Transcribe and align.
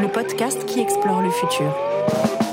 le 0.00 0.08
podcast 0.08 0.64
qui 0.66 0.80
explore 0.80 1.22
le 1.22 1.30
futur. 1.30 2.43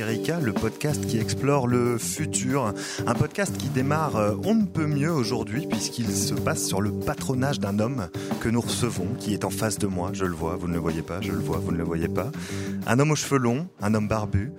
Erika, 0.00 0.40
le 0.40 0.54
podcast 0.54 1.06
qui 1.06 1.18
explore 1.18 1.66
le 1.66 1.98
futur. 1.98 2.72
Un 3.06 3.14
podcast 3.14 3.54
qui 3.58 3.68
démarre 3.68 4.16
euh, 4.16 4.34
on 4.44 4.54
ne 4.54 4.64
peut 4.64 4.86
mieux 4.86 5.12
aujourd'hui 5.12 5.66
puisqu'il 5.66 6.10
se 6.10 6.32
passe 6.32 6.66
sur 6.66 6.80
le 6.80 6.90
patronage 6.90 7.60
d'un 7.60 7.78
homme 7.78 8.08
que 8.40 8.48
nous 8.48 8.62
recevons, 8.62 9.08
qui 9.18 9.34
est 9.34 9.44
en 9.44 9.50
face 9.50 9.78
de 9.78 9.86
moi, 9.86 10.10
je 10.14 10.24
le 10.24 10.34
vois, 10.34 10.56
vous 10.56 10.68
ne 10.68 10.72
le 10.72 10.78
voyez 10.78 11.02
pas, 11.02 11.20
je 11.20 11.32
le 11.32 11.38
vois, 11.38 11.58
vous 11.58 11.72
ne 11.72 11.76
le 11.76 11.84
voyez 11.84 12.08
pas. 12.08 12.30
Un 12.86 12.98
homme 12.98 13.10
aux 13.10 13.16
cheveux 13.16 13.38
longs, 13.38 13.68
un 13.82 13.92
homme 13.92 14.08
barbu, 14.08 14.52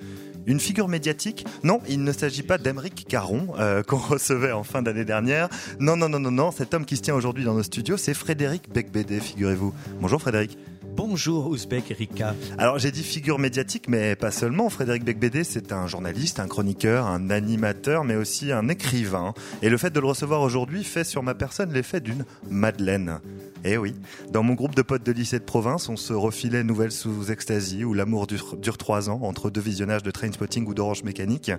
une 0.45 0.59
figure 0.59 0.87
médiatique 0.87 1.45
Non, 1.63 1.81
il 1.89 2.03
ne 2.03 2.11
s'agit 2.11 2.43
pas 2.43 2.59
d'Emeric 2.59 3.05
Caron, 3.07 3.55
euh, 3.57 3.81
qu'on 3.87 3.97
recevait 3.97 4.51
en 4.51 4.63
fin 4.63 4.83
d'année 4.83 5.05
dernière. 5.05 5.49
Non, 5.79 5.95
non, 5.95 6.07
non, 6.07 6.19
non, 6.19 6.31
non, 6.31 6.51
cet 6.51 6.75
homme 6.75 6.85
qui 6.85 6.97
se 6.97 7.01
tient 7.01 7.15
aujourd'hui 7.15 7.45
dans 7.45 7.55
nos 7.55 7.63
studios, 7.63 7.97
c'est 7.97 8.13
Frédéric 8.13 8.71
Becbédé, 8.71 9.19
figurez-vous. 9.19 9.73
Bonjour 10.01 10.21
Frédéric. 10.21 10.57
Bonjour 10.93 11.47
Ouzbek 11.47 11.91
Erika. 11.91 12.35
Alors 12.57 12.77
j'ai 12.77 12.91
dit 12.91 13.03
figure 13.03 13.39
médiatique, 13.39 13.87
mais 13.87 14.15
pas 14.15 14.31
seulement. 14.31 14.69
Frédéric 14.69 15.03
Becbédé, 15.03 15.43
c'est 15.43 15.71
un 15.71 15.87
journaliste, 15.87 16.39
un 16.39 16.47
chroniqueur, 16.47 17.07
un 17.07 17.29
animateur, 17.29 18.03
mais 18.03 18.15
aussi 18.15 18.51
un 18.51 18.67
écrivain. 18.67 19.33
Et 19.61 19.69
le 19.69 19.77
fait 19.77 19.89
de 19.89 19.99
le 19.99 20.07
recevoir 20.07 20.41
aujourd'hui 20.41 20.83
fait 20.83 21.03
sur 21.03 21.23
ma 21.23 21.33
personne 21.33 21.71
l'effet 21.71 22.01
d'une 22.01 22.25
Madeleine. 22.49 23.19
Eh 23.63 23.77
oui, 23.77 23.95
dans 24.31 24.43
mon 24.43 24.53
groupe 24.53 24.75
de 24.75 24.81
potes 24.81 25.03
de 25.03 25.11
lycée 25.11 25.39
de 25.39 25.45
province, 25.45 25.87
on 25.87 25.95
se 25.95 26.13
refilait 26.13 26.63
Nouvelles 26.63 26.91
sous 26.91 27.31
ecstasy 27.31 27.83
où 27.83 27.93
l'amour 27.93 28.27
dure, 28.27 28.57
dure 28.57 28.77
trois 28.77 29.09
ans 29.09 29.21
entre 29.23 29.49
deux 29.49 29.61
visionnages 29.61 30.03
de 30.03 30.11
Trainspotting 30.11 30.67
ou 30.67 30.73
d'Orange 30.73 31.03
Mécanique. 31.03 31.51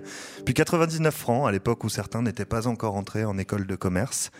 Puis 0.45 0.53
99 0.53 1.13
francs 1.13 1.47
à 1.47 1.51
l'époque 1.51 1.83
où 1.83 1.89
certains 1.89 2.21
n'étaient 2.21 2.45
pas 2.45 2.67
encore 2.67 2.95
entrés 2.95 3.25
en 3.25 3.37
école 3.37 3.65
de 3.65 3.75
commerce. 3.75 4.31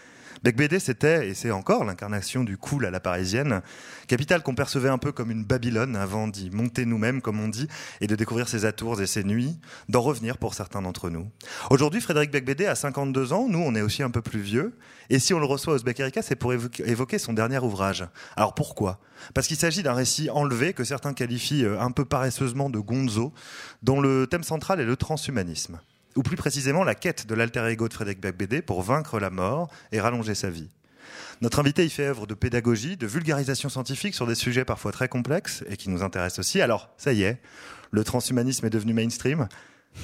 Becbédé, 0.44 0.80
c'était, 0.80 1.30
et 1.30 1.34
c'est 1.34 1.52
encore, 1.52 1.86
l'incarnation 1.86 2.44
du 2.44 2.58
cool 2.58 2.86
à 2.86 2.92
la 2.92 3.00
parisienne, 3.00 3.62
capitale 4.08 4.44
qu'on 4.44 4.56
percevait 4.56 4.90
un 4.90 4.98
peu 4.98 5.14
comme 5.14 5.32
une 5.32 5.46
Babylone 5.46 5.96
avant 5.96 6.28
d'y 6.28 6.50
monter 6.50 6.86
nous-mêmes, 6.86 7.22
comme 7.22 7.40
on 7.40 7.48
dit, 7.48 7.70
et 8.02 8.08
de 8.08 8.16
découvrir 8.16 8.50
ses 8.50 8.66
atours 8.66 9.02
et 9.02 9.08
ses 9.08 9.24
nuits, 9.24 9.58
d'en 9.88 10.02
revenir 10.02 10.38
pour 10.38 10.54
certains 10.54 10.82
d'entre 10.82 11.10
nous. 11.10 11.30
Aujourd'hui, 11.70 12.02
Frédéric 12.02 12.30
Becbédé 12.32 12.66
a 12.66 12.76
52 12.76 13.32
ans, 13.32 13.48
nous, 13.48 13.60
on 13.60 13.74
est 13.74 13.82
aussi 13.82 14.04
un 14.04 14.10
peu 14.10 14.22
plus 14.22 14.42
vieux, 14.42 14.76
et 15.10 15.20
si 15.20 15.34
on 15.34 15.40
le 15.40 15.46
reçoit 15.46 15.76
au 15.76 15.80
Erika, 15.80 16.22
c'est 16.22 16.36
pour 16.36 16.52
évoquer, 16.52 16.90
évoquer 16.90 17.20
son 17.20 17.32
dernier 17.32 17.60
ouvrage. 17.60 18.06
Alors 18.36 18.54
pourquoi? 18.54 19.00
Parce 19.34 19.48
qu'il 19.48 19.58
s'agit 19.58 19.82
d'un 19.82 19.94
récit 19.94 20.30
enlevé 20.30 20.74
que 20.74 20.84
certains 20.84 21.14
qualifient 21.14 21.64
euh, 21.64 21.80
un 21.80 21.92
peu 21.92 22.04
paresseusement 22.04 22.70
de 22.70 22.80
gonzo, 22.80 23.32
dont 23.82 24.02
le 24.02 24.28
thème 24.28 24.44
central 24.44 24.82
est 24.82 24.86
le 24.86 24.98
transhumanisme 24.98 25.80
ou 26.16 26.24
plus 26.24 26.36
précisément 26.36 26.84
la 26.84 26.96
quête 26.96 27.28
de 27.28 27.36
l'alter 27.36 27.66
ego 27.68 27.88
de 27.88 27.94
Frédéric 27.94 28.22
Becbédé 28.22 28.62
pour 28.62 28.82
vaincre 28.82 29.20
la 29.20 29.30
mort 29.30 29.70
et 29.92 30.00
rallonger 30.00 30.36
sa 30.36 30.50
vie. 30.50 30.70
Notre 31.42 31.60
invité 31.60 31.86
y 31.86 31.90
fait 31.90 32.08
œuvre 32.08 32.28
de 32.28 32.34
pédagogie, 32.34 32.96
de 32.96 33.08
vulgarisation 33.08 33.70
scientifique 33.70 34.16
sur 34.16 34.28
des 34.28 34.36
sujets 34.36 34.66
parfois 34.66 34.92
très 34.92 35.08
complexes 35.08 35.64
et 35.68 35.78
qui 35.78 35.90
nous 35.90 36.04
intéressent 36.04 36.40
aussi. 36.40 36.62
Alors, 36.62 36.90
ça 36.98 37.12
y 37.14 37.24
est, 37.24 37.42
le 37.92 38.04
transhumanisme 38.04 38.66
est 38.66 38.70
devenu 38.70 38.94
mainstream. 38.94 39.48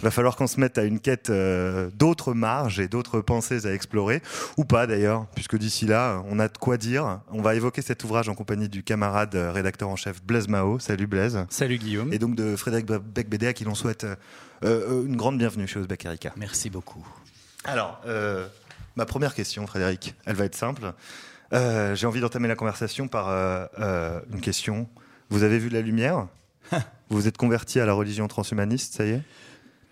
Va 0.02 0.12
falloir 0.12 0.36
qu'on 0.36 0.48
se 0.48 0.60
mette 0.60 0.78
à 0.78 0.84
une 0.84 1.00
quête 1.00 1.30
euh, 1.30 1.90
d'autres 1.94 2.34
marges 2.34 2.80
et 2.80 2.88
d'autres 2.88 3.20
pensées 3.20 3.66
à 3.66 3.74
explorer, 3.74 4.22
ou 4.58 4.64
pas 4.64 4.88
d'ailleurs, 4.88 5.26
puisque 5.36 5.58
d'ici 5.58 5.86
là, 5.86 6.24
on 6.30 6.40
a 6.40 6.48
de 6.48 6.58
quoi 6.58 6.78
dire. 6.78 7.20
On 7.32 7.42
va 7.42 7.56
évoquer 7.56 7.82
cet 7.82 8.04
ouvrage 8.04 8.30
en 8.30 8.36
compagnie 8.36 8.70
du 8.70 8.84
camarade 8.84 9.36
euh, 9.36 9.52
rédacteur 9.52 9.90
en 9.90 9.96
chef 9.96 10.24
Blaise 10.24 10.48
Mao. 10.48 10.80
Salut 10.80 11.08
Blaise. 11.08 11.46
Salut 11.50 11.78
Guillaume. 11.78 12.14
Et 12.14 12.20
donc 12.20 12.36
de 12.36 12.56
Frédéric 12.56 12.86
Becbédé 12.86 13.48
à 13.48 13.54
qui 13.54 13.66
l'on 13.66 13.76
souhaite 13.76 14.06
euh, 14.64 15.06
une 15.06 15.18
grande 15.18 15.38
bienvenue 15.38 15.68
chez 15.68 15.80
Uzbek 15.80 16.06
Erika. 16.06 16.34
Merci 16.38 16.70
beaucoup. 16.70 17.06
Alors, 17.66 18.02
ma 18.96 19.06
première 19.06 19.34
question, 19.34 19.68
Frédéric, 19.68 20.16
elle 20.26 20.36
va 20.36 20.46
être 20.46 20.56
simple. 20.56 20.94
J'ai 21.52 22.06
envie 22.08 22.22
d'entamer 22.22 22.48
la 22.48 22.56
conversation 22.56 23.10
par 23.10 23.30
une 24.32 24.40
question. 24.40 24.88
Vous 25.30 25.44
avez 25.44 25.60
vu 25.60 25.70
la 25.70 25.82
lumière? 25.82 26.28
Vous 26.72 27.18
vous 27.18 27.28
êtes 27.28 27.38
converti 27.38 27.80
à 27.80 27.86
la 27.86 27.94
religion 27.94 28.28
transhumaniste, 28.28 28.96
ça 28.96 29.06
y 29.06 29.10
est? 29.10 29.22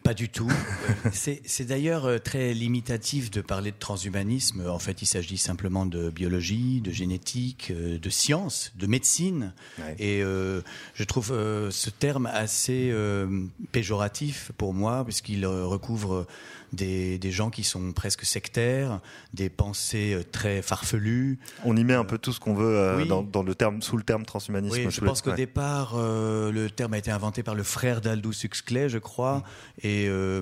Pas 0.07 0.13
du 0.13 0.29
tout. 0.29 0.49
C'est 1.11 1.65
d'ailleurs 1.65 2.05
euh, 2.05 2.17
très 2.17 2.53
limitatif 2.53 3.29
de 3.29 3.41
parler 3.41 3.71
de 3.71 3.75
transhumanisme. 3.77 4.65
En 4.69 4.79
fait, 4.79 5.01
il 5.01 5.05
s'agit 5.05 5.37
simplement 5.37 5.85
de 5.85 6.09
biologie, 6.09 6.79
de 6.79 6.91
génétique, 6.91 7.71
euh, 7.71 7.99
de 7.99 8.09
science, 8.09 8.71
de 8.77 8.87
médecine. 8.87 9.53
Ouais. 9.79 9.95
Et 9.99 10.23
euh, 10.23 10.61
je 10.93 11.03
trouve 11.03 11.33
euh, 11.33 11.71
ce 11.71 11.89
terme 11.89 12.25
assez 12.25 12.89
euh, 12.89 13.27
péjoratif 13.73 14.53
pour 14.57 14.73
moi, 14.73 15.03
puisqu'il 15.03 15.45
recouvre 15.45 16.25
des, 16.73 17.17
des 17.17 17.31
gens 17.31 17.49
qui 17.49 17.63
sont 17.63 17.91
presque 17.91 18.25
sectaires, 18.25 18.99
des 19.33 19.49
pensées 19.49 20.13
euh, 20.13 20.23
très 20.23 20.61
farfelues. 20.61 21.39
On 21.63 21.75
y 21.77 21.83
met 21.83 21.93
un 21.93 22.03
peu 22.03 22.17
tout 22.17 22.33
ce 22.33 22.39
qu'on 22.39 22.53
veut 22.53 22.77
euh, 22.77 22.97
oui. 22.97 23.07
dans, 23.07 23.23
dans 23.23 23.43
le 23.43 23.55
terme, 23.55 23.81
sous 23.81 23.97
le 23.97 24.03
terme 24.03 24.25
transhumanisme. 24.25 24.75
Oui, 24.75 24.87
je 24.89 25.01
pense 25.01 25.21
qu'au 25.21 25.31
ouais. 25.31 25.35
départ, 25.35 25.93
euh, 25.95 26.51
le 26.51 26.69
terme 26.69 26.93
a 26.93 26.97
été 26.97 27.11
inventé 27.11 27.43
par 27.43 27.55
le 27.55 27.63
frère 27.63 28.01
d'Aldous 28.01 28.33
Huxley, 28.43 28.89
je 28.89 28.97
crois, 28.97 29.43
et 29.81 30.07
euh, 30.07 30.41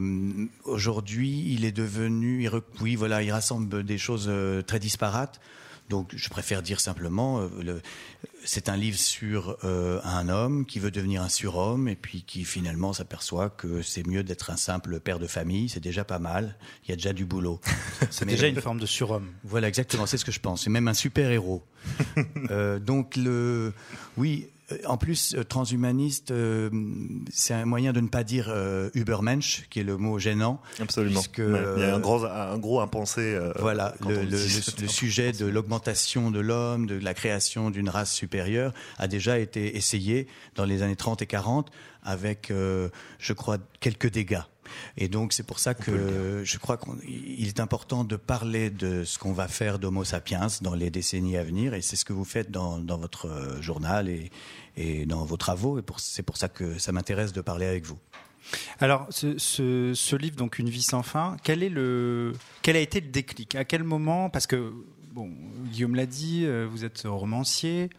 aujourd'hui, 0.63 1.45
il 1.47 1.65
est 1.65 1.71
devenu, 1.71 2.43
il 2.43 2.51
oui, 2.81 2.95
voilà, 2.95 3.21
il 3.21 3.31
rassemble 3.31 3.83
des 3.83 3.97
choses 3.97 4.31
très 4.65 4.79
disparates. 4.79 5.39
Donc, 5.89 6.13
je 6.15 6.29
préfère 6.29 6.63
dire 6.63 6.79
simplement, 6.79 7.41
euh, 7.41 7.79
c'est 8.43 8.69
un 8.69 8.77
livre 8.77 8.97
sur 8.97 9.57
euh, 9.63 9.99
un 10.03 10.29
homme 10.29 10.65
qui 10.65 10.79
veut 10.79 10.89
devenir 10.89 11.21
un 11.21 11.29
surhomme 11.29 11.87
et 11.87 11.95
puis 11.95 12.23
qui 12.23 12.43
finalement 12.43 12.91
s'aperçoit 12.91 13.49
que 13.49 13.83
c'est 13.83 14.05
mieux 14.07 14.23
d'être 14.23 14.49
un 14.49 14.57
simple 14.57 14.99
père 14.99 15.19
de 15.19 15.27
famille. 15.27 15.69
C'est 15.69 15.79
déjà 15.79 16.03
pas 16.03 16.19
mal. 16.19 16.57
Il 16.83 16.89
y 16.89 16.93
a 16.93 16.95
déjà 16.95 17.13
du 17.13 17.25
boulot. 17.25 17.59
C'est 18.09 18.25
déjà 18.25 18.47
une 18.47 18.59
forme 18.61 18.79
de 18.79 18.85
surhomme. 18.85 19.31
voilà, 19.43 19.67
exactement, 19.67 20.05
c'est 20.05 20.17
ce 20.17 20.25
que 20.25 20.31
je 20.31 20.39
pense. 20.39 20.63
C'est 20.63 20.69
même 20.69 20.87
un 20.87 20.93
super-héros. 20.93 21.63
Euh, 22.51 22.79
donc, 22.79 23.15
le, 23.15 23.73
oui, 24.17 24.47
en 24.87 24.97
plus, 24.97 25.35
euh, 25.35 25.43
transhumaniste, 25.43 26.31
euh, 26.31 26.69
c'est 27.31 27.53
un 27.53 27.65
moyen 27.65 27.93
de 27.93 27.99
ne 27.99 28.07
pas 28.07 28.23
dire 28.23 28.47
euh, 28.49 28.89
Übermensch, 28.95 29.67
qui 29.69 29.79
est 29.79 29.83
le 29.83 29.97
mot 29.97 30.17
gênant. 30.19 30.59
Absolument. 30.79 31.21
puisque, 31.21 31.37
Ouais, 31.39 31.61
Il 31.77 31.81
y 31.81 31.85
a 31.85 31.93
un 31.93 31.97
euh, 31.97 31.99
gros, 31.99 32.25
un 32.25 32.57
gros 32.57 32.79
impensé. 32.81 33.21
euh, 33.21 33.51
Voilà, 33.59 33.93
le, 34.07 34.15
le- 34.23 34.29
le- 34.31 34.87
sujet 34.87 35.31
de 35.31 35.45
l'augmentation 35.45 36.31
de 36.31 36.39
l'homme, 36.39 36.87
de 36.87 36.95
la 36.95 37.13
création 37.13 37.69
d'une 37.69 37.89
race 37.89 38.11
supérieure, 38.11 38.73
a 38.97 39.07
déjà 39.07 39.37
été 39.39 39.77
essayé 39.77 40.27
dans 40.55 40.65
les 40.65 40.81
années 40.81 40.95
30 40.95 41.21
et 41.21 41.27
40 41.27 41.69
avec, 42.03 42.49
euh, 42.51 42.89
je 43.19 43.33
crois, 43.33 43.57
quelques 43.79 44.09
dégâts. 44.11 44.41
Et 44.97 45.07
donc 45.07 45.33
c'est 45.33 45.43
pour 45.43 45.59
ça 45.59 45.73
que 45.73 46.41
je 46.43 46.57
crois 46.57 46.77
qu'il 46.77 47.47
est 47.47 47.59
important 47.59 48.03
de 48.03 48.15
parler 48.15 48.69
de 48.69 49.03
ce 49.03 49.17
qu'on 49.19 49.33
va 49.33 49.47
faire 49.47 49.79
d'Homo 49.79 50.03
sapiens 50.03 50.47
dans 50.61 50.75
les 50.75 50.89
décennies 50.89 51.37
à 51.37 51.43
venir, 51.43 51.73
et 51.73 51.81
c'est 51.81 51.95
ce 51.95 52.05
que 52.05 52.13
vous 52.13 52.25
faites 52.25 52.51
dans, 52.51 52.79
dans 52.79 52.97
votre 52.97 53.27
euh, 53.27 53.61
journal 53.61 54.09
et, 54.09 54.31
et 54.77 55.05
dans 55.05 55.25
vos 55.25 55.37
travaux, 55.37 55.79
et 55.79 55.83
c'est 55.97 56.23
pour 56.23 56.37
ça 56.37 56.49
que 56.49 56.77
ça 56.79 56.91
m'intéresse 56.91 57.33
de 57.33 57.41
parler 57.41 57.65
avec 57.65 57.85
vous. 57.85 57.97
Alors, 58.79 59.07
ce, 59.09 59.37
ce- 59.39 59.93
ce 59.95 60.15
livre, 60.15 60.35
donc 60.35 60.59
Une 60.59 60.69
vie 60.69 60.83
sans 60.83 61.01
fin, 61.01 61.35
quel, 61.43 61.63
est 61.63 61.69
le, 61.69 62.33
quel 62.61 62.75
a 62.75 62.79
été 62.79 63.01
le 63.01 63.07
déclic? 63.07 63.55
À 63.55 63.65
quel 63.65 63.83
moment? 63.83 64.29
Parce 64.29 64.45
que, 64.45 64.71
bon, 65.13 65.31
Guillaume 65.71 65.95
l'a 65.95 66.05
dit, 66.05 66.45
euh, 66.45 66.67
vous 66.69 66.85
êtes 66.85 67.03
romancier, 67.05 67.89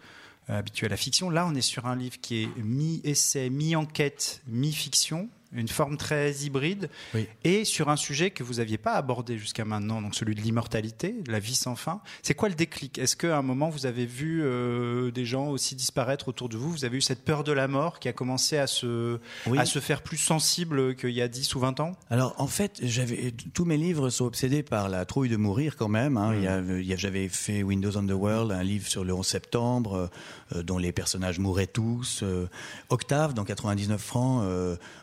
euh, 0.49 0.59
habitué 0.59 0.87
à 0.87 0.89
la 0.91 0.97
fiction. 0.97 1.31
Là, 1.31 1.47
on 1.51 1.55
est 1.57 1.63
sur 1.63 1.87
un 1.87 1.97
livre 1.97 2.21
qui 2.21 2.45
est 2.45 2.49
mi-essai, 2.63 3.51
mi-enquête, 3.51 4.43
mi-fiction. 4.47 5.29
Une 5.59 5.69
forme 5.69 5.97
très 5.97 6.33
hybride, 6.33 6.89
Oui. 7.15 7.27
et 7.45 7.65
sur 7.65 7.89
un 7.89 7.97
sujet 7.97 8.31
que 8.31 8.43
vous 8.43 8.55
n'aviez 8.55 8.79
pas 8.79 8.93
abordé 8.95 9.39
jusqu'à 9.39 9.65
maintenant, 9.65 10.01
donc 10.03 10.15
celui 10.15 10.35
de 10.35 10.41
l'immortalité, 10.41 11.15
de 11.25 11.33
la 11.33 11.39
vie 11.39 11.55
sans 11.55 11.77
fin. 11.77 12.01
C'est 12.23 12.35
quoi 12.35 12.49
le 12.49 12.55
déclic? 12.55 12.99
Est-ce 12.99 13.17
qu'à 13.17 13.37
un 13.39 13.43
moment, 13.43 13.69
vous 13.69 13.87
avez 13.87 14.07
vu 14.07 14.43
euh, 14.43 15.11
des 15.11 15.25
gens 15.25 15.49
aussi 15.49 15.75
disparaître 15.75 16.29
autour 16.29 16.49
de 16.49 16.57
vous? 16.57 16.71
Vous 16.71 16.85
avez 16.85 16.99
eu 16.99 17.01
cette 17.03 17.25
peur 17.25 17.45
de 17.45 17.53
la 17.53 17.69
mort 17.69 17.99
qui 17.99 18.09
a 18.09 18.13
commencé 18.13 18.59
à 18.59 18.67
se, 18.67 19.19
Oui. 19.47 19.59
à 19.59 19.65
se 19.65 19.79
faire 19.79 20.03
plus 20.03 20.17
sensible 20.19 20.95
qu'il 20.97 21.11
y 21.11 21.23
a 21.23 21.29
10 21.29 21.55
ou 21.55 21.61
20 21.61 21.81
ans? 21.81 21.97
Alors 22.11 22.35
en 22.39 22.47
fait, 22.47 22.79
j'avais 22.83 23.33
tous 23.55 23.65
mes 23.65 23.77
livres 23.77 24.11
sont 24.11 24.25
obsédés 24.27 24.63
par 24.63 24.89
la 24.89 25.05
trouille 25.05 25.29
de 25.29 25.37
mourir 25.37 25.77
quand 25.77 25.89
même. 25.89 26.17
hein. 26.17 26.35
Il 26.35 26.43
y 26.43 26.47
a- 26.49 26.61
il 26.61 26.87
y 26.87 26.93
a- 26.93 26.97
j'avais 26.97 27.29
fait 27.29 27.63
Windows 27.63 27.97
on 27.97 28.07
the 28.07 28.11
World, 28.13 28.53
un 28.53 28.63
livre 28.63 28.87
sur 28.89 29.05
le 29.05 29.13
11 29.15 29.27
septembre 29.27 30.11
euh, 30.55 30.63
dont 30.63 30.79
les 30.79 30.93
personnages 30.93 31.39
mouraient 31.39 31.67
tous. 31.67 32.21
Euh, 32.23 32.49
Octave, 32.91 33.35
dans 33.35 33.45
99 33.45 34.01
francs, 34.01 34.45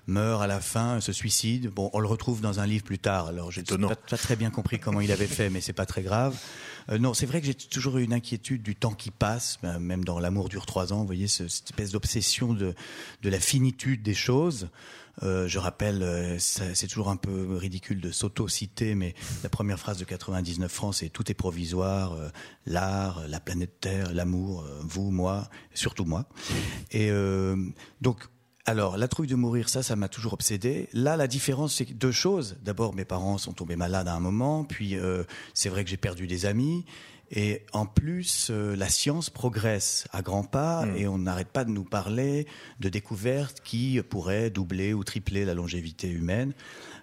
meurt 0.08 0.42
à 0.44 0.48
la 0.48 0.60
fin, 0.60 1.02
se 1.02 1.12
suicide. 1.12 1.70
Bon, 1.70 1.90
on 1.94 2.00
le 2.00 2.08
retrouve 2.08 2.42
dans 2.42 2.60
un 2.60 2.66
livre 2.68 2.84
plus 2.84 3.00
tard. 3.00 3.28
Alors 3.28 3.52
j'ai 3.52 3.64
pas, 3.64 3.78
pas 3.78 4.18
très 4.18 4.36
bien 4.36 4.50
compris 4.52 4.80
comment 4.80 5.02
il 5.02 5.12
avait 5.12 5.28
fait, 5.28 5.50
mais 5.50 5.62
c'est 5.62 5.74
pas 5.74 5.86
très 5.86 6.04
grave. 6.04 6.38
Euh, 6.90 6.98
non, 7.00 7.14
c'est 7.14 7.26
vrai 7.26 7.40
que 7.40 7.48
j'ai 7.48 7.54
toujours 7.56 7.98
eu 7.98 8.04
une 8.04 8.14
inquiétude 8.14 8.62
du 8.62 8.76
temps 8.76 8.94
qui 8.94 9.10
passe, 9.10 9.58
ben, 9.64 9.80
même 9.80 10.04
dans 10.04 10.20
L'amour 10.20 10.50
dure 10.50 10.66
trois 10.66 10.94
ans. 10.94 11.00
Vous 11.00 11.06
voyez 11.08 11.28
ce- 11.28 11.48
cette 11.48 11.68
espèce 11.70 11.92
d'obsession 11.92 12.54
de, 12.54 12.76
de 13.22 13.30
la 13.30 13.40
finitude 13.40 14.04
des 14.04 14.14
choses. 14.14 14.70
Euh, 15.22 15.48
je 15.48 15.60
rappelle, 15.60 16.02
euh, 16.02 16.40
c'est 16.40 16.88
toujours 16.88 17.10
un 17.10 17.16
peu 17.18 17.56
ridicule 17.56 18.02
de 18.02 18.12
s'auto-citer, 18.12 18.96
mais 18.96 19.14
la 19.44 19.50
première 19.50 19.78
phrase 19.80 20.00
de 20.00 20.06
99 20.06 20.72
francs, 20.72 20.96
c'est 20.96 21.10
tout 21.10 21.30
est 21.30 21.36
provisoire, 21.36 22.14
euh, 22.14 22.30
l'art, 22.66 23.22
la 23.28 23.40
planète 23.40 23.80
Terre, 23.80 24.12
l'amour, 24.12 24.64
euh, 24.64 24.80
vous, 24.82 25.12
moi, 25.12 25.50
surtout 25.76 26.06
moi. 26.06 26.26
Et 26.92 27.12
euh, 27.12 27.56
donc, 28.02 28.26
alors, 28.66 28.98
la 28.98 29.08
trouille 29.10 29.28
de 29.28 29.36
mourir, 29.36 29.68
ça, 29.68 29.84
ça 29.84 29.96
m'a 29.98 30.08
toujours 30.08 30.34
obsédé. 30.34 30.88
Là, 30.94 31.18
la 31.18 31.28
différence, 31.28 31.76
c'est 31.76 31.86
deux 31.94 32.12
choses. 32.14 32.56
D'abord, 32.64 32.96
mes 32.96 33.04
parents 33.06 33.38
sont 33.38 33.52
tombés 33.54 33.76
malades 33.76 34.08
à 34.08 34.14
un 34.14 34.20
moment, 34.22 34.64
puis 34.64 34.96
euh, 34.96 35.24
c'est 35.54 35.68
vrai 35.70 35.84
que 35.84 35.90
j'ai 35.90 35.98
perdu 35.98 36.28
des 36.28 36.46
amis. 36.46 36.86
Et 37.36 37.64
en 37.74 37.86
plus, 37.86 38.50
euh, 38.52 38.76
la 38.76 38.88
science 38.90 39.30
progresse 39.30 40.08
à 40.14 40.22
grands 40.22 40.44
pas 40.44 40.86
et 40.96 41.08
on 41.08 41.18
n'arrête 41.18 41.48
pas 41.50 41.66
de 41.66 41.72
nous 41.72 41.84
parler 41.84 42.48
de 42.80 42.90
découvertes 42.90 43.60
qui 43.64 44.00
pourraient 44.08 44.50
doubler 44.50 44.94
ou 44.94 45.04
tripler 45.04 45.44
la 45.44 45.56
longévité 45.56 46.10
humaine. 46.10 46.54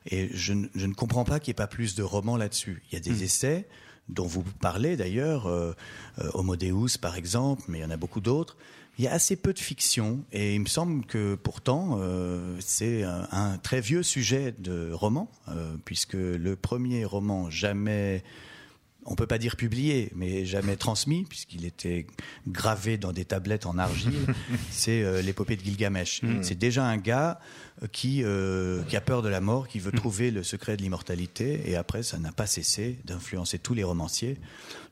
Et 0.06 0.30
je, 0.32 0.52
ne- 0.52 0.68
je 0.74 0.86
ne 0.86 0.94
comprends 0.94 1.24
pas 1.24 1.40
qu'il 1.40 1.50
n'y 1.50 1.54
ait 1.56 1.64
pas 1.64 1.66
plus 1.66 1.94
de 1.94 2.02
romans 2.02 2.36
là-dessus. 2.36 2.82
Il 2.90 2.94
y 2.94 2.96
a 2.96 3.00
des 3.00 3.24
essais 3.24 3.66
dont 4.08 4.26
vous 4.26 4.42
parlez 4.60 4.96
d'ailleurs, 4.96 5.46
euh, 5.46 5.72
euh, 6.20 6.30
Homo 6.34 6.56
Deus 6.56 6.96
par 7.00 7.16
exemple, 7.16 7.62
mais 7.68 7.78
il 7.78 7.82
y 7.82 7.84
en 7.84 7.90
a 7.90 7.96
beaucoup 7.96 8.20
d'autres. 8.20 8.56
Il 9.00 9.04
y 9.04 9.08
a 9.08 9.14
assez 9.14 9.36
peu 9.36 9.54
de 9.54 9.58
fiction 9.58 10.26
et 10.30 10.54
il 10.54 10.60
me 10.60 10.66
semble 10.66 11.06
que 11.06 11.34
pourtant 11.34 11.96
euh, 12.00 12.54
c'est 12.60 13.02
un, 13.02 13.26
un 13.32 13.56
très 13.56 13.80
vieux 13.80 14.02
sujet 14.02 14.54
de 14.58 14.92
roman, 14.92 15.30
euh, 15.48 15.74
puisque 15.86 16.12
le 16.12 16.54
premier 16.54 17.06
roman 17.06 17.48
jamais 17.48 18.22
on 19.06 19.14
peut 19.14 19.26
pas 19.26 19.38
dire 19.38 19.56
publié, 19.56 20.12
mais 20.14 20.44
jamais 20.44 20.76
transmis, 20.76 21.24
puisqu'il 21.24 21.64
était 21.64 22.06
gravé 22.46 22.98
dans 22.98 23.12
des 23.12 23.24
tablettes 23.24 23.66
en 23.66 23.78
argile, 23.78 24.12
c'est 24.70 25.02
euh, 25.02 25.22
l'épopée 25.22 25.56
de 25.56 25.62
Gilgamesh. 25.62 26.20
C'est 26.42 26.58
déjà 26.58 26.84
un 26.84 26.96
gars 26.96 27.40
euh, 27.82 27.86
qui, 27.90 28.22
euh, 28.22 28.82
qui 28.84 28.96
a 28.96 29.00
peur 29.00 29.22
de 29.22 29.28
la 29.28 29.40
mort, 29.40 29.68
qui 29.68 29.78
veut 29.78 29.92
trouver 29.92 30.30
le 30.30 30.42
secret 30.42 30.76
de 30.76 30.82
l'immortalité, 30.82 31.62
et 31.70 31.76
après, 31.76 32.02
ça 32.02 32.18
n'a 32.18 32.32
pas 32.32 32.46
cessé 32.46 32.98
d'influencer 33.04 33.58
tous 33.58 33.74
les 33.74 33.84
romanciers. 33.84 34.38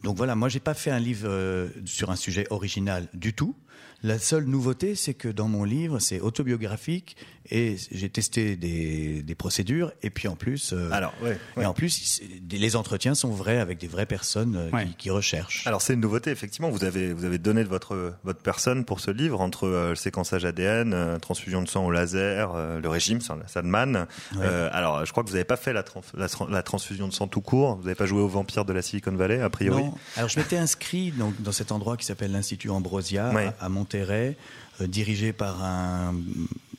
Donc 0.03 0.17
voilà, 0.17 0.35
moi, 0.35 0.49
j'ai 0.49 0.61
pas 0.61 0.75
fait 0.75 0.91
un 0.91 1.01
livre 1.01 1.29
euh, 1.29 1.69
sur 1.85 2.11
un 2.11 2.17
sujet 2.17 2.47
original 2.51 3.09
du 3.15 3.35
tout. 3.35 3.55
La 4.05 4.19
seule 4.21 4.45
nouveauté, 4.45 4.95
c'est 4.95 5.15
que 5.15 5.27
dans 5.29 5.49
mon 5.49 5.65
livre, 5.65 5.99
c'est 5.99 6.21
autobiographique 6.21 7.17
et 7.51 7.77
j'ai 7.91 8.09
testé 8.11 8.55
des, 8.57 9.23
des 9.23 9.35
procédures. 9.35 9.91
Et 10.03 10.11
puis 10.11 10.29
en 10.29 10.37
plus, 10.37 10.73
euh, 10.73 10.91
Alors, 10.93 11.13
ouais, 11.23 11.37
ouais. 11.57 11.63
et 11.65 11.67
en 11.67 11.73
plus, 11.75 12.21
les 12.51 12.77
entretiens 12.77 13.15
sont 13.17 13.31
vrais 13.31 13.59
avec 13.59 13.79
des 13.79 13.89
vraies 13.89 14.07
personnes 14.07 14.55
euh, 14.57 14.71
Ouais. 14.71 14.87
qui, 14.87 14.95
qui 14.95 15.11
recherchent. 15.11 15.67
Alors 15.67 15.81
c'est 15.83 15.95
une 15.95 16.01
nouveauté 16.01 16.31
effectivement. 16.31 16.69
Vous 16.71 16.85
avez 16.85 17.13
vous 17.13 17.25
avez 17.25 17.39
donné 17.39 17.65
de 17.65 17.69
votre 17.69 18.15
votre 18.23 18.41
personne 18.41 18.85
pour 18.85 19.01
ce 19.01 19.11
livre 19.11 19.41
entre 19.41 19.65
euh, 19.67 19.89
le 19.91 19.97
séquençage 19.97 20.45
ADN, 20.45 20.93
euh, 20.93 21.19
transfusion 21.19 21.61
de 21.63 21.69
sang 21.69 21.85
au 21.87 21.91
laser, 21.91 22.55
le 22.81 22.89
régime, 22.89 23.21
ça, 23.21 23.37
ça 23.49 23.63
demande. 23.63 24.07
Euh, 24.37 24.69
alors 24.73 25.05
je 25.07 25.11
crois 25.11 25.25
que 25.25 25.29
vous 25.29 25.35
n'avez 25.35 25.45
pas 25.45 25.57
fait 25.57 25.73
la, 25.73 25.83
tran- 25.83 26.03
la, 26.15 26.29
tran- 26.29 26.47
la 26.49 26.63
transfusion 26.63 27.09
de 27.09 27.13
sang 27.13 27.27
tout 27.27 27.41
court. 27.41 27.77
Vous 27.77 27.83
n'avez 27.85 27.95
pas 27.97 28.07
joué 28.07 28.21
au 28.21 28.29
vampire 28.29 28.65
de 28.65 28.73
la 28.73 28.83
Silicon 28.83 29.13
Valley 29.17 29.41
a 29.41 29.51
priori? 29.51 29.83
Non. 29.83 29.95
Alors 30.17 30.29
je 30.29 30.39
m'étais 30.39 30.59
inscrit 30.59 31.11
donc, 31.13 31.41
dans 31.43 31.53
cet 31.53 31.73
endroit 31.73 31.97
qui 31.97 32.05
s'appelle 32.05 32.31
l'Institut 32.33 32.71
Ambrosia 32.71 33.33
à, 33.61 33.68
à 33.69 33.71
Monterrey, 33.71 34.37
euh, 34.81 34.87
dirigé 34.87 35.33
par 35.33 35.63
un 35.63 36.15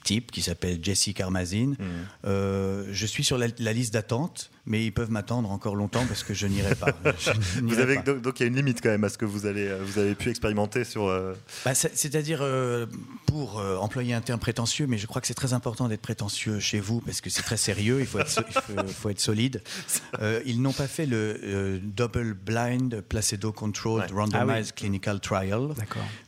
type 0.04 0.32
qui 0.32 0.42
s'appelle 0.42 0.80
Jesse 0.82 1.12
Carmazine. 1.16 1.72
Mmh. 1.72 1.86
Euh, 2.26 2.86
je 2.92 3.06
suis 3.06 3.24
sur 3.24 3.38
la, 3.38 3.48
la 3.60 3.74
liste 3.74 3.94
d'attente, 3.94 4.50
mais 4.70 4.86
ils 4.86 4.92
peuvent 4.92 5.12
m'attendre 5.12 5.52
encore 5.52 5.76
longtemps 5.76 6.06
parce 6.08 6.24
que 6.24 6.34
je 6.34 6.48
n'irai 6.48 6.76
pas. 6.76 6.88
Je 7.20 7.60
Vous 7.62 7.80
avez 7.80 7.96
pas. 7.96 8.02
donc 8.04 8.22
donc 8.22 8.40
il 8.40 8.44
y 8.44 8.46
a 8.46 8.48
une 8.48 8.56
limite 8.56 8.80
quand 8.82 8.90
même 8.90 9.04
à 9.04 9.10
ce 9.10 9.18
que 9.18 9.26
vous 9.26 9.46
allez 9.46 9.68
euh, 9.68 9.80
vous 9.84 10.00
avez 10.00 10.16
pu 10.16 10.30
expérimenter 10.30 10.84
sur. 10.86 11.08
euh, 11.08 11.34
Bah, 11.66 11.76
c'est- 11.76 11.92
C'est-à-dire, 11.96 12.40
euh, 12.42 12.86
pour 13.26 13.60
euh, 13.60 13.76
employer 13.78 14.14
un 14.14 14.22
terme 14.22 14.40
prétentieux, 14.40 14.88
mais 14.88 14.98
je 14.98 15.08
crois 15.08 15.20
que 15.22 15.28
c'est 15.28 15.34
très 15.34 15.54
important 15.54 15.88
d'être 15.90 16.02
prétentieux 16.02 16.60
chez 16.60 16.80
vous 16.80 17.02
parce 17.02 17.20
que 17.22 17.30
c'est 17.30 17.42
très 17.42 17.58
sérieux, 17.58 18.00
il 18.00 18.06
faut 18.06 18.20
être, 18.20 18.30
so- 18.30 18.42
il 18.48 18.54
faut, 18.62 18.88
faut 18.88 19.10
être 19.10 19.20
solide. 19.20 19.62
Euh, 20.22 20.42
ils 20.46 20.62
n'ont 20.62 20.74
pas 20.74 20.88
fait 20.88 21.06
le 21.06 21.40
euh, 21.44 21.80
Double 21.82 22.34
Blind 22.34 23.02
Placebo 23.08 23.52
Controlled 23.52 24.12
Ouais. 24.12 24.18
Randomized 24.20 24.74
Clinical 24.76 25.20
Trial, 25.20 25.70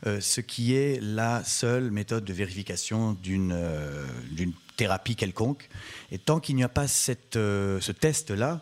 euh, 0.05 0.19
ce 0.21 0.39
qui 0.41 0.73
est 0.75 0.99
la 1.01 1.43
seule 1.43 1.91
méthode 1.91 2.23
de 2.25 2.33
vérification 2.33 3.13
d'une 3.13 3.51
euh, 3.53 4.05
d'une 4.31 4.53
thérapie 4.77 5.15
quelconque. 5.15 5.69
Et 6.11 6.17
tant 6.17 6.39
qu'il 6.39 6.55
n'y 6.55 6.63
a 6.63 6.69
pas 6.69 6.87
cette, 6.87 7.35
euh, 7.35 7.79
ce 7.81 7.91
test-là, 7.91 8.61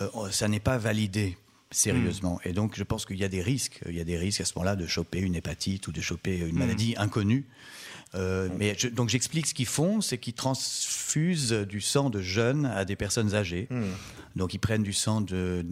euh, 0.00 0.08
ça 0.30 0.48
n'est 0.48 0.60
pas 0.60 0.78
validé 0.78 1.36
sérieusement. 1.70 2.40
Et 2.44 2.52
donc, 2.52 2.76
je 2.76 2.84
pense 2.84 3.04
qu'il 3.06 3.18
y 3.18 3.24
a 3.24 3.28
des 3.28 3.42
risques. 3.42 3.80
Il 3.88 3.94
y 3.96 4.00
a 4.00 4.04
des 4.04 4.16
risques 4.16 4.40
à 4.40 4.44
ce 4.44 4.52
moment-là 4.56 4.76
de 4.76 4.86
choper 4.86 5.18
une 5.18 5.34
hépatite 5.34 5.88
ou 5.88 5.92
de 5.92 6.00
choper 6.00 6.38
une 6.38 6.56
maladie 6.58 6.94
inconnue. 6.96 7.44
Euh, 8.14 8.48
mais 8.56 8.74
je- 8.78 8.88
donc 8.88 9.08
j'explique 9.08 9.46
ce 9.48 9.52
qu'ils 9.54 9.66
font, 9.66 10.00
c'est 10.00 10.16
qu'ils 10.16 10.32
transfusent 10.34 11.52
du 11.52 11.80
sang 11.80 12.08
de 12.08 12.20
jeunes 12.20 12.64
à 12.66 12.84
des 12.84 12.94
personnes 12.96 13.34
âgées. 13.34 13.66
Donc 14.36 14.54
ils 14.54 14.58
prennent 14.60 14.84
du 14.84 14.92
sang 14.92 15.20
de 15.20 15.66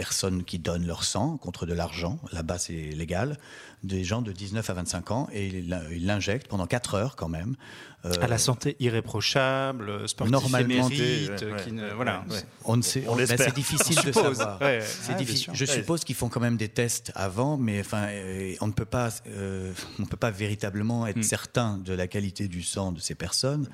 personnes 0.00 0.44
qui 0.44 0.58
donnent 0.60 0.86
leur 0.86 1.02
sang 1.02 1.38
contre 1.38 1.66
de 1.66 1.72
l'argent, 1.72 2.20
là-bas 2.30 2.58
c'est 2.58 2.90
légal, 2.90 3.38
des 3.82 4.04
gens 4.04 4.20
de 4.22 4.30
19 4.30 4.68
à 4.70 4.74
25 4.74 5.10
ans, 5.10 5.28
et 5.32 5.46
ils 5.48 5.68
l'in- 5.70 5.82
ils 5.90 6.04
l'injectent 6.06 6.48
pendant 6.48 6.66
4 6.66 6.94
heures 6.94 7.16
quand 7.16 7.28
même. 7.28 7.56
Euh, 8.04 8.12
À 8.20 8.26
la 8.28 8.36
santé 8.38 8.76
irréprochable, 8.78 10.06
sportif 10.08 10.30
Normalement, 10.32 10.88
émérite, 10.88 11.42
ouais, 11.42 11.62
qui 11.64 11.72
ne- 11.72 11.82
ouais, 11.88 11.94
voilà. 11.94 12.24
ouais, 12.28 12.34
ouais. 12.36 12.42
On 12.66 12.76
ne 12.76 12.82
sait, 12.82 13.04
On 13.08 13.14
on- 13.14 13.16
ben, 13.16 13.26
c'est 13.26 13.54
difficile 13.54 13.96
On 13.98 14.02
de 14.06 14.12
suppose. 14.12 14.36
savoir. 14.36 14.60
Ouais, 14.60 14.80
difficile. 15.16 15.50
Je 15.54 15.64
suppose 15.64 16.04
qu'ils 16.04 16.14
font 16.14 16.28
quand 16.28 16.40
même 16.40 16.58
des 16.58 16.68
tests 16.68 17.10
avant, 17.14 17.56
mais 17.56 17.80
enfin, 17.80 18.04
euh, 18.10 18.54
on 18.60 18.66
ne 18.66 18.72
peut 18.72 18.84
pas, 18.84 19.08
euh, 19.28 19.72
on 19.98 20.02
ne 20.02 20.06
peut 20.06 20.16
pas 20.18 20.30
véritablement 20.30 21.06
être 21.06 21.24
certain 21.24 21.78
de 21.78 21.94
la 21.94 22.06
qualité 22.06 22.48
du 22.48 22.62
sang 22.62 22.92
de 22.92 23.00
ces 23.00 23.14
personnes. 23.14 23.66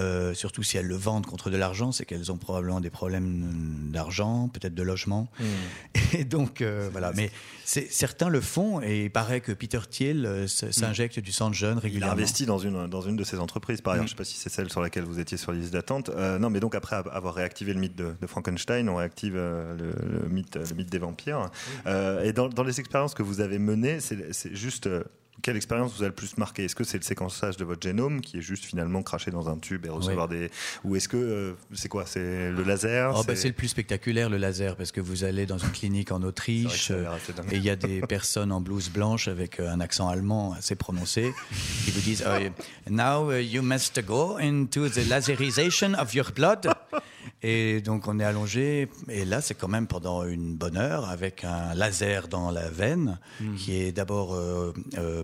Euh, 0.00 0.34
surtout 0.34 0.62
si 0.62 0.76
elles 0.76 0.86
le 0.86 0.96
vendent 0.96 1.26
contre 1.26 1.48
de 1.48 1.56
l'argent, 1.56 1.92
c'est 1.92 2.04
qu'elles 2.04 2.30
ont 2.32 2.36
probablement 2.36 2.80
des 2.80 2.90
problèmes 2.90 3.90
d'argent, 3.92 4.48
peut-être 4.48 4.74
de 4.74 4.82
logement. 4.82 5.28
Mm. 5.38 5.44
Et 6.18 6.24
donc 6.24 6.60
euh, 6.60 6.88
voilà. 6.92 7.12
Mais 7.14 7.30
certains 7.64 8.28
le 8.28 8.40
font, 8.40 8.80
et 8.82 9.04
il 9.04 9.10
paraît 9.10 9.40
que 9.40 9.52
Peter 9.52 9.80
Thiel 9.88 10.24
euh, 10.26 10.44
s- 10.44 10.70
s'injecte 10.70 11.18
du 11.20 11.32
sang 11.32 11.50
de 11.50 11.54
jeunes 11.54 11.76
Il 11.76 11.78
a 11.78 11.80
régulièrement. 11.82 12.12
investi 12.14 12.46
dans 12.46 12.58
une, 12.58 12.86
dans 12.86 13.00
une 13.00 13.16
de 13.16 13.24
ses 13.24 13.38
entreprises, 13.38 13.80
par 13.80 13.94
ailleurs. 13.94 14.04
Mm. 14.04 14.08
Je 14.08 14.12
ne 14.12 14.16
sais 14.16 14.18
pas 14.18 14.24
si 14.24 14.36
c'est 14.36 14.50
celle 14.50 14.70
sur 14.70 14.80
laquelle 14.80 15.04
vous 15.04 15.18
étiez 15.18 15.36
sur 15.38 15.52
la 15.52 15.58
liste 15.58 15.72
d'attente. 15.72 16.08
Euh, 16.10 16.38
non, 16.38 16.50
mais 16.50 16.60
donc 16.60 16.74
après 16.74 16.96
avoir 16.96 17.34
réactivé 17.34 17.72
le 17.72 17.80
mythe 17.80 17.96
de, 17.96 18.14
de 18.20 18.26
Frankenstein, 18.26 18.88
on 18.88 18.96
réactive 18.96 19.34
le, 19.34 19.76
le 19.76 20.28
mythe, 20.28 20.56
le 20.56 20.74
mythe 20.76 20.90
des 20.90 20.98
vampires. 20.98 21.50
Et 21.86 22.32
dans, 22.32 22.48
dans 22.48 22.64
les 22.64 22.80
expériences 22.80 23.14
que 23.14 23.22
vous 23.22 23.40
avez 23.40 23.58
menées, 23.58 23.98
c'est 24.00 24.54
juste. 24.54 24.88
Quelle 25.42 25.56
expérience 25.56 25.96
vous 25.96 26.02
a 26.02 26.06
le 26.06 26.12
plus 26.14 26.36
marqué? 26.38 26.64
Est-ce 26.64 26.74
que 26.74 26.84
c'est 26.84 26.98
le 26.98 27.04
séquençage 27.04 27.56
de 27.56 27.64
votre 27.64 27.82
génome 27.82 28.20
qui 28.20 28.38
est 28.38 28.42
juste 28.42 28.64
finalement 28.64 29.02
craché 29.02 29.30
dans 29.30 29.48
un 29.48 29.58
tube 29.58 29.86
et 29.86 29.88
recevoir 29.88 30.28
des. 30.28 30.50
Ou 30.84 30.96
est-ce 30.96 31.08
que. 31.08 31.16
euh, 31.16 31.52
c'est 31.72 31.88
quoi? 31.88 32.04
C'est 32.06 32.50
le 32.50 32.62
laser 32.62 33.12
Oh, 33.16 33.22
bah, 33.26 33.36
c'est 33.36 33.48
le 33.48 33.54
plus 33.54 33.68
spectaculaire, 33.68 34.28
le 34.30 34.38
laser, 34.38 34.76
parce 34.76 34.92
que 34.92 35.00
vous 35.00 35.24
allez 35.24 35.46
dans 35.46 35.58
une 35.58 35.70
clinique 35.70 36.12
en 36.12 36.22
Autriche, 36.22 36.90
et 36.90 37.56
il 37.56 37.62
y 37.62 37.70
a 37.70 37.76
des 37.76 38.00
personnes 38.08 38.52
en 38.52 38.60
blouse 38.60 38.88
blanche 38.90 39.28
avec 39.28 39.60
euh, 39.60 39.70
un 39.70 39.80
accent 39.80 40.08
allemand 40.08 40.52
assez 40.54 40.74
prononcé, 40.74 41.32
qui 41.84 41.90
vous 41.90 42.00
disent 42.00 42.24
Oh, 42.26 42.38
Now 42.90 43.30
uh, 43.32 43.42
you 43.42 43.62
must 43.62 44.00
go 44.04 44.36
into 44.38 44.88
the 44.88 45.06
laserization 45.08 45.94
of 45.94 46.14
your 46.14 46.30
blood. 46.34 46.68
Et 47.42 47.80
donc 47.82 48.08
on 48.08 48.18
est 48.18 48.24
allongé, 48.24 48.88
et 49.08 49.24
là 49.24 49.40
c'est 49.40 49.54
quand 49.54 49.68
même 49.68 49.86
pendant 49.86 50.24
une 50.24 50.56
bonne 50.56 50.76
heure 50.76 51.08
avec 51.08 51.44
un 51.44 51.74
laser 51.74 52.28
dans 52.28 52.50
la 52.50 52.70
veine, 52.70 53.18
qui 53.58 53.76
est 53.76 53.92
d'abord 53.92 54.34
euh, 54.34 54.72
euh, 54.96 55.22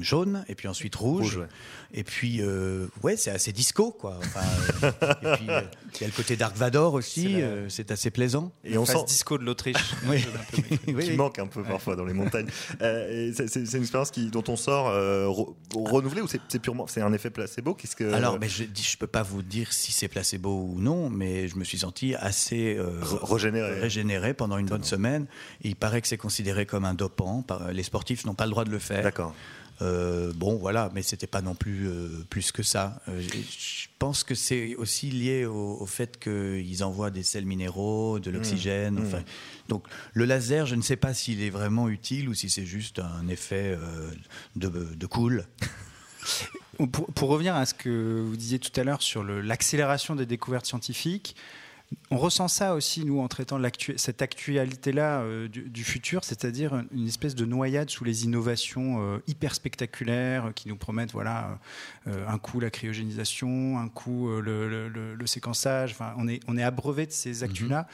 jaune, 0.00 0.44
et 0.48 0.54
puis 0.54 0.68
ensuite 0.68 0.94
rouge. 0.94 1.22
Rouge, 1.24 1.36
ouais. 1.38 1.48
Et 1.94 2.04
puis, 2.04 2.40
euh, 2.40 2.86
ouais, 3.02 3.16
c'est 3.16 3.30
assez 3.30 3.52
disco, 3.52 3.90
quoi. 3.90 4.18
Enfin, 4.18 4.40
euh, 4.82 5.12
et 5.22 5.36
puis, 5.36 5.50
euh, 5.50 5.60
il 5.96 6.00
y 6.00 6.04
a 6.04 6.06
le 6.08 6.12
côté 6.12 6.36
Dark 6.36 6.56
Vador 6.56 6.94
aussi, 6.94 7.22
C'est 7.22 7.28
la- 7.40 7.46
euh, 7.46 7.66
c'est 7.68 7.90
assez 7.90 8.10
plaisant. 8.10 8.52
Et 8.64 8.78
on 8.78 8.84
sent. 8.86 9.04
disco 9.06 9.38
de 9.38 9.44
l'Autriche. 9.44 9.76
Oui. 10.08 10.24
qui 10.52 10.92
Oui, 10.94 11.16
manque 11.16 11.38
un 11.38 11.46
peu 11.46 11.62
parfois 11.62 11.96
dans 11.96 12.04
les 12.04 12.12
montagnes. 12.14 12.46
Euh, 12.80 13.32
c'est 13.34 13.56
une 13.76 13.82
expérience 13.82 14.10
qui, 14.10 14.26
dont 14.30 14.44
on 14.48 14.56
sort 14.56 14.88
euh, 14.88 15.26
re- 15.26 15.54
renouvelée 15.74 16.20
ou 16.22 16.28
c'est 16.28 16.58
purement 16.60 16.86
c'est 16.86 17.00
un 17.02 17.12
effet 17.12 17.30
placebo 17.30 17.74
Qu'est-ce 17.74 17.96
que 17.96 18.12
Alors, 18.12 18.38
mais 18.40 18.48
je 18.48 18.64
dis, 18.64 18.82
je 18.82 18.96
peux 18.98 19.06
pas 19.06 19.22
vous 19.22 19.42
dire 19.42 19.72
si 19.72 19.92
c'est 19.92 20.08
placebo 20.08 20.68
ou 20.72 20.80
non, 20.80 21.10
mais 21.10 21.48
je 21.48 21.56
me 21.56 21.64
suis 21.64 21.78
senti 21.78 22.14
assez 22.14 22.76
euh, 22.76 23.00
Re- 23.02 23.32
régénéré. 23.32 23.80
régénéré 23.80 24.34
pendant 24.34 24.58
une 24.58 24.66
bonne 24.66 24.84
semaine. 24.84 25.26
Et 25.62 25.68
il 25.68 25.76
paraît 25.76 26.00
que 26.00 26.08
c'est 26.08 26.16
considéré 26.16 26.66
comme 26.66 26.84
un 26.84 26.94
dopant. 26.94 27.44
Les 27.72 27.82
sportifs 27.82 28.24
n'ont 28.24 28.34
pas 28.34 28.44
le 28.46 28.50
droit 28.50 28.64
de 28.64 28.70
le 28.70 28.78
faire. 28.78 29.02
D'accord. 29.02 29.34
Euh, 29.80 30.32
bon, 30.34 30.56
voilà, 30.56 30.90
mais 30.94 31.02
c'était 31.02 31.26
pas 31.26 31.40
non 31.42 31.54
plus 31.54 31.88
euh, 31.88 32.24
plus 32.28 32.52
que 32.52 32.62
ça. 32.62 33.00
Euh, 33.08 33.20
je 33.20 33.88
pense 33.98 34.22
que 34.22 34.34
c'est 34.34 34.74
aussi 34.76 35.10
lié 35.10 35.44
au, 35.44 35.78
au 35.80 35.86
fait 35.86 36.18
qu'ils 36.20 36.84
envoient 36.84 37.10
des 37.10 37.22
sels 37.22 37.46
minéraux, 37.46 38.18
de 38.18 38.30
l'oxygène. 38.30 38.94
Mmh. 38.94 39.06
Enfin, 39.06 39.22
donc, 39.68 39.86
le 40.12 40.24
laser, 40.24 40.66
je 40.66 40.74
ne 40.74 40.82
sais 40.82 40.96
pas 40.96 41.14
s'il 41.14 41.42
est 41.42 41.50
vraiment 41.50 41.88
utile 41.88 42.28
ou 42.28 42.34
si 42.34 42.50
c'est 42.50 42.66
juste 42.66 42.98
un 42.98 43.26
effet 43.28 43.76
de, 44.56 44.68
de 44.68 45.06
cool. 45.06 45.46
Pour, 46.92 47.06
pour 47.12 47.28
revenir 47.28 47.54
à 47.54 47.66
ce 47.66 47.74
que 47.74 48.22
vous 48.24 48.36
disiez 48.36 48.58
tout 48.58 48.78
à 48.80 48.84
l'heure 48.84 49.02
sur 49.02 49.24
l'accélération 49.24 50.14
des 50.14 50.26
découvertes 50.26 50.66
scientifiques, 50.66 51.36
On 52.10 52.18
ressent 52.18 52.48
ça 52.48 52.74
aussi, 52.74 53.04
nous, 53.04 53.20
en 53.20 53.28
traitant 53.28 53.60
cette 53.96 54.22
actualité-là 54.22 55.20
euh, 55.20 55.48
du, 55.48 55.84
futur, 55.84 56.24
c'est-à-dire 56.24 56.84
une 56.92 57.06
espèce 57.06 57.34
de 57.34 57.44
noyade 57.44 57.90
sous 57.90 58.04
les 58.04 58.24
innovations 58.24 59.02
euh, 59.02 59.18
hyper 59.26 59.54
spectaculaires 59.54 60.52
qui 60.54 60.68
nous 60.68 60.76
promettent 60.76 61.12
voilà, 61.12 61.58
euh, 62.06 62.26
un 62.28 62.38
coup 62.38 62.60
la 62.60 62.70
cryogénisation, 62.70 63.78
un 63.78 63.88
coup 63.88 64.28
le, 64.28 65.26
séquençage. 65.26 65.92
Enfin, 65.92 66.14
on, 66.18 66.28
est, 66.28 66.40
on 66.48 66.56
est 66.56 66.62
abreuvé 66.62 67.06
de 67.06 67.12
ces 67.12 67.42
actus-là. 67.42 67.86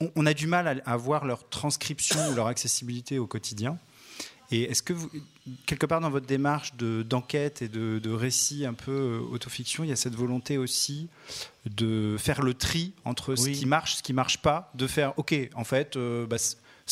Mm-hmm. 0.00 0.10
On, 0.16 0.26
a 0.26 0.34
du 0.34 0.46
mal 0.46 0.82
à, 0.84 0.96
voir 0.96 1.24
leur 1.24 1.48
transcription 1.48 2.18
ou 2.30 2.34
leur 2.34 2.48
accessibilité 2.48 3.18
au 3.18 3.26
quotidien. 3.26 3.78
Et 4.50 4.64
est-ce 4.64 4.82
que 4.82 4.92
vous, 4.92 5.08
quelque 5.66 5.86
part 5.86 6.00
dans 6.00 6.10
votre 6.10 6.26
démarche 6.26 6.74
d'enquête 6.76 7.62
et 7.62 7.68
de, 7.68 7.98
de, 7.98 8.10
récit 8.10 8.64
un 8.64 8.74
peu 8.74 8.92
euh, 8.92 9.20
autofiction, 9.20 9.82
il 9.84 9.90
y 9.90 9.92
a 9.92 9.96
cette 9.96 10.14
volonté 10.14 10.58
aussi 10.58 11.08
de 11.66 12.16
faire 12.18 12.42
le 12.42 12.54
tri 12.54 12.92
entre 13.04 13.34
ce 13.34 13.48
qui 13.48 13.66
marche, 13.66 13.96
ce 13.96 14.02
qui 14.02 14.12
marche 14.12 14.38
pas, 14.38 14.70
de 14.74 14.86
faire, 14.86 15.18
ok, 15.18 15.34
en 15.54 15.64
fait, 15.64 15.96
euh, 15.96 16.26
bah, 16.26 16.36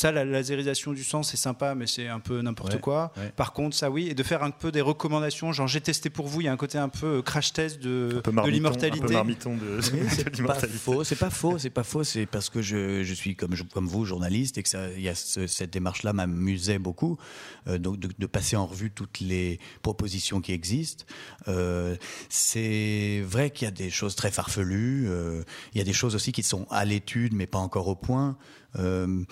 ça, 0.00 0.12
la 0.12 0.24
laserisation 0.24 0.94
du 0.94 1.04
sang, 1.04 1.22
c'est 1.22 1.36
sympa, 1.36 1.74
mais 1.74 1.86
c'est 1.86 2.08
un 2.08 2.20
peu 2.20 2.40
n'importe 2.40 2.80
quoi. 2.80 3.12
Par 3.36 3.52
contre, 3.52 3.76
ça, 3.76 3.90
oui, 3.90 4.08
et 4.08 4.14
de 4.14 4.22
faire 4.22 4.42
un 4.42 4.50
peu 4.50 4.72
des 4.72 4.80
recommandations, 4.80 5.52
genre 5.52 5.68
j'ai 5.68 5.82
testé 5.82 6.08
pour 6.08 6.26
vous, 6.26 6.40
il 6.40 6.44
y 6.44 6.48
a 6.48 6.52
un 6.52 6.56
côté 6.56 6.78
un 6.78 6.88
peu 6.88 7.18
euh, 7.18 7.22
crash 7.22 7.52
test 7.52 7.82
de, 7.82 8.22
de 8.24 8.50
l'immortalité. 8.50 9.04
Un 9.04 9.06
peu 9.06 9.12
marmiton 9.12 9.58
de, 9.58 9.78
c'est 10.08 10.42
pas 10.42 10.54
faux, 10.54 11.04
c'est 11.04 11.16
pas 11.16 11.28
faux, 11.28 11.58
c'est 11.58 11.68
pas 11.68 11.82
faux, 11.82 12.02
c'est 12.02 12.24
parce 12.24 12.48
que 12.48 12.62
je, 12.62 13.02
je 13.02 13.12
suis 13.12 13.36
comme, 13.36 13.54
comme 13.74 13.86
vous, 13.86 14.06
journaliste, 14.06 14.56
et 14.56 14.62
que 14.62 14.70
ça, 14.70 14.88
y 14.88 15.10
a 15.10 15.14
cette 15.14 15.70
démarche-là 15.70 16.14
m'amusait 16.14 16.78
beaucoup, 16.78 17.18
euh, 17.68 17.76
donc 17.76 17.98
de, 17.98 18.26
passer 18.26 18.56
en 18.56 18.64
revue 18.64 18.90
toutes 18.90 19.20
les 19.20 19.58
propositions 19.82 20.40
qui 20.40 20.52
existent. 20.52 21.04
Euh, 21.48 21.94
c'est 22.30 23.20
vrai 23.26 23.50
qu'il 23.50 23.66
y 23.66 23.68
a 23.68 23.72
des 23.72 23.90
choses 23.90 24.14
très 24.14 24.30
farfelues, 24.30 25.10
il 25.74 25.78
y 25.78 25.80
a 25.82 25.84
des 25.84 25.92
choses 25.92 26.14
aussi 26.14 26.32
qui 26.32 26.42
sont 26.42 26.66
à 26.70 26.86
l'étude, 26.86 27.34
mais 27.34 27.46
pas 27.46 27.58
encore 27.58 27.88
au 27.88 27.96
point. 27.96 28.38
Euh, 28.78 29.24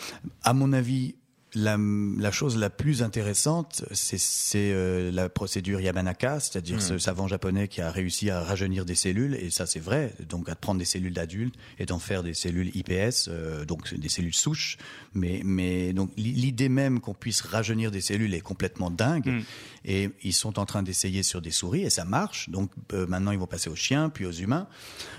à 0.43 0.53
mon 0.53 0.73
avis, 0.73 1.15
la, 1.55 1.79
la, 2.19 2.31
chose 2.31 2.59
la 2.59 2.69
plus 2.69 3.03
intéressante, 3.03 3.85
c'est 3.93 4.19
euh, 4.55 5.11
la 5.11 5.29
procédure 5.31 5.81
Yamanaka, 5.81 6.41
c'est-à-dire 6.41 6.77
hmm. 6.77 6.81
ce 6.81 6.99
savant 6.99 7.27
japonais 7.27 7.69
qui 7.69 7.81
a 7.81 7.91
réussi 7.91 8.29
à 8.29 8.43
rajeunir 8.43 8.85
des 8.85 8.95
cellules, 8.95 9.35
et 9.35 9.51
ça 9.51 9.65
c'est 9.65 9.81
vrai, 9.81 10.15
donc 10.29 10.49
à 10.49 10.55
prendre 10.55 10.79
des 10.79 10.85
cellules 10.85 11.15
d'adultes 11.15 11.55
et 11.79 11.87
d'en 11.87 11.99
faire 11.99 12.23
des 12.23 12.35
cellules 12.35 12.71
IPS, 12.77 13.29
euh, 13.29 13.65
donc 13.65 13.95
des 13.95 14.09
cellules 14.09 14.35
souches. 14.35 14.77
Mais, 15.15 15.41
mais 15.45 15.93
donc 15.95 16.11
l'idée 16.17 16.69
même 16.69 17.01
qu'on 17.01 17.15
puisse 17.15 17.41
rajeunir 17.41 17.91
des 17.91 18.03
cellules 18.03 18.35
est 18.35 18.41
complètement 18.41 18.91
dingue, 18.91 19.27
hmm. 19.27 19.43
et 19.87 20.11
ils 20.23 20.35
sont 20.35 20.59
en 20.59 20.67
train 20.67 20.83
d'essayer 20.83 21.23
sur 21.23 21.41
des 21.41 21.51
souris 21.51 21.83
et 21.83 21.91
ça 21.91 22.05
marche. 22.05 22.51
Donc 22.51 22.71
maintenant 22.93 23.33
ils 23.33 23.39
vont 23.39 23.47
passer 23.47 23.71
aux 23.71 23.77
chiens, 23.77 24.11
puis 24.11 24.27
aux 24.27 24.33
humains, 24.33 24.69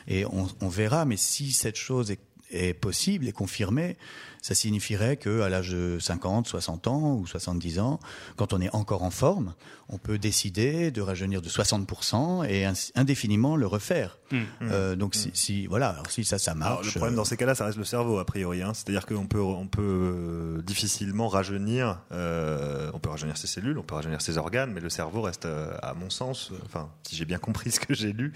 et 0.08 0.26
on, 0.26 0.48
on 0.62 0.70
verra. 0.70 1.06
Mais 1.06 1.18
si 1.18 1.52
cette 1.52 1.78
chose 1.78 2.12
est 2.12 2.20
est 2.52 2.74
possible 2.74 3.28
et 3.28 3.32
confirmé, 3.32 3.98
ça 4.42 4.56
signifierait 4.56 5.18
qu'à 5.18 5.50
l'âge 5.50 5.70
de 5.70 5.98
50, 6.00 6.48
60 6.48 6.88
ans 6.88 7.16
ou 7.16 7.28
70 7.28 7.80
ans, 7.80 8.00
quand 8.36 8.54
on 8.54 8.62
est 8.62 8.74
encore 8.74 9.04
en 9.04 9.12
forme, 9.12 9.54
on 9.90 9.98
peut 9.98 10.20
décider 10.20 10.92
de 10.92 11.02
rajeunir 11.02 11.42
de 11.42 11.50
60% 11.50 12.48
et 12.48 12.66
indéfiniment 12.96 13.56
le 13.56 13.66
refaire. 13.66 14.20
Mmh. 14.32 14.38
Euh, 14.62 14.96
donc 14.96 15.16
mmh. 15.16 15.32
si, 15.34 15.66
voilà, 15.66 15.90
alors 15.90 16.12
si 16.12 16.24
ça 16.24 16.38
ça 16.38 16.54
marche. 16.54 16.86
le 16.86 16.92
problème 16.92 17.16
dans 17.16 17.26
ces 17.26 17.38
cas-là, 17.38 17.56
ça 17.56 17.66
reste 17.66 17.80
le 17.80 17.84
cerveau 17.84 18.20
a 18.20 18.26
priori. 18.26 18.62
Hein. 18.62 18.74
C'est-à-dire 18.76 19.08
qu'on 19.08 19.26
peut 19.26 19.42
on 19.42 19.66
peut 19.66 19.82
euh, 19.82 20.62
difficilement 20.62 21.28
rajeunir. 21.28 22.02
Euh, 22.12 22.92
on 22.94 23.00
peut 23.00 23.10
rajeunir 23.10 23.38
ses 23.38 23.48
cellules, 23.48 23.80
on 23.80 23.84
peut 23.84 23.96
rajeunir 23.96 24.22
ses 24.22 24.38
organes, 24.38 24.72
mais 24.72 24.80
le 24.80 24.90
cerveau 24.90 25.24
reste, 25.24 25.48
à 25.82 25.94
mon 25.96 26.12
sens, 26.12 26.52
enfin 26.66 26.90
si 27.04 27.16
j'ai 27.16 27.26
bien 27.26 27.40
compris 27.40 27.72
ce 27.72 27.80
que 27.80 27.96
j'ai 27.96 28.14
lu, 28.14 28.34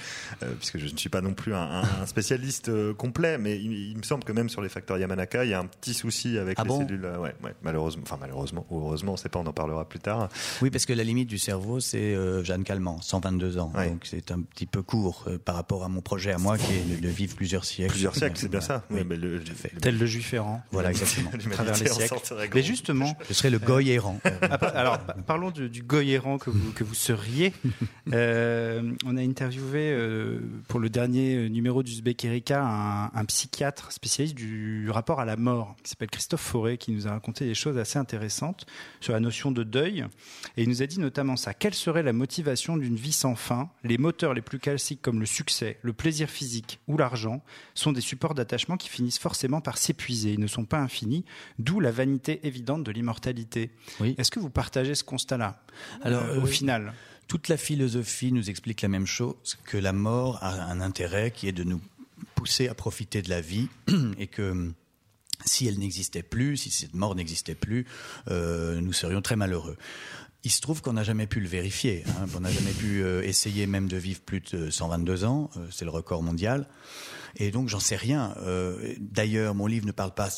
puisque 0.58 0.80
je 0.80 0.92
ne 0.92 0.98
suis 0.98 1.10
pas 1.10 1.22
non 1.22 1.36
plus 1.36 1.54
un, 1.54 1.84
spécialiste 2.08 2.94
complet, 2.94 3.38
mais 3.38 3.60
il, 3.60 3.96
me 3.96 4.04
semble 4.04 4.24
que 4.24 4.32
même 4.32 4.50
sur 4.50 4.62
les 4.62 4.70
facteurs 4.70 4.98
Yamanaka, 4.98 5.46
il 5.46 5.52
y 5.52 5.54
a 5.54 5.60
un 5.60 5.68
petit 5.68 5.93
souci 5.94 6.38
avec 6.38 6.58
ah 6.60 6.64
les 6.64 6.78
cellules. 6.78 7.06
Ouais, 7.20 7.34
malheureusement, 7.62 8.04
enfin 8.06 8.18
malheureusement 8.20 8.66
ou 8.70 8.80
heureusement, 8.80 9.12
on 9.12 9.16
ne 9.16 9.20
sait 9.20 9.30
pas, 9.30 9.40
on 9.40 9.46
en 9.46 9.54
parlera 9.54 9.88
plus 9.88 10.00
tard. 10.00 10.30
Oui, 10.62 10.70
parce 10.70 10.86
que 10.86 10.94
la 10.94 11.04
limite 11.04 11.30
du 11.30 11.38
cerveau, 11.38 11.80
c'est 11.80 12.16
euh, 12.16 12.44
Jeanne 12.44 12.64
Calment, 12.64 13.00
122 13.02 13.58
ans. 13.58 13.72
Donc 13.76 14.02
c'est 14.04 14.32
un 14.32 14.42
petit 14.42 14.66
peu 14.66 14.82
court 14.82 15.26
euh, 15.28 15.38
par 15.38 15.56
rapport 15.56 15.84
à 15.84 15.90
mon 15.90 16.02
projet 16.02 16.32
à 16.32 16.38
moi 16.38 16.58
qui 16.58 16.74
est 16.74 17.02
de, 17.02 17.08
vivre 17.08 17.36
plusieurs 17.36 17.66
siècles. 17.66 17.92
Plusieurs 17.92 18.16
siècles, 18.16 18.38
c'est 18.38 18.50
bien 18.50 18.62
ça. 18.62 18.84
Oui, 18.90 19.02
mais 19.08 19.16
le, 19.16 19.42
Tel 19.82 19.98
le 19.98 20.06
juif 20.06 20.34
errant. 20.34 20.62
Voilà, 20.72 20.92
exactement. 20.92 21.32
travers 21.52 21.78
les 21.78 21.88
siècles. 21.88 22.16
Mais 22.54 22.64
justement. 22.64 23.16
Je 23.28 23.34
serais 23.34 23.50
le 23.50 23.60
goy 23.60 23.90
errant. 23.92 24.20
Alors, 24.76 25.00
parlons 25.28 25.52
du, 25.52 25.70
du 25.70 25.84
goy 25.84 26.12
errant 26.12 26.38
que 26.38 26.50
vous, 26.50 26.72
que 26.72 26.84
vous 26.84 26.96
seriez. 26.96 27.54
Euh, 28.12 28.92
on 29.06 29.18
a 29.18 29.22
interviewé 29.22 29.98
pour 30.68 30.80
le 30.80 30.90
dernier 30.90 31.50
numéro 31.50 31.84
d'Uzbek 31.84 32.26
Erika 32.26 32.62
un, 32.62 33.06
un, 33.14 33.26
psychiatre 33.26 33.92
spécialiste 33.92 34.36
du 34.36 34.90
rapport 34.92 35.20
à 35.20 35.26
la 35.26 35.38
mort 35.38 35.76
qui 35.84 35.90
s'appelle 35.90 36.10
Christophe 36.10 36.42
Fauré 36.42 36.78
qui 36.78 36.92
nous 36.92 37.08
a 37.08 37.12
raconté 37.12 37.46
des 37.46 37.54
choses 37.54 37.78
assez 37.78 38.00
intéressantes 38.00 38.66
sur 39.02 39.14
la 39.14 39.20
notion 39.20 39.52
de 39.52 39.64
deuil. 39.64 40.06
Et 40.58 40.64
il 40.64 40.70
nous 40.70 40.82
a 40.82 40.88
dit 40.88 41.00
notamment 41.00 41.36
ça. 41.36 41.54
Quelle 41.54 41.74
serait 41.74 42.04
la 42.04 42.14
motivation 42.14 42.78
d'une 42.78 42.96
vie 42.96 43.12
sans 43.12 43.36
fin? 43.36 43.70
Les 43.84 43.98
moteurs 43.98 44.34
les 44.34 44.42
plus 44.42 44.60
classiques 44.60 45.02
comme 45.02 45.20
le 45.20 45.26
succès, 45.26 45.78
le 45.82 45.94
plaisir 45.94 46.30
physique 46.30 46.80
ou 46.88 46.98
l'argent 46.98 47.44
sont 47.74 47.92
des 47.92 48.02
supports 48.02 48.34
d'attachement 48.34 48.78
qui 48.78 48.90
finissent 48.90 49.20
forcément 49.20 49.62
par 49.62 49.78
s'épuiser. 49.78 50.34
Ils 50.34 50.40
ne 50.40 50.48
sont 50.48 50.66
pas 50.66 50.80
infinis, 50.80 51.26
d'où 51.60 51.80
la 51.80 51.92
vanité 51.92 52.40
évidente 52.48 52.84
de 52.84 52.92
l'immortalité. 52.92 53.72
Oui. 54.00 54.16
Est-ce 54.18 54.32
que 54.32 54.40
vous 54.40 54.50
partagez 54.50 54.96
ce 54.96 55.04
constat-là? 55.04 55.62
Alors, 56.02 56.24
euh, 56.24 56.42
au 56.42 56.46
final 56.46 56.94
toute 57.28 57.48
la 57.48 57.58
philosophie 57.58 58.32
nous 58.32 58.50
explique 58.50 58.82
la 58.82 58.90
même 58.90 59.08
chose, 59.08 59.58
que 59.64 59.78
la 59.78 59.94
mort 59.94 60.40
a 60.42 60.66
un 60.66 60.82
intérêt 60.82 61.32
qui 61.32 61.48
est 61.48 61.54
de 61.54 61.64
nous 61.64 61.82
pousser 62.36 62.68
à 62.68 62.76
profiter 62.76 63.22
de 63.22 63.30
la 63.30 63.42
vie 63.42 63.70
et 64.20 64.28
que 64.28 64.74
si 65.46 65.68
elle 65.68 65.80
n'existait 65.80 66.24
plus, 66.24 66.58
si 66.58 66.72
cette 66.72 66.94
mort 66.94 67.16
n'existait 67.16 67.56
plus, 67.56 67.86
euh, 68.30 68.80
nous 68.82 68.94
serions 68.94 69.22
très 69.22 69.36
malheureux. 69.36 69.78
Il 70.46 70.52
se 70.52 70.60
trouve 70.60 70.82
qu'on 70.82 70.94
n'a 70.94 71.04
jamais 71.04 71.26
pu 71.26 71.40
le 71.40 71.48
vérifier. 71.48 72.04
Hein. 72.08 72.26
On 72.36 72.42
n'a 72.42 72.52
jamais 72.52 72.72
pu 72.72 73.02
euh, 73.02 73.24
essayer 73.24 73.66
même 73.66 73.88
de 73.88 73.96
vivre 73.96 74.20
plus 74.20 74.42
de 74.42 74.70
122 74.70 75.24
ans. 75.24 75.50
Euh, 75.56 75.68
c'est 75.72 75.86
le 75.86 75.92
record 75.92 76.22
mondial. 76.22 76.68
Et 77.38 77.50
donc, 77.50 77.70
j'en 77.70 77.80
sais 77.80 77.96
rien. 77.96 78.36
Euh, 78.42 78.94
d'ailleurs, 79.00 79.56
mon 79.56 79.68
livre 79.68 79.86
ne 79.86 79.92
parle 79.92 80.14
pas 80.14 80.30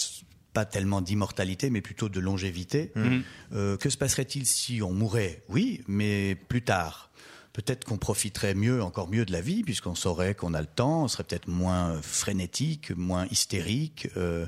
pas 0.54 0.64
tellement 0.64 1.02
d'immortalité, 1.02 1.70
mais 1.70 1.82
plutôt 1.82 2.08
de 2.08 2.18
longévité. 2.22 2.94
Mmh. 2.96 3.76
que 3.76 3.90
se 3.90 3.98
passerait-il 3.98 4.46
si 4.46 4.82
on 4.82 4.94
mourait? 4.94 5.44
Oui, 5.50 5.82
mais 5.90 6.36
plus 6.48 6.62
tard 6.62 7.12
peut-être 7.56 7.86
qu'on 7.86 7.98
profiterait 7.98 8.54
mieux, 8.54 8.84
encore 8.84 9.10
mieux 9.10 9.24
de 9.24 9.32
la 9.32 9.40
vie, 9.40 9.64
puisqu'on 9.64 9.96
saurait 9.96 10.36
qu'on 10.36 10.54
a 10.54 10.60
le 10.60 10.68
temps, 10.68 11.04
on 11.04 11.08
serait 11.08 11.24
peut-être 11.24 11.48
moins 11.48 12.02
frénétique, 12.02 12.92
moins 12.98 13.28
hystérique, 13.32 14.10
euh, 14.18 14.46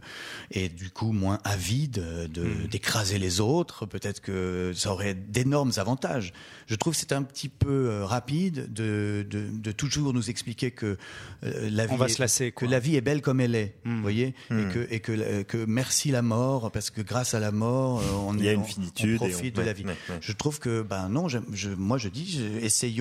et 0.52 0.68
du 0.68 0.90
coup 0.90 1.14
moins 1.14 1.40
avide 1.46 2.00
hmm. 2.00 2.68
d'écraser 2.68 3.18
les 3.18 3.40
autres. 3.40 3.86
Peut-être 3.86 4.20
que 4.20 4.74
ça 4.76 4.92
aurait 4.92 5.14
d'énormes 5.14 5.72
avantages. 5.78 6.34
Je 6.68 6.76
trouve 6.76 6.94
que 6.96 7.00
c'est 7.00 7.14
un 7.14 7.24
petit 7.24 7.48
peu 7.48 7.88
euh, 7.90 8.06
rapide 8.06 8.74
de, 8.74 9.26
de, 9.30 9.72
toujours 9.72 10.14
nous 10.14 10.30
expliquer 10.30 10.72
que 10.72 10.98
euh, 11.46 11.70
la 11.70 11.86
vie, 11.86 11.96
va 11.96 12.10
se 12.10 12.22
lasser, 12.22 12.52
que 12.52 12.66
la 12.66 12.80
vie 12.80 12.98
est 12.98 13.02
belle 13.02 13.22
comme 13.22 13.40
elle 13.40 13.56
est, 13.56 13.76
hmm. 13.86 13.96
vous 13.96 14.02
voyez, 14.02 14.36
et 14.52 14.54
hmm. 14.54 14.72
que 14.74 14.88
et 14.90 15.00
que, 15.00 15.44
que 15.44 15.64
merci 15.66 16.12
la 16.12 16.22
mort, 16.22 16.72
parce 16.72 16.90
que 16.90 17.02
grâce 17.02 17.34
à 17.34 17.40
la 17.40 17.54
mort, 17.54 18.04
on, 18.28 18.36
Il 18.38 18.44
y 18.44 18.50
a 18.50 18.54
une 18.54 18.66
finitude 18.66 19.18
on 19.22 19.30
profite 19.30 19.56
de 19.56 19.62
la 19.62 19.72
vie. 19.72 19.86
Je 20.20 20.34
trouve 20.34 20.60
que 20.60 20.82
ben 20.82 21.08
non, 21.08 21.30
je, 21.30 21.70
moi 21.70 21.98
je 21.98 22.10
dis, 22.10 22.42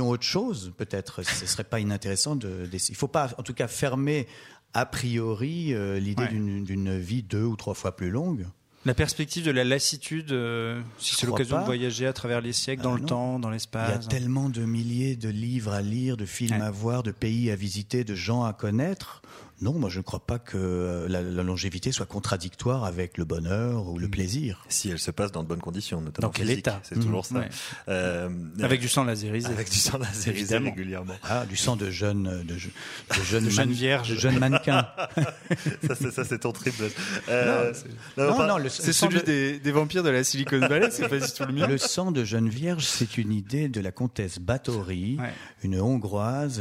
autre 0.05 0.23
chose, 0.23 0.73
peut-être. 0.76 1.23
Ce 1.23 1.47
serait 1.47 1.65
pas 1.65 1.81
inintéressant 1.81 2.37
de. 2.37 2.69
Il 2.73 2.97
faut 2.97 3.09
pas, 3.09 3.31
en 3.38 3.43
tout 3.43 3.55
cas, 3.55 3.69
fermer 3.69 4.26
a 4.75 4.87
priori 4.87 5.73
euh, 5.73 5.99
l'idée 5.99 6.29
d'une 6.29 6.99
vie 6.99 7.23
deux 7.23 7.45
ou 7.45 7.57
trois 7.57 7.75
fois 7.75 7.97
plus 7.97 8.11
longue. 8.11 8.47
La 8.87 8.95
perspective 8.95 9.45
de 9.45 9.50
la 9.50 9.65
lassitude, 9.65 10.31
euh, 10.31 10.81
si 10.99 11.17
c'est 11.17 11.26
l'occasion 11.26 11.59
de 11.59 11.65
voyager 11.65 12.07
à 12.07 12.12
travers 12.12 12.41
les 12.41 12.53
siècles, 12.53 12.83
dans 12.83 12.95
ah 12.95 12.99
le 12.99 13.05
temps, 13.05 13.38
dans 13.41 13.50
l'espace. 13.50 13.91
Il 13.91 14.03
y 14.03 14.07
a 14.07 14.09
tellement 14.09 14.49
de 14.49 14.65
milliers 14.65 15.17
de 15.17 15.29
livres 15.29 15.73
à 15.73 15.83
lire, 15.83 16.17
de 16.17 16.25
films 16.25 16.62
à 16.62 16.71
voir, 16.71 17.03
de 17.03 17.11
pays 17.11 17.50
à 17.50 17.57
visiter, 17.57 18.05
de 18.05 18.15
gens 18.15 18.45
à 18.45 18.53
connaître. 18.53 19.23
Non, 19.63 19.73
moi 19.73 19.89
je 19.89 19.99
ne 19.99 20.03
crois 20.03 20.21
pas 20.21 20.39
que 20.39 20.59
euh, 20.59 21.09
la, 21.09 21.23
longévité 21.23 21.91
soit 21.91 22.05
contradictoire 22.05 22.85
avec 22.85 23.17
le 23.17 23.25
bonheur 23.25 23.89
ou 23.89 23.99
le 23.99 24.07
mm. 24.07 24.11
plaisir. 24.11 24.65
Si 24.69 24.91
elle 24.91 24.99
se 24.99 25.11
passe 25.11 25.33
dans 25.33 25.43
de 25.43 25.49
bonnes 25.49 25.61
conditions, 25.61 26.03
notamment 26.03 26.29
dans 26.29 26.33
quel 26.33 26.51
état 26.51 26.81
C'est 26.83 27.01
toujours 27.01 27.25
ça. 27.25 27.45
Euh, 27.89 28.29
avec 28.61 28.81
du 28.81 28.89
sang 28.89 29.05
lasérisé. 29.05 29.49
Avec 29.49 29.71
du 29.71 29.79
sang 29.79 29.97
lasérisé 29.97 30.59
régulièrement. 30.59 31.15
Ah, 31.23 31.47
du 31.47 31.57
sang 31.57 31.77
de 31.77 31.91
jeunes, 31.91 32.45
de, 32.45 32.57
jeunes, 32.59 33.45
de 33.45 33.51
jeunes 33.51 33.73
vierges, 33.73 34.11
de 34.11 34.17
jeunes 34.17 34.39
mannequins. 34.39 34.89
ça, 36.13 36.25
c'est 36.25 36.41
ton 36.41 36.53
triple. 36.53 36.91
Euh, 37.31 37.73
non, 38.19 38.47
non, 38.47 38.59
c'est 38.69 38.93
celui 38.93 39.23
des, 39.23 39.59
des, 39.59 39.73
vampires 39.73 40.03
de 40.03 40.11
la 40.11 40.23
Silicon 40.23 40.59
Valley. 40.59 40.91
c'est 40.91 41.09
pas 41.09 41.19
du 41.19 41.33
tout 41.33 41.45
le 41.45 41.55
mien. 41.55 41.67
Le 41.67 41.79
sang 41.79 42.13
de 42.13 42.25
jeunes 42.25 42.51
vierges, 42.51 42.85
c'est 42.85 43.17
une 43.17 43.33
idée 43.33 43.69
de 43.69 43.81
la 43.81 43.91
comtesse 43.91 44.39
Bathory, 44.39 45.19
une 45.63 45.81
hongroise 45.81 46.61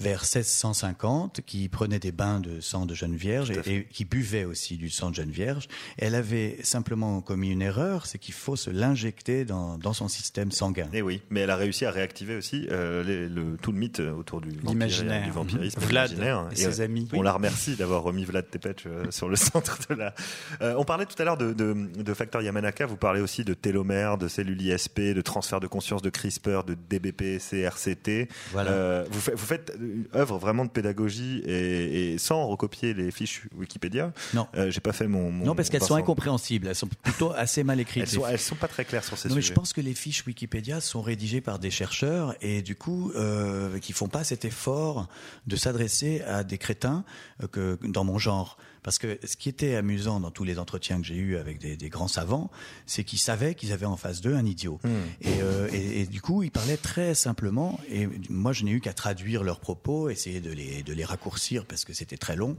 vers 0.00 0.22
1650 0.22 1.42
qui 1.44 1.68
prenait 1.68 1.98
des 1.98 2.12
bain 2.22 2.38
de 2.40 2.60
sang 2.60 2.86
de 2.86 2.94
jeune 2.94 3.16
vierge 3.16 3.50
et, 3.50 3.76
et 3.76 3.84
qui 3.84 4.04
buvait 4.04 4.44
aussi 4.44 4.76
du 4.76 4.90
sang 4.90 5.10
de 5.10 5.16
jeune 5.16 5.30
vierge. 5.30 5.66
Elle 5.98 6.14
avait 6.14 6.58
simplement 6.62 7.20
commis 7.20 7.50
une 7.50 7.62
erreur, 7.62 8.06
c'est 8.06 8.18
qu'il 8.18 8.34
faut 8.34 8.54
se 8.56 8.70
l'injecter 8.70 9.44
dans, 9.44 9.76
dans 9.78 9.92
son 9.92 10.08
système 10.08 10.52
sanguin. 10.52 10.88
Et 10.92 11.02
oui, 11.02 11.22
mais 11.30 11.40
elle 11.40 11.50
a 11.50 11.56
réussi 11.56 11.84
à 11.84 11.90
réactiver 11.90 12.36
aussi 12.36 12.66
euh, 12.70 13.02
les- 13.02 13.28
le, 13.28 13.56
tout 13.60 13.72
le 13.72 13.78
mythe 13.78 14.00
autour 14.00 14.40
du, 14.40 14.50
vampire- 14.50 15.22
du 15.24 15.30
vampirisme. 15.30 15.80
Vlad 15.80 16.10
l'imaginaire. 16.10 16.48
et 16.52 16.56
ses 16.56 16.80
euh, 16.80 16.84
amis. 16.84 17.08
On 17.12 17.22
la 17.22 17.32
remercie 17.32 17.74
d'avoir 17.76 18.02
remis 18.02 18.24
Vlad 18.24 18.48
Tepes 18.50 18.86
euh, 18.86 19.10
sur 19.10 19.28
le 19.28 19.36
centre 19.48 19.78
de 19.88 19.94
la. 19.94 20.14
Euh, 20.60 20.74
on 20.78 20.84
parlait 20.84 21.06
tout 21.06 21.20
à 21.20 21.24
l'heure 21.24 21.36
de, 21.36 21.52
de, 21.52 21.74
de 22.00 22.14
facteur 22.14 22.40
Yamanaka. 22.42 22.86
Vous 22.86 22.96
parlez 22.96 23.20
aussi 23.20 23.44
de 23.44 23.54
télomères, 23.54 24.16
de 24.18 24.28
cellules 24.28 24.60
ISP, 24.62 25.00
de 25.00 25.22
transfert 25.22 25.60
de 25.60 25.66
conscience 25.66 26.02
de 26.02 26.10
CRISPR, 26.10 26.62
de 26.64 26.76
DBP, 26.90 27.38
CRCT. 27.38 28.28
Voilà. 28.52 28.70
Euh, 28.70 29.04
vous, 29.10 29.20
faites, 29.20 29.34
vous 29.36 29.46
faites 29.46 29.72
une 29.80 30.06
œuvre 30.14 30.38
vraiment 30.38 30.64
de 30.64 30.70
pédagogie 30.70 31.42
et, 31.46 32.11
et 32.11 32.11
sans 32.18 32.46
recopier 32.46 32.94
les 32.94 33.10
fiches 33.10 33.42
Wikipédia. 33.56 34.12
Non. 34.34 34.46
Euh, 34.54 34.70
J'ai 34.70 34.80
pas 34.80 34.92
fait 34.92 35.06
mon. 35.08 35.30
mon- 35.30 35.44
Non, 35.46 35.54
parce 35.54 35.70
qu'elles 35.70 35.82
sont 35.82 35.94
incompréhensibles. 35.94 36.66
Elles 36.68 36.74
sont 36.74 36.88
plutôt 37.02 37.32
assez 37.32 37.64
mal 37.64 37.80
écrites. 37.80 38.02
Elles 38.04 38.08
sont, 38.08 38.26
elles 38.26 38.38
sont 38.38 38.54
pas 38.56 38.68
très 38.68 38.84
claires 38.84 39.04
sur 39.04 39.16
ces 39.18 39.28
Non, 39.28 39.34
mais 39.36 39.42
je 39.42 39.52
pense 39.52 39.72
que 39.72 39.80
les 39.80 39.94
fiches 39.94 40.24
Wikipédia 40.26 40.80
sont 40.80 41.02
rédigées 41.02 41.40
par 41.40 41.58
des 41.58 41.70
chercheurs 41.70 42.34
et 42.40 42.62
du 42.62 42.76
coup 42.76 43.12
euh, 43.14 43.78
qui 43.78 43.92
font 43.92 44.08
pas 44.08 44.24
cet 44.24 44.44
effort 44.44 45.08
de 45.46 45.56
s'adresser 45.56 46.22
à 46.22 46.44
des 46.44 46.58
crétins 46.58 47.04
euh, 47.42 47.46
que 47.46 47.78
dans 47.84 48.04
mon 48.04 48.18
genre. 48.18 48.56
Parce 48.84 48.98
que 48.98 49.16
ce 49.22 49.36
qui 49.36 49.48
était 49.48 49.76
amusant 49.76 50.18
dans 50.18 50.32
tous 50.32 50.42
les 50.42 50.58
entretiens 50.58 51.00
que 51.00 51.06
j'ai 51.06 51.14
eus 51.14 51.36
avec 51.36 51.58
des, 51.60 51.76
des 51.76 51.88
grands 51.88 52.08
savants, 52.08 52.50
c'est 52.84 53.04
qu'ils 53.04 53.20
savaient 53.20 53.54
qu'ils 53.54 53.70
avaient 53.72 53.86
en 53.86 53.96
face 53.96 54.20
d'eux 54.20 54.34
un 54.34 54.44
idiot. 54.44 54.80
Et, 55.20 55.28
euh, 55.40 55.68
et, 55.72 56.00
et 56.00 56.06
du 56.06 56.20
coup, 56.20 56.42
ils 56.42 56.50
parlaient 56.50 56.76
très 56.76 57.14
simplement. 57.14 57.78
Et 57.88 58.08
moi, 58.28 58.52
je 58.52 58.64
n'ai 58.64 58.72
eu 58.72 58.80
qu'à 58.80 58.92
traduire 58.92 59.44
leurs 59.44 59.60
propos, 59.60 60.08
essayer 60.10 60.40
de 60.40 60.50
les, 60.50 60.82
de 60.82 60.92
les 60.92 61.04
raccourcir 61.04 61.64
parce 61.64 61.84
que 61.84 61.92
c'était 62.02 62.16
très 62.16 62.34
long. 62.36 62.56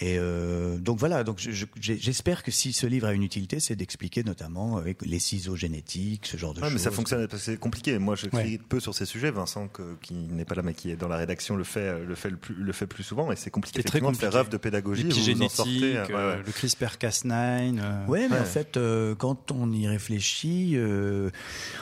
Et 0.00 0.16
euh, 0.18 0.78
donc 0.78 0.98
voilà. 0.98 1.24
Donc 1.24 1.38
je- 1.40 1.50
je- 1.50 1.64
j'espère 1.80 2.44
que 2.44 2.50
si 2.52 2.72
ce 2.72 2.86
livre 2.86 3.08
a 3.08 3.12
une 3.12 3.24
utilité, 3.24 3.58
c'est 3.58 3.74
d'expliquer 3.74 4.22
notamment 4.22 4.76
avec 4.76 5.02
les 5.04 5.18
ciseaux 5.18 5.56
génétiques, 5.56 6.26
ce 6.26 6.36
genre 6.36 6.54
de 6.54 6.60
Ouais, 6.60 6.66
choses. 6.66 6.74
mais 6.74 6.78
ça 6.78 6.90
fonctionne 6.92 7.26
parce 7.26 7.42
que 7.44 7.52
c'est 7.52 7.58
compliqué. 7.58 7.98
Moi, 7.98 8.14
j'écris 8.14 8.38
Ouais. 8.38 8.60
peu 8.68 8.78
sur 8.78 8.94
ces 8.94 9.06
sujets. 9.06 9.30
Vincent, 9.32 9.66
que- 9.68 9.96
qui 10.00 10.14
n'est 10.14 10.44
pas 10.44 10.54
là, 10.54 10.62
mais 10.62 10.74
qui 10.74 10.90
est 10.92 10.96
dans 10.96 11.08
la 11.08 11.16
rédaction, 11.16 11.56
le 11.56 11.64
fait, 11.64 11.98
le 12.04 12.14
fait, 12.14 12.30
le 12.30 12.36
plus, 12.36 12.54
le 12.54 12.72
fait 12.72 12.86
plus 12.86 13.02
souvent. 13.02 13.32
Et 13.32 13.36
c'est 13.36 13.50
compliqué 13.50 13.80
C'est 13.80 13.82
très 13.88 13.98
effectivement, 13.98 14.12
de 14.12 14.16
faire 14.16 14.28
compliqué. 14.28 14.38
œuvre 14.40 14.50
de 14.50 14.56
pédagogie. 14.56 15.02
vous 15.08 15.34
vous 15.34 15.42
en 15.42 15.48
sortez, 15.48 15.96
euh, 15.96 16.06
ouais, 16.06 16.14
euh, 16.14 16.36
ouais. 16.38 16.42
le 16.46 16.52
CRISPR-Cas9. 16.52 17.78
euh, 17.80 18.06
Ouais, 18.06 18.28
mais 18.28 18.36
Ouais. 18.36 18.40
en 18.40 18.44
fait, 18.44 18.76
euh, 18.76 19.14
quand 19.16 19.50
on 19.52 19.72
y 19.72 19.86
réfléchit, 19.88 20.72
euh, 20.76 21.30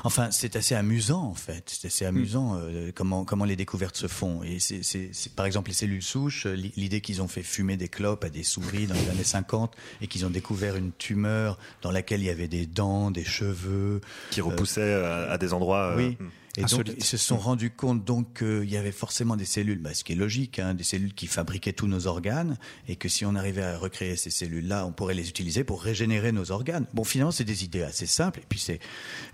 enfin, 0.04 0.30
c'est 0.30 0.56
assez 0.56 0.74
amusant 0.74 1.22
en 1.24 1.34
fait. 1.34 1.64
C'est 1.80 1.88
assez 1.88 2.04
amusant 2.06 2.56
euh, 2.58 2.90
comment 2.94 3.24
comment 3.24 3.44
les 3.44 3.56
découvertes 3.56 3.96
se 3.96 4.06
font. 4.06 4.42
Et 4.42 4.58
c'est, 4.58 4.82
c'est, 4.82 5.10
c'est- 5.12 5.34
par 5.34 5.46
exemple 5.46 5.68
les 5.68 5.74
cellules 5.74 6.02
souches, 6.02 6.46
li- 6.46 6.72
l'idée 6.86 7.00
qu'ils 7.00 7.20
ont 7.20 7.26
fait 7.26 7.42
fumer 7.42 7.76
des 7.76 7.88
clopes 7.88 8.22
à 8.22 8.28
des 8.30 8.44
souris 8.44 8.86
dans 8.86 8.94
les 8.94 9.08
années 9.10 9.24
50 9.24 9.74
et 10.00 10.06
qu'ils 10.06 10.24
ont 10.24 10.30
découvert 10.30 10.76
une 10.76 10.92
tumeur 10.92 11.58
dans 11.82 11.90
laquelle 11.90 12.20
il 12.20 12.26
y 12.26 12.30
avait 12.30 12.46
des 12.46 12.64
dents, 12.66 13.10
des 13.10 13.24
cheveux. 13.24 14.00
qui 14.30 14.40
repoussait 14.40 14.80
euh, 14.82 15.28
à 15.32 15.36
des 15.36 15.52
endroits. 15.52 15.90
euh, 15.92 15.96
Oui. 15.96 16.16
hmm. 16.20 16.28
Et 16.58 16.62
donc, 16.64 16.88
ils 16.96 17.04
se 17.04 17.18
sont 17.18 17.36
rendus 17.36 17.70
compte 17.70 18.02
donc 18.02 18.38
qu'il 18.38 18.70
y 18.70 18.78
avait 18.78 18.90
forcément 18.92 19.36
des 19.36 19.44
cellules, 19.44 19.78
bah, 19.78 19.92
ce 19.92 20.04
qui 20.04 20.12
est 20.12 20.16
logique, 20.16 20.58
hein, 20.58 20.72
des 20.72 20.84
cellules 20.84 21.12
qui 21.12 21.26
fabriquaient 21.26 21.74
tous 21.74 21.86
nos 21.86 22.06
organes, 22.06 22.56
et 22.88 22.96
que 22.96 23.10
si 23.10 23.26
on 23.26 23.34
arrivait 23.34 23.62
à 23.62 23.76
recréer 23.76 24.16
ces 24.16 24.30
cellules-là, 24.30 24.86
on 24.86 24.92
pourrait 24.92 25.12
les 25.12 25.28
utiliser 25.28 25.64
pour 25.64 25.82
régénérer 25.82 26.32
nos 26.32 26.52
organes. 26.52 26.86
Bon, 26.94 27.04
finalement, 27.04 27.30
c'est 27.30 27.44
des 27.44 27.64
idées 27.64 27.82
assez 27.82 28.06
simples, 28.06 28.38
et 28.40 28.46
puis 28.48 28.58
c'est, 28.58 28.78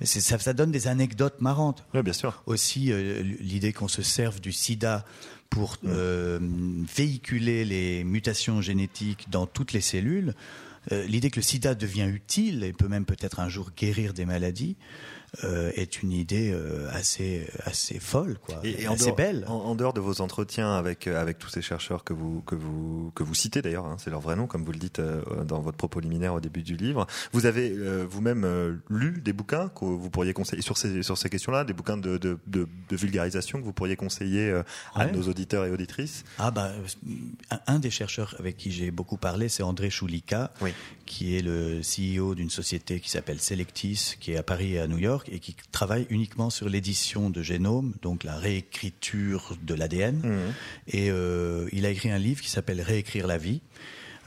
c'est- 0.03 0.21
ça, 0.21 0.37
ça 0.41 0.53
donne 0.53 0.73
des 0.73 0.89
anecdotes 0.89 1.41
marrantes. 1.41 1.85
Ouais, 1.95 2.03
bien 2.03 2.13
sûr. 2.13 2.43
Aussi, 2.47 2.91
euh, 2.91 3.23
l'idée 3.39 3.73
qu'on 3.73 3.87
se 3.89 4.03
serve 4.03 4.41
du 4.41 4.51
sida 4.51 5.05
pour 5.53 5.77
euh, 5.85 6.39
véhiculer 6.41 7.67
les 7.67 8.05
mutations 8.05 8.63
génétiques 8.63 9.27
dans 9.29 9.47
toutes 9.47 9.75
les 9.75 9.83
cellules, 9.83 10.33
euh, 10.93 11.05
l'idée 11.05 11.31
que 11.31 11.37
le 11.37 11.43
sida 11.43 11.75
devient 11.75 12.09
utile 12.11 12.65
et 12.65 12.73
peut 12.73 12.89
même 12.89 13.05
peut-être 13.05 13.39
un 13.39 13.51
jour 13.51 13.71
guérir 13.77 14.15
des 14.15 14.25
maladies, 14.25 14.77
euh, 15.45 15.71
est 15.75 16.03
une 16.03 16.13
idée 16.13 16.51
euh, 16.53 16.89
assez 16.93 17.47
assez 17.65 17.99
folle, 17.99 18.39
quoi, 18.45 18.61
Et, 18.65 18.87
assez 18.87 19.07
dehors, 19.07 19.17
belle. 19.17 19.45
en, 19.49 19.55
en 19.55 19.75
dehors 19.75 19.93
de 19.95 20.01
vos 20.01 20.21
entretiens 20.21 20.75
avec 20.75 21.07
euh, 21.07 21.21
avec 21.21 21.39
tous 21.39 21.49
ces 21.49 21.63
chercheurs 21.63 22.05
que 22.05 22.13
vous 22.13 22.43
que 22.43 22.55
vous 22.55 23.11
que 23.15 23.23
vous 23.23 23.35
citez 23.35 23.63
d'ailleurs, 23.63 23.87
hein, 23.87 23.97
c'est 23.99 24.11
leur 24.11 24.21
vrai 24.21 24.37
nom 24.37 24.47
comme 24.47 24.65
vous 24.65 24.73
le 24.73 24.79
dites 24.79 24.99
euh, 24.99 25.23
dans 25.45 25.61
votre 25.61 25.77
propos 25.79 26.01
liminaire 26.01 26.35
au 26.35 26.41
début 26.41 26.63
du 26.63 26.77
livre. 26.77 27.07
Vous 27.33 27.47
avez 27.47 27.71
euh, 27.71 28.05
vous-même 28.09 28.45
euh, 28.45 28.75
lu 28.91 29.21
des 29.23 29.33
bouquins 29.33 29.69
que 29.69 29.85
vous 29.85 30.11
pourriez 30.11 30.33
conseiller 30.35 30.63
sur 30.63 30.77
ces 30.77 31.03
sur 31.03 31.17
ces 31.17 31.31
questions-là, 31.31 31.65
des 31.65 31.73
bouquins 31.73 31.97
de 31.97 32.19
de, 32.19 32.39
de, 32.47 32.69
de 32.89 32.97
vulgarisation 32.97 33.59
que 33.59 33.65
vous 33.65 33.73
pourriez 33.73 33.97
conseiller 33.97 34.51
euh, 34.51 34.63
à 34.95 35.07
Ouais. 35.07 35.13
nos 35.13 35.23
auditeurs 35.29 35.65
et 35.65 35.71
auditrices? 35.71 36.25
Ah 36.39 36.51
bah 36.51 36.71
un, 37.51 37.59
un 37.67 37.79
des 37.79 37.91
chercheurs 37.91 38.37
avec 38.39 38.57
qui 38.57 38.71
j'ai 38.71 38.91
beaucoup 38.91 39.17
parlé, 39.17 39.49
c'est 39.49 39.63
André 39.63 39.89
Choulika, 39.91 40.53
Oui. 40.61 40.71
qui 41.07 41.37
est 41.37 41.43
le 41.43 41.81
CEO 41.81 42.35
d'une 42.35 42.51
société 42.51 43.01
qui 43.01 43.11
s'appelle 43.11 43.41
Selectis, 43.41 44.17
qui 44.21 44.33
est 44.33 44.37
à 44.37 44.43
Paris 44.43 44.75
et 44.75 44.79
à 44.81 44.87
New 44.87 44.99
York 44.99 45.22
et 45.31 45.39
qui 45.39 45.55
travaille 45.73 46.07
uniquement 46.11 46.51
sur 46.51 46.69
l'édition 46.69 47.31
de 47.31 47.43
génome, 47.43 47.95
donc 48.03 48.25
la 48.25 48.37
réécriture 48.37 49.57
de 49.63 49.75
l'ADN. 49.75 50.17
Mhm. 50.23 50.53
Et 50.89 51.11
euh, 51.11 51.69
il 51.73 51.87
a 51.87 51.91
écrit 51.91 52.11
un 52.11 52.19
livre 52.19 52.41
qui 52.41 52.51
s'appelle 52.51 52.81
Réécrire 52.81 53.27
la 53.27 53.39
vie. 53.39 53.61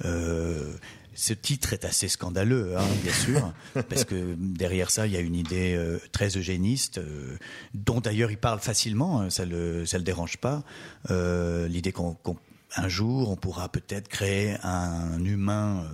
Euh, 0.03 0.73
ce 1.17 1.31
titre 1.33 1.71
est 1.71 1.85
assez 1.85 2.09
scandaleux, 2.09 2.75
hein, 2.77 2.83
bien 3.01 3.13
sûr, 3.13 3.53
parce 3.89 4.03
que 4.03 4.35
derrière 4.37 4.91
ça, 4.91 5.07
il 5.07 5.13
y 5.13 5.17
a 5.17 5.21
une 5.21 5.35
idée 5.35 5.73
euh, 5.75 5.97
très 6.11 6.35
eugéniste, 6.37 6.97
euh, 6.97 7.37
dont 7.73 8.01
d'ailleurs 8.01 8.31
il 8.31 8.37
parle 8.37 8.59
facilement, 8.59 9.21
hein, 9.21 9.29
ça 9.29 9.45
le 9.45 9.85
ça 9.85 9.97
le 9.97 10.03
dérange 10.03 10.35
pas. 10.37 10.63
Euh, 11.11 11.69
L'idée 11.69 11.93
qu'on 11.93 12.15
qu'on- 12.15 12.37
un 12.75 12.89
jour, 12.89 13.29
on 13.29 13.37
pourra 13.37 13.69
peut-être 13.69 14.09
créer 14.09 14.57
un 14.63 15.23
humain 15.23 15.85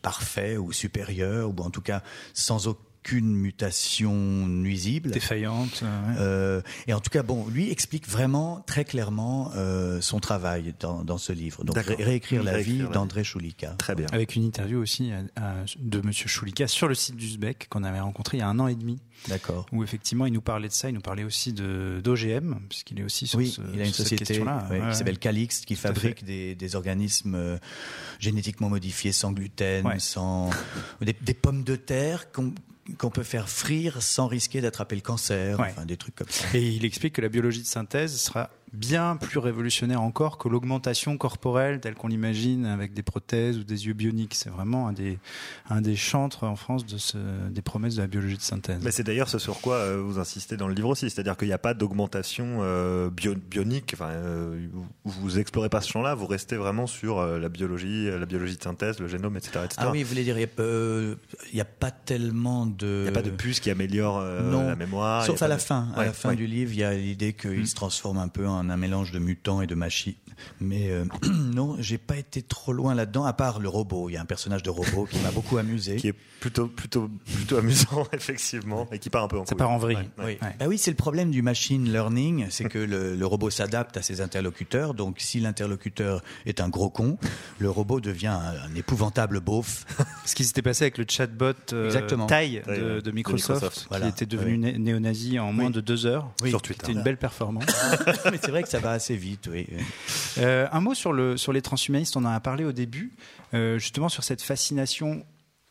parfait 0.00 0.56
ou 0.56 0.72
supérieur, 0.72 1.50
ou 1.50 1.62
en 1.62 1.68
tout 1.68 1.82
cas 1.82 2.02
sans 2.32 2.68
aucune 3.04 3.34
mutation 3.34 4.14
nuisible. 4.46 5.10
défaillante. 5.10 5.80
euh, 5.82 6.08
ouais. 6.08 6.16
Euh, 6.20 6.62
et 6.86 6.92
en 6.94 7.00
tout 7.00 7.10
cas, 7.10 7.22
bon, 7.24 7.46
lui 7.48 7.68
explique 7.70 8.08
vraiment 8.08 8.62
très 8.66 8.84
clairement 8.84 9.50
euh, 9.56 10.00
son 10.00 10.20
travail 10.20 10.72
dans, 10.78 11.02
dans 11.02 11.18
ce 11.18 11.32
livre. 11.32 11.64
Donc. 11.64 11.76
Ré- 11.76 11.96
réécrire 12.02 12.44
la 12.44 12.52
Réécrire 12.52 12.86
vie 12.86 12.92
d'André 12.92 13.24
Choulika. 13.24 13.70
Très 13.70 13.96
bien. 13.96 14.06
Avec 14.12 14.36
une 14.36 14.44
interview 14.44 14.78
aussi 14.80 15.10
à- 15.36 15.40
à- 15.42 15.64
de 15.80 16.00
Monsieur 16.00 16.28
Choulika 16.28 16.68
sur 16.68 16.86
le 16.86 16.94
site 16.94 17.16
d'Uzbek 17.16 17.66
qu'on 17.68 17.82
avait 17.82 17.98
rencontré 18.00 18.36
il 18.36 18.40
y 18.40 18.42
a 18.44 18.48
un 18.48 18.58
an 18.60 18.68
et 18.68 18.76
demi, 18.76 19.00
D'accord. 19.28 19.66
où 19.72 19.82
effectivement 19.82 20.26
il 20.26 20.32
nous 20.32 20.40
parlait 20.40 20.68
de 20.68 20.72
ça, 20.72 20.88
il 20.88 20.94
nous 20.94 21.00
parlait 21.00 21.24
aussi 21.24 21.52
de 21.52 22.00
d'OGM, 22.04 22.60
puisqu'il 22.68 23.00
est 23.00 23.04
aussi 23.04 23.26
sur, 23.26 23.38
Oui, 23.40 23.50
ce- 23.50 23.60
il 23.74 23.80
a 23.80 23.84
une 23.84 23.92
sur 23.92 24.06
cette 24.06 24.20
société 24.20 24.42
Ouais, 24.42 24.80
qui 24.90 24.96
s'appelle 24.96 25.18
Calix 25.18 25.62
qui 25.64 25.74
fabrique 25.74 26.24
des, 26.24 26.54
des 26.54 26.76
organismes 26.76 27.58
génétiquement 28.20 28.68
modifiés 28.68 29.12
sans 29.12 29.32
gluten, 29.32 29.86
Ouais. 29.86 29.98
sans 29.98 30.50
des, 31.00 31.16
des 31.20 31.34
pommes 31.34 31.64
de 31.64 31.74
terre 31.76 32.30
qu'on 32.30 32.52
qu'on 32.98 33.10
peut 33.10 33.22
faire 33.22 33.48
frire 33.48 34.02
sans 34.02 34.26
risquer 34.26 34.60
d'attraper 34.60 34.96
le 34.96 35.02
cancer, 35.02 35.58
Ouais. 35.60 35.68
enfin 35.70 35.84
des 35.86 35.96
trucs 35.96 36.14
comme 36.16 36.28
ça. 36.28 36.46
Et 36.54 36.62
il 36.68 36.84
explique 36.84 37.14
que 37.14 37.20
la 37.20 37.28
biologie 37.28 37.60
de 37.62 37.66
synthèse 37.66 38.18
sera 38.20 38.50
bien 38.72 39.16
plus 39.16 39.38
révolutionnaire 39.38 40.00
encore 40.02 40.38
que 40.38 40.48
l'augmentation 40.48 41.16
corporelle 41.18 41.80
telle 41.80 41.94
qu'on 41.94 42.08
l'imagine 42.08 42.64
avec 42.66 42.94
des 42.94 43.02
prothèses 43.02 43.58
ou 43.58 43.64
des 43.64 43.86
yeux 43.86 43.92
bioniques. 43.92 44.34
C'est 44.34 44.50
vraiment 44.50 44.88
un 44.88 44.92
des, 44.92 45.18
un 45.68 45.80
des 45.80 45.96
chantres 45.96 46.44
en 46.44 46.56
France 46.56 46.86
de 46.86 46.96
ce, 46.98 47.18
des 47.50 47.62
promesses 47.62 47.96
de 47.96 48.00
la 48.02 48.06
biologie 48.06 48.36
de 48.36 48.42
synthèse. 48.42 48.80
Mais 48.82 48.90
c'est 48.90 49.02
d'ailleurs 49.02 49.28
ce 49.28 49.38
sur 49.38 49.60
quoi 49.60 49.76
euh, 49.76 50.00
vous 50.02 50.18
insistez 50.18 50.56
dans 50.56 50.68
le 50.68 50.74
livre 50.74 50.88
aussi, 50.88 51.10
c'est-à-dire 51.10 51.36
qu'il 51.36 51.48
n'y 51.48 51.54
a 51.54 51.58
pas 51.58 51.74
d'augmentation 51.74 52.58
euh, 52.60 53.10
bio- 53.10 53.34
bionique. 53.34 53.90
Enfin, 53.94 54.08
euh, 54.10 54.66
vous, 55.04 55.38
explorez 55.38 55.68
pas 55.68 55.80
ce 55.80 55.90
champ-là, 55.90 56.14
vous 56.14 56.26
restez 56.26 56.56
vraiment 56.56 56.86
sur 56.86 57.18
euh, 57.18 57.38
la 57.38 57.48
biologie, 57.48 58.08
la 58.10 58.26
biologie 58.26 58.56
de 58.56 58.62
synthèse, 58.62 58.98
le 59.00 59.08
génome, 59.08 59.36
etc., 59.36 59.60
etc. 59.64 59.76
Ah 59.78 59.90
oui, 59.90 60.02
vous 60.02 60.08
voulez 60.08 60.24
dire, 60.24 60.36
il 60.36 60.40
n'y 60.40 60.44
a, 60.44 60.46
pas- 60.46 60.62
euh, 60.62 61.14
a 61.82 61.90
tellement 61.90 62.66
de... 62.66 62.86
Il 63.00 63.02
n'y 63.02 63.08
a 63.08 63.12
pas 63.12 63.22
de 63.22 63.30
puce 63.30 63.60
qui 63.60 63.70
améliore 63.70 64.18
euh, 64.18 64.50
Non. 64.50 64.66
la 64.66 64.76
mémoire. 64.76 65.24
Sauf 65.24 65.42
à 65.42 65.48
la 65.48 65.56
de- 65.56 65.60
fin. 65.60 65.88
À 65.96 66.04
la 66.04 66.12
fin 66.12 66.30
ouais. 66.30 66.36
du 66.36 66.46
livre, 66.46 66.72
il 66.72 66.78
y 66.78 66.84
a 66.84 66.94
l'idée 66.94 67.32
qu'il 67.34 67.60
Mm. 67.62 67.66
se 67.66 67.74
transforme 67.74 68.18
un 68.18 68.28
peu 68.28 68.46
en 68.46 68.61
un 68.70 68.76
mélange 68.76 69.12
de 69.12 69.18
mutants 69.18 69.62
et 69.62 69.66
de 69.66 69.74
machines. 69.74 70.14
Mais 70.60 70.90
euh, 70.90 71.04
non, 71.54 71.76
j'ai 71.78 71.98
pas 71.98 72.16
été 72.16 72.42
trop 72.42 72.72
loin 72.72 72.94
là-dedans, 72.94 73.24
à 73.24 73.32
part 73.32 73.60
le 73.60 73.68
robot. 73.68 74.08
Il 74.08 74.14
y 74.14 74.16
a 74.16 74.20
un 74.20 74.24
personnage 74.26 74.62
de 74.62 74.70
robot 74.70 75.06
qui 75.10 75.18
m'a 75.20 75.30
beaucoup 75.30 75.58
amusé. 75.58 75.96
Qui 75.96 76.08
est 76.08 76.14
plutôt, 76.40 76.66
plutôt, 76.68 77.08
plutôt 77.24 77.58
amusant, 77.58 78.06
effectivement, 78.12 78.88
et 78.92 78.98
qui 78.98 79.10
part 79.10 79.24
un 79.24 79.28
peu 79.28 79.38
en 79.38 79.44
Ça 79.44 79.50
couille. 79.50 79.58
part 79.58 79.70
en 79.70 79.78
vrille. 79.78 79.96
Ouais, 80.18 80.24
ouais. 80.24 80.38
Oui. 80.42 80.48
Bah 80.58 80.64
oui, 80.68 80.78
c'est 80.78 80.90
le 80.90 80.96
problème 80.96 81.30
du 81.30 81.42
machine 81.42 81.90
learning, 81.92 82.46
c'est 82.50 82.64
que 82.64 82.78
le, 82.78 83.14
le 83.14 83.26
robot 83.26 83.50
s'adapte 83.50 83.96
à 83.96 84.02
ses 84.02 84.20
interlocuteurs. 84.20 84.94
Donc, 84.94 85.16
si 85.20 85.38
l'interlocuteur 85.40 86.22
est 86.46 86.60
un 86.60 86.68
gros 86.68 86.90
con, 86.90 87.18
le 87.58 87.70
robot 87.70 88.00
devient 88.00 88.26
un, 88.28 88.54
un 88.70 88.74
épouvantable 88.74 89.40
beauf. 89.40 89.84
Ce 90.24 90.34
qui 90.34 90.44
s'était 90.44 90.62
passé 90.62 90.84
avec 90.84 90.98
le 90.98 91.04
chatbot 91.08 91.52
euh, 91.72 91.86
Exactement. 91.86 92.26
Taille 92.26 92.62
Taille, 92.64 92.78
de, 92.80 92.84
de 92.96 93.00
De 93.00 93.10
Microsoft, 93.12 93.50
Microsoft. 93.62 93.78
qui 93.82 93.88
Voilà. 93.90 94.08
était 94.08 94.26
devenu 94.26 94.58
né- 94.58 94.78
néo-nazi 94.78 95.38
en 95.38 95.52
moins 95.52 95.70
de 95.70 95.80
deux 95.80 96.06
heures. 96.06 96.30
Oui. 96.42 96.50
Sur 96.50 96.62
Twitter. 96.62 96.80
C'était 96.86 96.98
une 96.98 97.04
belle 97.04 97.16
performance. 97.18 97.64
Mais 98.30 98.38
vrai 98.52 98.62
que 98.62 98.68
ça 98.68 98.78
va 98.78 98.92
assez 98.92 99.16
vite, 99.16 99.48
oui. 99.50 99.66
Euh, 100.38 100.68
un 100.70 100.80
mot 100.80 100.94
sur, 100.94 101.12
le, 101.12 101.36
sur 101.36 101.52
les 101.52 101.62
transhumanistes, 101.62 102.16
on 102.16 102.24
en 102.24 102.32
a 102.32 102.40
parlé 102.40 102.64
au 102.64 102.72
début, 102.72 103.10
euh, 103.54 103.78
justement 103.78 104.08
sur 104.08 104.24
cette 104.24 104.42
fascination, 104.42 105.24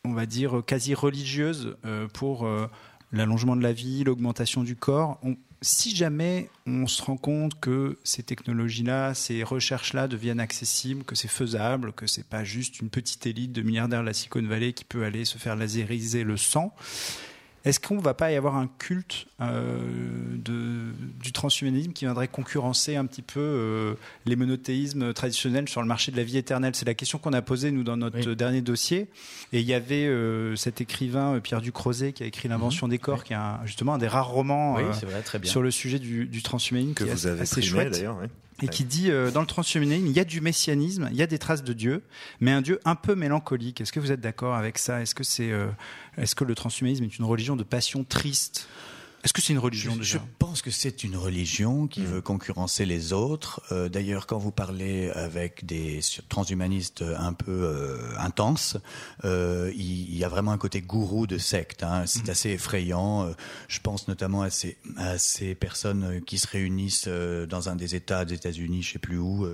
on 0.04 0.12
va 0.12 0.26
dire, 0.26 0.62
quasi 0.66 0.94
religieuse 0.94 1.76
euh, 1.86 2.08
pour 2.08 2.46
l'allongement 3.12 3.56
de 3.56 3.62
la 3.62 3.72
vie, 3.72 4.04
l'augmentation 4.04 4.62
du 4.62 4.76
corps. 4.76 5.20
si 5.60 5.94
jamais 5.94 6.50
on 6.66 6.86
se 6.86 7.02
rend 7.02 7.16
compte 7.16 7.60
que 7.60 7.98
ces 8.02 8.22
technologies-là, 8.22 9.14
ces 9.14 9.44
recherches-là 9.44 10.08
deviennent 10.08 10.40
accessibles, 10.40 11.04
que 11.04 11.14
c'est 11.14 11.28
faisable, 11.28 11.92
que 11.92 12.06
c'est 12.06 12.26
pas 12.26 12.42
juste 12.42 12.80
une 12.80 12.90
petite 12.90 13.26
élite 13.26 13.52
de 13.52 13.62
milliardaires 13.62 14.00
de 14.00 14.06
la 14.06 14.12
Silicon 14.12 14.42
Valley 14.42 14.72
qui 14.72 14.84
peut 14.84 15.04
aller 15.04 15.24
se 15.24 15.38
faire 15.38 15.54
laseriser 15.54 16.24
le 16.24 16.36
sang, 16.36 16.74
est-ce 17.64 17.78
qu'on 17.78 17.96
ne 17.96 18.00
va 18.00 18.14
pas 18.14 18.32
y 18.32 18.36
avoir 18.36 18.56
un 18.56 18.68
culte 18.78 19.26
euh, 19.40 19.78
de, 20.36 20.92
du 21.22 21.32
transhumanisme 21.32 21.92
qui 21.92 22.04
viendrait 22.04 22.26
concurrencer 22.26 22.96
un 22.96 23.06
petit 23.06 23.22
peu 23.22 23.40
euh, 23.40 23.94
les 24.26 24.34
monothéismes 24.34 25.12
traditionnels 25.12 25.68
sur 25.68 25.80
le 25.80 25.86
marché 25.86 26.10
de 26.10 26.16
la 26.16 26.24
vie 26.24 26.38
éternelle? 26.38 26.74
C'est 26.74 26.86
la 26.86 26.94
question 26.94 27.18
qu'on 27.18 27.32
a 27.32 27.42
posée, 27.42 27.70
nous, 27.70 27.84
dans 27.84 27.96
notre 27.96 28.34
dernier 28.34 28.62
dossier. 28.62 29.08
Et 29.52 29.60
il 29.60 29.66
y 29.66 29.74
avait 29.74 30.06
euh, 30.06 30.56
cet 30.56 30.80
écrivain, 30.80 31.38
Pierre 31.40 31.60
Ducrozet, 31.60 32.12
qui 32.12 32.22
a 32.22 32.26
écrit 32.26 32.48
L'invention 32.48 32.88
des 32.88 32.98
corps, 32.98 33.24
qui 33.24 33.32
est 33.32 33.36
justement 33.64 33.94
un 33.94 33.98
des 33.98 34.08
rares 34.08 34.28
romans 34.28 34.76
sur 35.44 35.62
le 35.62 35.70
sujet 35.70 35.98
du, 35.98 36.42
transhumanisme. 36.42 36.94
Que 36.94 37.04
vous 37.04 37.26
avez 37.26 37.42
assez 37.42 37.62
chouette. 37.62 37.92
d'ailleurs 37.92 38.18
et 38.62 38.68
qui 38.68 38.84
dit 38.84 39.10
euh, 39.10 39.30
dans 39.30 39.40
le 39.40 39.46
transhumanisme, 39.46 40.06
il 40.06 40.12
y 40.12 40.20
a 40.20 40.24
du 40.24 40.40
messianisme, 40.40 41.08
il 41.10 41.16
y 41.16 41.22
a 41.22 41.26
des 41.26 41.38
traces 41.38 41.64
de 41.64 41.72
Dieu, 41.72 42.02
mais 42.40 42.52
un 42.52 42.62
Dieu 42.62 42.78
un 42.84 42.94
peu 42.94 43.14
mélancolique. 43.14 43.80
Est-ce 43.80 43.92
que 43.92 44.00
vous 44.00 44.12
êtes 44.12 44.20
d'accord 44.20 44.54
avec 44.54 44.78
ça? 44.78 45.02
Est-ce 45.02 45.14
que 45.14 45.22
euh, 45.42 45.68
est-ce 46.16 46.34
que 46.34 46.44
le 46.44 46.54
transhumanisme 46.54 47.04
est 47.04 47.18
une 47.18 47.24
religion 47.24 47.56
de 47.56 47.64
passion 47.64 48.04
triste? 48.04 48.68
Est-ce 49.24 49.32
que 49.32 49.40
c'est 49.40 49.52
une 49.52 49.58
religion 49.60 49.94
je, 49.98 50.02
je 50.02 50.18
pense 50.38 50.62
que 50.62 50.72
c'est 50.72 51.04
une 51.04 51.16
religion 51.16 51.86
qui 51.86 52.00
hmm. 52.00 52.06
veut 52.06 52.20
concurrencer 52.20 52.84
les 52.84 53.12
autres. 53.12 53.62
Euh, 53.70 53.88
d'ailleurs, 53.88 54.26
quand 54.26 54.38
vous 54.38 54.50
parlez 54.50 55.10
avec 55.10 55.64
des 55.64 56.00
transhumanistes 56.28 57.02
un 57.02 57.32
peu 57.32 57.52
euh, 57.52 57.98
intenses, 58.18 58.76
euh, 59.24 59.72
il, 59.76 60.16
y 60.16 60.24
a 60.24 60.28
vraiment 60.28 60.50
un 60.50 60.58
côté 60.58 60.80
gourou 60.82 61.28
de 61.28 61.38
secte. 61.38 61.84
Hein. 61.84 62.04
C'est 62.06 62.26
hmm. 62.26 62.30
assez 62.30 62.50
effrayant. 62.50 63.32
Je 63.68 63.78
pense 63.78 64.08
notamment 64.08 64.42
à 64.42 64.50
ces, 64.50 64.76
à 64.96 65.18
ces 65.18 65.54
personnes 65.54 66.20
qui 66.26 66.38
se 66.38 66.48
réunissent 66.48 67.08
dans 67.08 67.68
un 67.68 67.76
des 67.76 67.94
États 67.94 68.24
des 68.24 68.34
États-Unis, 68.34 68.82
je 68.82 68.92
sais 68.94 68.98
plus 68.98 69.18
où, 69.18 69.46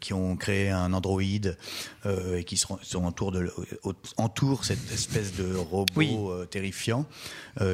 qui 0.00 0.12
ont 0.12 0.36
créé 0.36 0.70
un 0.70 0.92
androïde 0.92 1.56
et 2.04 2.44
qui 2.44 2.56
sont, 2.56 2.78
sont 2.82 3.04
entourent, 3.04 3.32
de, 3.32 3.50
entourent 4.16 4.64
cette 4.64 4.92
espèce 4.92 5.34
de 5.34 5.54
robot 5.54 6.44
terrifiant 6.46 7.06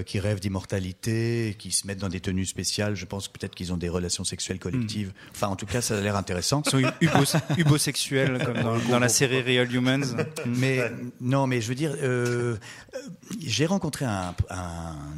qui 0.07 0.21
rêve 0.21 0.41
d'immortalité 0.41 1.32
qui 1.59 1.71
se 1.71 1.87
mettent 1.87 1.99
dans 1.99 2.09
des 2.09 2.21
tenues 2.21 2.47
spéciales. 2.47 2.95
Je 2.95 3.07
pense 3.07 3.29
peut-être 3.29 3.55
qu'ils 3.55 3.73
ont 3.73 3.77
des 3.77 3.89
relations 3.89 4.25
sexuelles 4.25 4.59
collectives. 4.59 5.09
Hmm. 5.09 5.31
Enfin, 5.35 5.49
en 5.49 5.57
tout 5.57 5.67
cas, 5.67 5.81
ça 5.81 5.99
a 5.99 6.01
l'air 6.01 6.17
intéressant. 6.17 6.63
Ils 7.01 7.09
sont 7.27 7.41
ubosexuels, 7.57 8.43
comme 8.45 8.63
dans, 8.89 8.99
la 8.99 9.09
série 9.09 9.43
Real 9.43 9.73
Humans. 9.73 10.17
Mais 10.47 10.91
non, 11.21 11.47
mais 11.47 11.61
je 11.61 11.69
veux 11.69 11.75
dire, 11.75 11.95
euh, 12.03 12.57
j'ai 13.45 13.67
rencontré 13.67 14.05
un, 14.05 14.35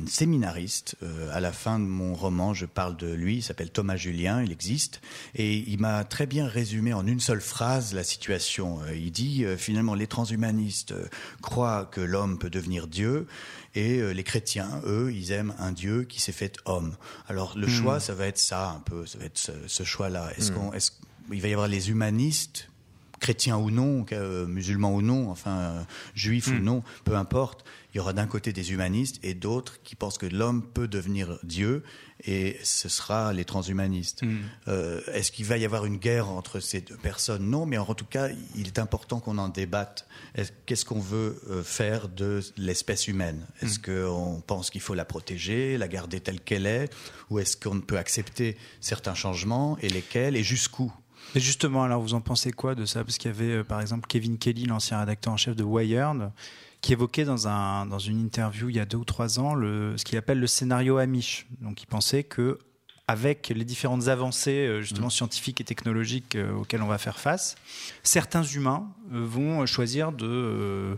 séminariste 0.06 0.96
euh, 1.02 1.28
à 1.32 1.40
la 1.40 1.52
fin 1.52 1.78
de 1.78 1.84
mon 1.84 2.14
roman. 2.14 2.54
Je 2.54 2.66
parle 2.66 2.96
de 2.96 3.12
lui. 3.12 3.36
Il 3.36 3.42
s'appelle 3.42 3.70
Thomas 3.70 3.96
Julien. 3.96 4.42
Il 4.42 4.52
existe 4.52 5.00
et 5.34 5.56
il 5.56 5.80
m'a 5.80 6.04
très 6.04 6.26
bien 6.26 6.46
résumé 6.46 6.92
en 6.92 7.06
une 7.06 7.20
seule 7.20 7.40
phrase 7.40 7.94
la 7.94 8.04
situation. 8.04 8.80
Euh, 8.82 8.94
il 8.94 9.12
dit 9.12 9.44
finalement, 9.56 9.94
les 9.94 10.06
transhumanistes 10.06 10.94
croient 11.42 11.88
que 11.90 12.00
l'homme 12.00 12.38
peut 12.38 12.50
devenir 12.50 12.86
Dieu 12.86 13.26
et 13.74 13.98
euh, 13.98 14.12
les 14.12 14.24
chrétiens, 14.24 14.80
eux, 14.86 15.12
ils 15.12 15.32
aiment 15.32 15.54
un 15.58 15.72
Dieu 15.72 16.04
qui 16.04 16.20
s'est 16.20 16.32
fait 16.32 16.56
homme. 16.64 16.96
Alors 17.28 17.56
le 17.56 17.66
hmm. 17.66 17.70
choix, 17.70 18.00
ça 18.00 18.14
va 18.14 18.26
être 18.26 18.38
ça 18.38 18.70
un 18.70 18.80
peu, 18.80 19.06
ça 19.06 19.18
va 19.18 19.24
être 19.24 19.38
ce, 19.66 19.82
choix-là. 19.82 20.30
Est-ce 20.36 20.52
hmm. 20.52 20.54
qu'on, 20.54 20.72
est 20.72 20.92
il 21.32 21.40
va 21.40 21.48
y 21.48 21.52
avoir 21.52 21.68
les 21.68 21.90
humanistes 21.90 22.68
chrétiens 23.24 23.56
ou 23.56 23.70
non, 23.70 24.04
euh, 24.12 24.46
musulmans 24.46 24.94
ou 24.94 25.00
non, 25.00 25.30
enfin 25.30 25.56
euh, 25.56 25.82
juifs 26.14 26.48
ou 26.48 26.52
hmm. 26.56 26.64
non, 26.64 26.82
peu 27.04 27.16
importe. 27.16 27.64
Il 27.94 27.96
y 27.96 28.00
aura 28.00 28.12
d'un 28.12 28.26
côté 28.26 28.52
des 28.52 28.72
humanistes 28.72 29.18
et 29.22 29.32
d'autres 29.32 29.80
qui 29.82 29.94
pensent 29.94 30.18
que 30.18 30.26
l'homme 30.26 30.62
peut 30.62 30.88
devenir 30.88 31.38
Dieu 31.42 31.84
et 32.26 32.58
ce 32.62 32.90
sera 32.90 33.32
les 33.32 33.46
transhumanistes. 33.46 34.24
Hmm. 34.24 34.40
Euh, 34.68 35.00
est-ce 35.14 35.32
qu'il 35.32 35.46
va 35.46 35.56
y 35.56 35.64
avoir 35.64 35.86
une 35.86 35.96
guerre 35.96 36.28
entre 36.28 36.60
ces 36.60 36.82
deux 36.82 36.98
personnes? 36.98 37.48
Non, 37.48 37.64
mais 37.64 37.78
en 37.78 37.94
tout 37.94 38.04
cas, 38.04 38.28
il 38.56 38.66
est 38.66 38.78
important 38.78 39.20
qu'on 39.20 39.38
en 39.38 39.48
débatte. 39.48 40.06
Qu'est-ce 40.66 40.84
qu'on 40.84 41.00
veut 41.00 41.40
faire 41.64 42.10
de 42.10 42.40
l'espèce 42.58 43.08
humaine? 43.08 43.46
Est-ce 43.62 43.78
hmm. 43.78 44.04
qu'on 44.04 44.42
pense 44.46 44.68
qu'il 44.68 44.82
faut 44.82 44.94
la 44.94 45.06
protéger, 45.06 45.78
la 45.78 45.88
garder 45.88 46.20
telle 46.20 46.40
qu'elle 46.40 46.66
est, 46.66 46.92
ou 47.30 47.38
est-ce 47.38 47.56
qu'on 47.56 47.80
peut 47.80 47.96
accepter 47.96 48.58
certains 48.82 49.14
changements 49.14 49.78
et 49.80 49.88
lesquels 49.88 50.36
et 50.36 50.42
jusqu'où? 50.42 50.92
Justement, 51.40 51.82
alors 51.84 52.00
vous 52.00 52.14
en 52.14 52.20
pensez 52.20 52.52
quoi 52.52 52.74
de 52.74 52.84
ça? 52.84 53.04
Parce 53.04 53.18
qu'il 53.18 53.30
y 53.30 53.34
avait 53.34 53.50
euh, 53.50 53.64
par 53.64 53.80
exemple 53.80 54.06
Kevin 54.08 54.38
Kelly, 54.38 54.66
l'ancien 54.66 55.00
rédacteur 55.00 55.32
en 55.32 55.36
chef 55.36 55.56
de 55.56 55.64
Wired, 55.64 56.30
qui 56.80 56.92
évoquait 56.92 57.24
dans, 57.24 57.48
un, 57.48 57.86
dans 57.86 57.98
une 57.98 58.20
interview 58.20 58.68
il 58.68 58.76
y 58.76 58.80
a 58.80 58.84
deux 58.84 58.98
ou 58.98 59.04
trois 59.04 59.38
ans 59.40 59.54
le, 59.54 59.96
ce 59.96 60.04
qu'il 60.04 60.18
appelle 60.18 60.38
le 60.38 60.46
scénario 60.46 60.98
Amish. 60.98 61.46
Donc 61.60 61.82
il 61.82 61.86
pensait 61.86 62.24
que 62.24 62.58
avec 63.06 63.52
les 63.54 63.64
différentes 63.64 64.08
avancées 64.08 64.66
euh, 64.66 64.80
justement 64.80 65.08
mmh. 65.08 65.10
scientifiques 65.10 65.60
et 65.60 65.64
technologiques 65.64 66.36
euh, 66.36 66.54
auxquelles 66.54 66.82
on 66.82 66.86
va 66.86 66.98
faire 66.98 67.18
face, 67.18 67.56
certains 68.02 68.42
humains 68.42 68.86
vont 69.10 69.66
choisir 69.66 70.12
de 70.12 70.96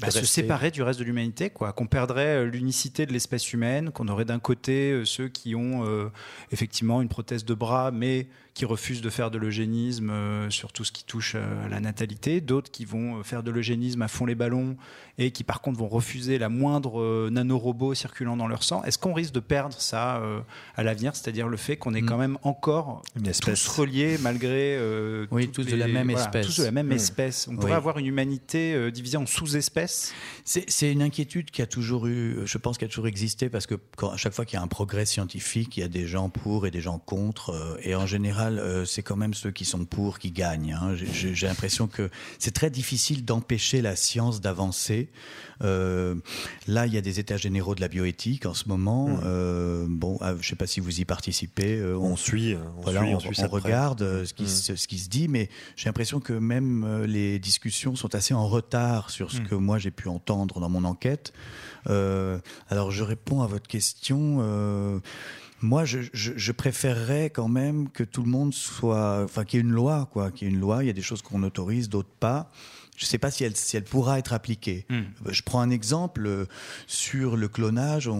bah, 0.00 0.10
se 0.10 0.24
séparer 0.24 0.70
du 0.70 0.82
reste 0.82 0.98
de 0.98 1.04
l'humanité, 1.04 1.50
quoi. 1.50 1.72
Qu'on 1.72 1.86
perdrait 1.86 2.46
l'unicité 2.46 3.04
de 3.04 3.12
l'espèce 3.12 3.52
humaine, 3.52 3.90
qu'on 3.90 4.08
aurait 4.08 4.24
d'un 4.24 4.38
côté 4.38 5.02
ceux 5.04 5.28
qui 5.28 5.54
ont 5.54 6.10
effectivement 6.50 7.02
une 7.02 7.08
prothèse 7.08 7.44
de 7.44 7.52
bras, 7.52 7.90
mais 7.90 8.26
qui 8.60 8.66
refusent 8.66 9.00
de 9.00 9.08
faire 9.08 9.30
de 9.30 9.38
l'eugénisme 9.38 10.10
euh, 10.10 10.50
sur 10.50 10.70
tout 10.70 10.84
ce 10.84 10.92
qui 10.92 11.02
touche 11.02 11.32
euh, 11.34 11.64
à 11.64 11.70
la 11.70 11.80
natalité, 11.80 12.42
d'autres 12.42 12.70
qui 12.70 12.84
vont 12.84 13.16
euh, 13.16 13.22
faire 13.22 13.42
de 13.42 13.50
l'eugénisme 13.50 14.02
à 14.02 14.08
fond 14.08 14.26
les 14.26 14.34
ballons 14.34 14.76
et 15.16 15.30
qui 15.30 15.44
par 15.44 15.62
contre 15.62 15.78
vont 15.78 15.88
refuser 15.88 16.36
la 16.36 16.50
moindre 16.50 17.30
nanorobot 17.30 17.94
circulant 17.94 18.36
dans 18.36 18.48
leur 18.48 18.62
sang. 18.62 18.82
Est-ce 18.84 18.98
qu'on 18.98 19.14
risque 19.14 19.32
de 19.32 19.40
perdre 19.40 19.80
ça 19.80 20.22
à 20.76 20.82
l'avenir, 20.82 21.14
c'est-à-dire 21.14 21.46
le 21.46 21.58
fait 21.58 21.76
qu'on 21.76 21.92
est 21.92 22.00
quand 22.00 22.16
mm. 22.16 22.20
même 22.20 22.38
encore 22.42 23.02
tous 23.42 23.68
reliés 23.68 24.16
malgré 24.22 24.78
oui 25.30 25.50
tous 25.50 25.66
de 25.66 25.76
la 25.76 25.88
même 25.88 26.08
espèce, 26.08 26.46
tous 26.46 26.60
de 26.60 26.64
la 26.64 26.70
même 26.70 26.90
espèce. 26.90 27.48
On 27.48 27.56
pourrait 27.56 27.72
avoir 27.72 27.98
une 27.98 28.06
humanité 28.06 28.90
divisée 28.90 29.18
en 29.18 29.26
sous-espèces? 29.26 30.14
C'est 30.44 30.90
une 30.90 31.02
inquiétude 31.02 31.50
qui 31.50 31.60
a 31.60 31.66
toujours 31.66 32.06
eu, 32.06 32.38
je 32.46 32.56
pense, 32.56 32.78
qui 32.78 32.86
a 32.86 32.88
toujours 32.88 33.06
existé 33.06 33.50
parce 33.50 33.66
que 33.66 33.74
quand, 33.96 34.10
à 34.10 34.16
chaque 34.16 34.32
fois 34.32 34.46
qu'il 34.46 34.56
y 34.56 34.60
a 34.60 34.62
un 34.62 34.68
progrès 34.68 35.04
scientifique, 35.04 35.76
il 35.76 35.80
y 35.80 35.84
a 35.84 35.88
des 35.88 36.06
gens 36.06 36.30
pour 36.30 36.66
et 36.66 36.70
des 36.70 36.80
gens 36.80 36.98
contre, 36.98 37.78
et 37.82 37.94
en 37.94 38.06
général 38.06 38.49
euh, 38.58 38.84
c'est 38.84 39.02
quand 39.02 39.16
même 39.16 39.34
ceux 39.34 39.50
qui 39.50 39.64
sont 39.64 39.84
pour 39.84 40.18
qui 40.18 40.30
gagnent. 40.30 40.72
Hein. 40.72 40.94
J'ai 40.94 41.46
l'impression 41.46 41.86
que 41.86 42.10
c'est 42.38 42.52
très 42.52 42.70
difficile 42.70 43.24
d'empêcher 43.24 43.82
la 43.82 43.96
science 43.96 44.40
d'avancer. 44.40 45.10
Euh, 45.62 46.14
là, 46.66 46.86
il 46.86 46.94
y 46.94 46.98
a 46.98 47.00
des 47.00 47.20
états 47.20 47.36
généraux 47.36 47.74
de 47.74 47.80
la 47.80 47.88
bioéthique 47.88 48.46
en 48.46 48.54
ce 48.54 48.68
moment. 48.68 49.08
Hmm. 49.08 49.20
Euh, 49.24 49.86
bon, 49.88 50.18
ah, 50.20 50.32
je 50.32 50.38
ne 50.38 50.42
sais 50.42 50.56
pas 50.56 50.66
si 50.66 50.80
vous 50.80 51.00
y 51.00 51.04
participez. 51.04 51.82
on, 51.82 52.16
suit, 52.16 52.56
on, 52.84 52.88
on, 52.88 53.48
regarde 53.48 54.24
ce 54.24 54.32
qui, 54.32 54.48
se, 54.48 54.76
ce 54.76 54.88
qui 54.88 54.98
se 54.98 55.08
dit, 55.08 55.28
mais 55.28 55.48
j'ai 55.76 55.86
l'impression 55.86 56.20
que 56.20 56.32
même 56.32 57.04
les 57.04 57.38
discussions 57.38 57.96
sont 57.96 58.14
assez 58.14 58.34
en 58.34 58.46
retard 58.46 59.10
sur 59.10 59.30
ce 59.30 59.40
hmm. 59.40 59.48
que 59.48 59.54
moi 59.54 59.78
j'ai 59.78 59.90
pu 59.90 60.08
entendre 60.08 60.60
dans 60.60 60.68
mon 60.68 60.84
enquête. 60.84 61.32
alors, 61.86 62.90
je 62.90 63.04
réponds 63.04 63.42
à 63.42 63.46
votre 63.46 63.68
question. 63.68 65.00
Moi, 65.62 65.84
je, 65.84 65.98
je, 66.12 66.32
je, 66.36 66.52
préférerais 66.52 67.30
quand 67.30 67.48
même 67.48 67.90
que 67.90 68.02
tout 68.02 68.22
le 68.22 68.30
monde 68.30 68.54
soit, 68.54 69.22
enfin, 69.24 69.44
qu'il 69.44 69.58
y 69.58 69.60
ait 69.60 69.64
une 69.64 69.72
loi, 69.72 70.08
quoi, 70.12 70.30
qu'il 70.30 70.48
y 70.48 70.50
ait 70.50 70.54
une 70.54 70.60
loi. 70.60 70.82
Il 70.82 70.86
y 70.86 70.90
a 70.90 70.94
des 70.94 71.02
choses 71.02 71.22
qu'on 71.22 71.42
autorise, 71.42 71.88
d'autres 71.88 72.08
pas. 72.18 72.50
Je 73.00 73.06
ne 73.06 73.08
sais 73.08 73.18
pas 73.18 73.30
si 73.30 73.44
elle, 73.44 73.56
si 73.56 73.78
elle 73.78 73.84
pourra 73.84 74.18
être 74.18 74.34
appliquée. 74.34 74.84
Hmm. 74.90 75.04
Je 75.26 75.40
prends 75.40 75.62
un 75.62 75.70
exemple 75.70 76.26
euh, 76.26 76.44
sur 76.86 77.38
le 77.38 77.48
clonage. 77.48 78.10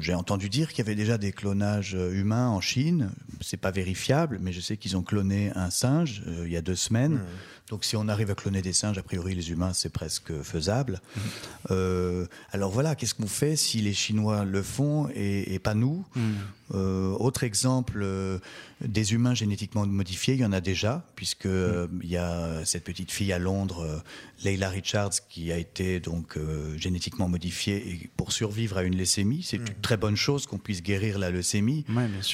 J'ai 0.00 0.14
entendu 0.14 0.48
dire 0.48 0.70
qu'il 0.70 0.78
y 0.78 0.80
avait 0.80 0.96
déjà 0.96 1.16
des 1.16 1.30
clonages 1.30 1.94
euh, 1.94 2.12
humains 2.12 2.48
en 2.48 2.60
Chine. 2.60 3.12
C'est 3.40 3.56
pas 3.56 3.70
vérifiable, 3.70 4.38
mais 4.42 4.50
je 4.50 4.60
sais 4.60 4.76
qu'ils 4.76 4.96
ont 4.96 5.04
cloné 5.04 5.52
un 5.54 5.70
singe 5.70 6.24
euh, 6.26 6.42
il 6.44 6.52
y 6.52 6.56
a 6.56 6.60
deux 6.60 6.74
semaines. 6.74 7.18
Hmm. 7.18 7.26
Donc 7.70 7.84
si 7.84 7.94
on 7.96 8.08
arrive 8.08 8.30
à 8.32 8.34
cloner 8.34 8.62
des 8.62 8.72
singes, 8.72 8.98
a 8.98 9.02
priori 9.02 9.34
les 9.34 9.52
humains, 9.52 9.72
c'est 9.72 9.92
presque 9.92 10.42
faisable. 10.42 11.00
Mhm. 11.16 11.22
Euh, 11.70 12.26
alors 12.50 12.70
voilà, 12.70 12.96
qu'est-ce 12.96 13.14
qu'on 13.14 13.28
fait 13.28 13.54
si 13.54 13.80
les 13.80 13.94
Chinois 13.94 14.44
le 14.44 14.62
font 14.62 15.08
et, 15.14 15.58
pas 15.60 15.74
nous? 15.74 16.04
Mhm. 16.16 16.34
euh, 16.74 17.12
Autre 17.12 17.44
exemple, 17.44 18.00
euh, 18.02 18.38
des 18.80 19.12
humains 19.12 19.34
génétiquement 19.34 19.86
modifiés, 19.86 20.34
il 20.34 20.40
y 20.40 20.44
en 20.44 20.52
a 20.52 20.60
déjà, 20.60 21.06
puisque 21.14 21.46
mhm. 21.46 22.00
il 22.02 22.10
y 22.10 22.16
a 22.16 22.64
cette 22.64 22.82
petite 22.82 23.12
fille 23.12 23.32
à 23.32 23.38
Londres, 23.38 24.02
Leila 24.42 24.68
Richards, 24.68 25.28
qui 25.28 25.52
a 25.52 25.56
été 25.56 26.00
donc 26.00 26.36
génétiquement 26.76 27.28
modifiée 27.28 28.10
pour 28.16 28.32
survivre 28.32 28.78
à 28.78 28.82
une 28.82 28.96
leucémie. 28.96 29.44
C'est 29.44 29.58
une 29.58 29.80
très 29.80 29.96
bonne 29.96 30.16
chose 30.16 30.46
qu'on 30.46 30.58
puisse 30.58 30.82
guérir 30.82 31.20
la 31.20 31.30
leucémie. 31.30 31.84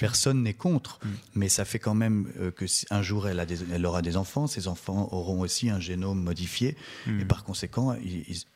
Personne 0.01 0.43
n'est 0.43 0.55
contre, 0.55 0.99
mais 1.35 1.51
ça 1.51 1.67
fait 1.67 1.79
quand 1.79 1.95
même 1.95 2.33
que 2.57 2.65
un 2.91 3.03
jour 3.03 3.29
elle, 3.29 3.41
a 3.41 3.47
elle 3.73 3.85
aura 3.85 4.01
des 4.01 4.17
enfants, 4.17 4.47
ses 4.47 4.69
enfants 4.69 5.09
auront 5.13 5.26
auront 5.27 5.41
aussi 5.41 5.71
un 5.71 5.81
génome 5.81 6.23
modifié. 6.23 6.77
Et 7.07 7.11
hmm. 7.11 7.27
par 7.27 7.45
conséquent, 7.45 7.97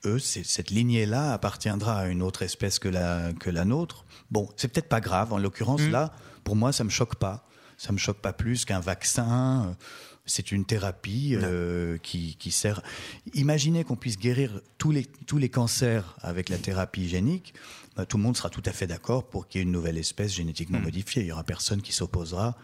eux, 0.05 0.19
cette 0.19 0.71
lignée-là 0.71 1.33
appartiendra 1.33 2.01
à 2.01 2.07
une 2.07 2.23
autre 2.23 2.43
espèce 2.43 2.79
que 2.79 2.89
la, 2.89 3.33
que 3.33 3.51
la 3.51 3.65
nôtre. 3.65 4.05
Bon, 4.31 4.49
c'est 4.57 4.69
peut-être 4.69 4.89
pas 4.89 5.01
grave. 5.01 5.33
En 5.33 5.39
l'occurrence, 5.39 5.83
hmm. 5.83 5.91
là, 5.91 6.13
pour 6.45 6.57
moi, 6.57 6.73
ça 6.73 6.85
me 6.85 6.91
choque 6.91 7.17
pas. 7.17 7.47
Ça 7.77 7.93
me 7.93 7.99
choque 7.99 8.21
pas 8.21 8.33
plus 8.33 8.65
qu'un 8.65 8.81
vaccin. 8.81 9.77
C'est 10.27 10.53
une 10.53 10.65
thérapie 10.65 11.35
euh, 11.35 11.97
qui, 11.99 12.37
qui, 12.39 12.51
sert. 12.51 12.83
Imaginez 13.35 13.85
qu'on 13.85 13.97
puisse 13.97 14.19
guérir 14.19 14.61
tous 14.79 14.93
les, 14.93 15.07
tous 15.27 15.39
les 15.39 15.49
cancers 15.49 16.17
avec 16.21 16.51
la 16.51 16.59
thérapie 16.59 17.09
génique. 17.09 17.55
Bah, 17.97 18.07
tout 18.07 18.17
le 18.17 18.23
monde 18.23 18.37
sera 18.37 18.51
tout 18.51 18.63
à 18.65 18.73
fait 18.73 18.87
d'accord 18.87 19.25
pour 19.25 19.49
qu'il 19.49 19.59
y 19.59 19.63
ait 19.63 19.67
une 19.67 19.73
nouvelle 19.73 19.99
espèce 19.99 20.33
génétiquement 20.33 20.79
Mm. 20.79 20.85
modifiée. 20.85 21.23
Il 21.23 21.29
y 21.29 21.33
aura 21.33 21.45
personne 21.45 21.83
qui 21.83 21.93
s'opposera 21.93 22.57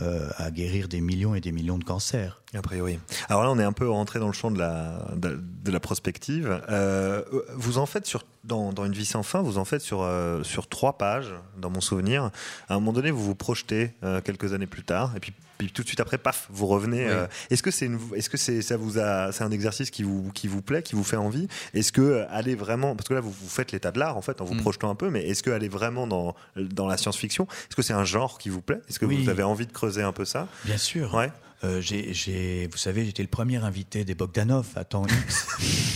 euh, 0.00 0.30
à 0.38 0.50
guérir 0.50 0.88
des 0.88 1.00
millions 1.00 1.34
et 1.34 1.40
des 1.40 1.52
millions 1.52 1.78
de 1.78 1.84
cancers. 1.84 2.42
A 2.54 2.62
priori. 2.62 2.98
Alors 3.28 3.42
là, 3.44 3.50
on 3.50 3.58
est 3.58 3.64
un 3.64 3.72
peu 3.72 3.88
rentré 3.88 4.18
dans 4.18 4.26
le 4.26 4.32
champ 4.32 4.50
de 4.50 4.58
la, 4.58 5.06
de, 5.16 5.38
de 5.64 5.70
la 5.70 5.80
prospective. 5.80 6.62
Euh, 6.70 7.22
vous 7.54 7.78
en 7.78 7.86
faites 7.86 8.06
sur, 8.06 8.24
dans, 8.44 8.72
dans 8.72 8.84
Une 8.84 8.92
vie 8.92 9.04
sans 9.06 9.22
fin, 9.22 9.40
vous 9.42 9.58
en 9.58 9.64
faites 9.64 9.82
sur, 9.82 10.02
euh, 10.02 10.42
sur 10.42 10.66
trois 10.68 10.98
pages, 10.98 11.32
dans 11.58 11.70
mon 11.70 11.80
souvenir. 11.80 12.30
À 12.68 12.74
un 12.74 12.80
moment 12.80 12.92
donné, 12.92 13.10
vous 13.10 13.22
vous 13.24 13.34
projetez 13.36 13.92
euh, 14.02 14.20
quelques 14.20 14.52
années 14.52 14.66
plus 14.66 14.82
tard, 14.82 15.12
et 15.16 15.20
puis, 15.20 15.32
puis 15.58 15.70
tout 15.70 15.82
de 15.82 15.86
suite 15.86 16.00
après, 16.00 16.18
paf, 16.18 16.48
vous 16.50 16.66
revenez. 16.66 17.04
Oui. 17.04 17.10
euh, 17.12 17.26
est-ce 17.50 17.62
que 17.62 17.70
c'est 17.70 17.88
est-ce 18.16 18.28
que 18.28 18.36
c'est, 18.36 18.60
ça 18.62 18.76
vous 18.76 18.98
a, 18.98 19.30
c'est 19.30 19.44
un 19.44 19.52
exercice 19.52 19.90
qui 19.90 20.02
vous, 20.02 20.30
qui 20.34 20.48
vous 20.48 20.60
plaît, 20.60 20.82
qui 20.82 20.96
vous 20.96 21.04
fait 21.04 21.16
envie? 21.16 21.46
Est-ce 21.72 21.92
que 21.92 22.26
aller 22.30 22.56
vraiment, 22.56 22.96
parce 22.96 23.08
que 23.08 23.14
là, 23.14 23.20
vous, 23.20 23.30
vous 23.30 23.48
faites 23.48 23.70
l'état 23.70 23.92
de 23.92 24.00
l'art 24.00 24.16
en 24.16 24.22
fait, 24.22 24.40
en 24.40 24.44
vous 24.44 24.54
Mm. 24.54 24.60
projetant 24.60 24.90
un 24.90 24.96
peu, 24.96 25.08
mais 25.10 25.24
est-ce 25.28 25.44
que 25.44 25.50
aller 25.50 25.68
vraiment 25.68 26.08
dans, 26.08 26.34
dans 26.56 26.88
la 26.88 26.96
science-fiction, 26.96 27.46
est-ce 27.68 27.76
que 27.76 27.82
c'est 27.82 27.92
un 27.92 28.04
genre 28.04 28.38
qui 28.38 28.48
vous 28.48 28.60
plaît? 28.60 28.80
Est-ce 28.88 28.98
que 28.98 29.06
Oui. 29.06 29.22
vous 29.22 29.28
avez 29.30 29.44
envie 29.44 29.66
de 29.66 29.72
creuser 29.72 30.02
un 30.02 30.12
peu 30.12 30.24
ça? 30.24 30.48
Bien 30.64 30.78
sûr. 30.78 31.14
Ouais. 31.14 31.30
Euh, 31.64 31.80
j'ai, 31.80 32.12
j'ai- 32.12 32.66
vous 32.72 32.76
savez, 32.76 33.04
j'étais 33.04 33.22
le 33.22 33.28
premier 33.28 33.58
invité 33.58 34.04
des 34.04 34.16
Bogdanov 34.16 34.66
à 34.74 34.82
temps 34.84 35.06
X, 35.06 35.46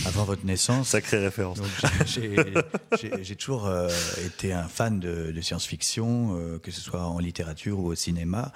avant 0.05 0.23
votre 0.23 0.45
naissance. 0.45 0.87
Sacrée 0.89 1.17
référence. 1.19 1.57
Donc, 1.57 1.67
j'ai- 2.05 2.35
j'ai 3.01 3.23
j'ai 3.23 3.35
toujours 3.35 3.65
euh, 3.67 3.89
été 4.25 4.53
un 4.53 4.67
fan 4.67 4.99
de, 4.99 5.31
de 5.33 5.41
science-fiction, 5.41 6.37
euh, 6.37 6.57
que 6.59 6.71
ce 6.71 6.79
soit 6.79 7.03
en 7.03 7.19
littérature 7.19 7.79
ou 7.79 7.87
au 7.87 7.95
cinéma. 7.95 8.53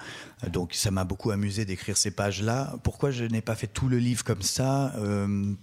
Donc 0.50 0.72
ça 0.74 0.90
m'a 0.90 1.04
beaucoup 1.04 1.30
amusé 1.30 1.64
d'écrire 1.66 1.96
ces 1.98 2.10
pages-là. 2.12 2.76
Pourquoi 2.82 3.10
je 3.10 3.24
n'ai 3.24 3.42
pas 3.42 3.54
fait 3.56 3.66
tout 3.66 3.88
le 3.88 3.98
livre 3.98 4.24
comme 4.24 4.42
ça? 4.42 4.94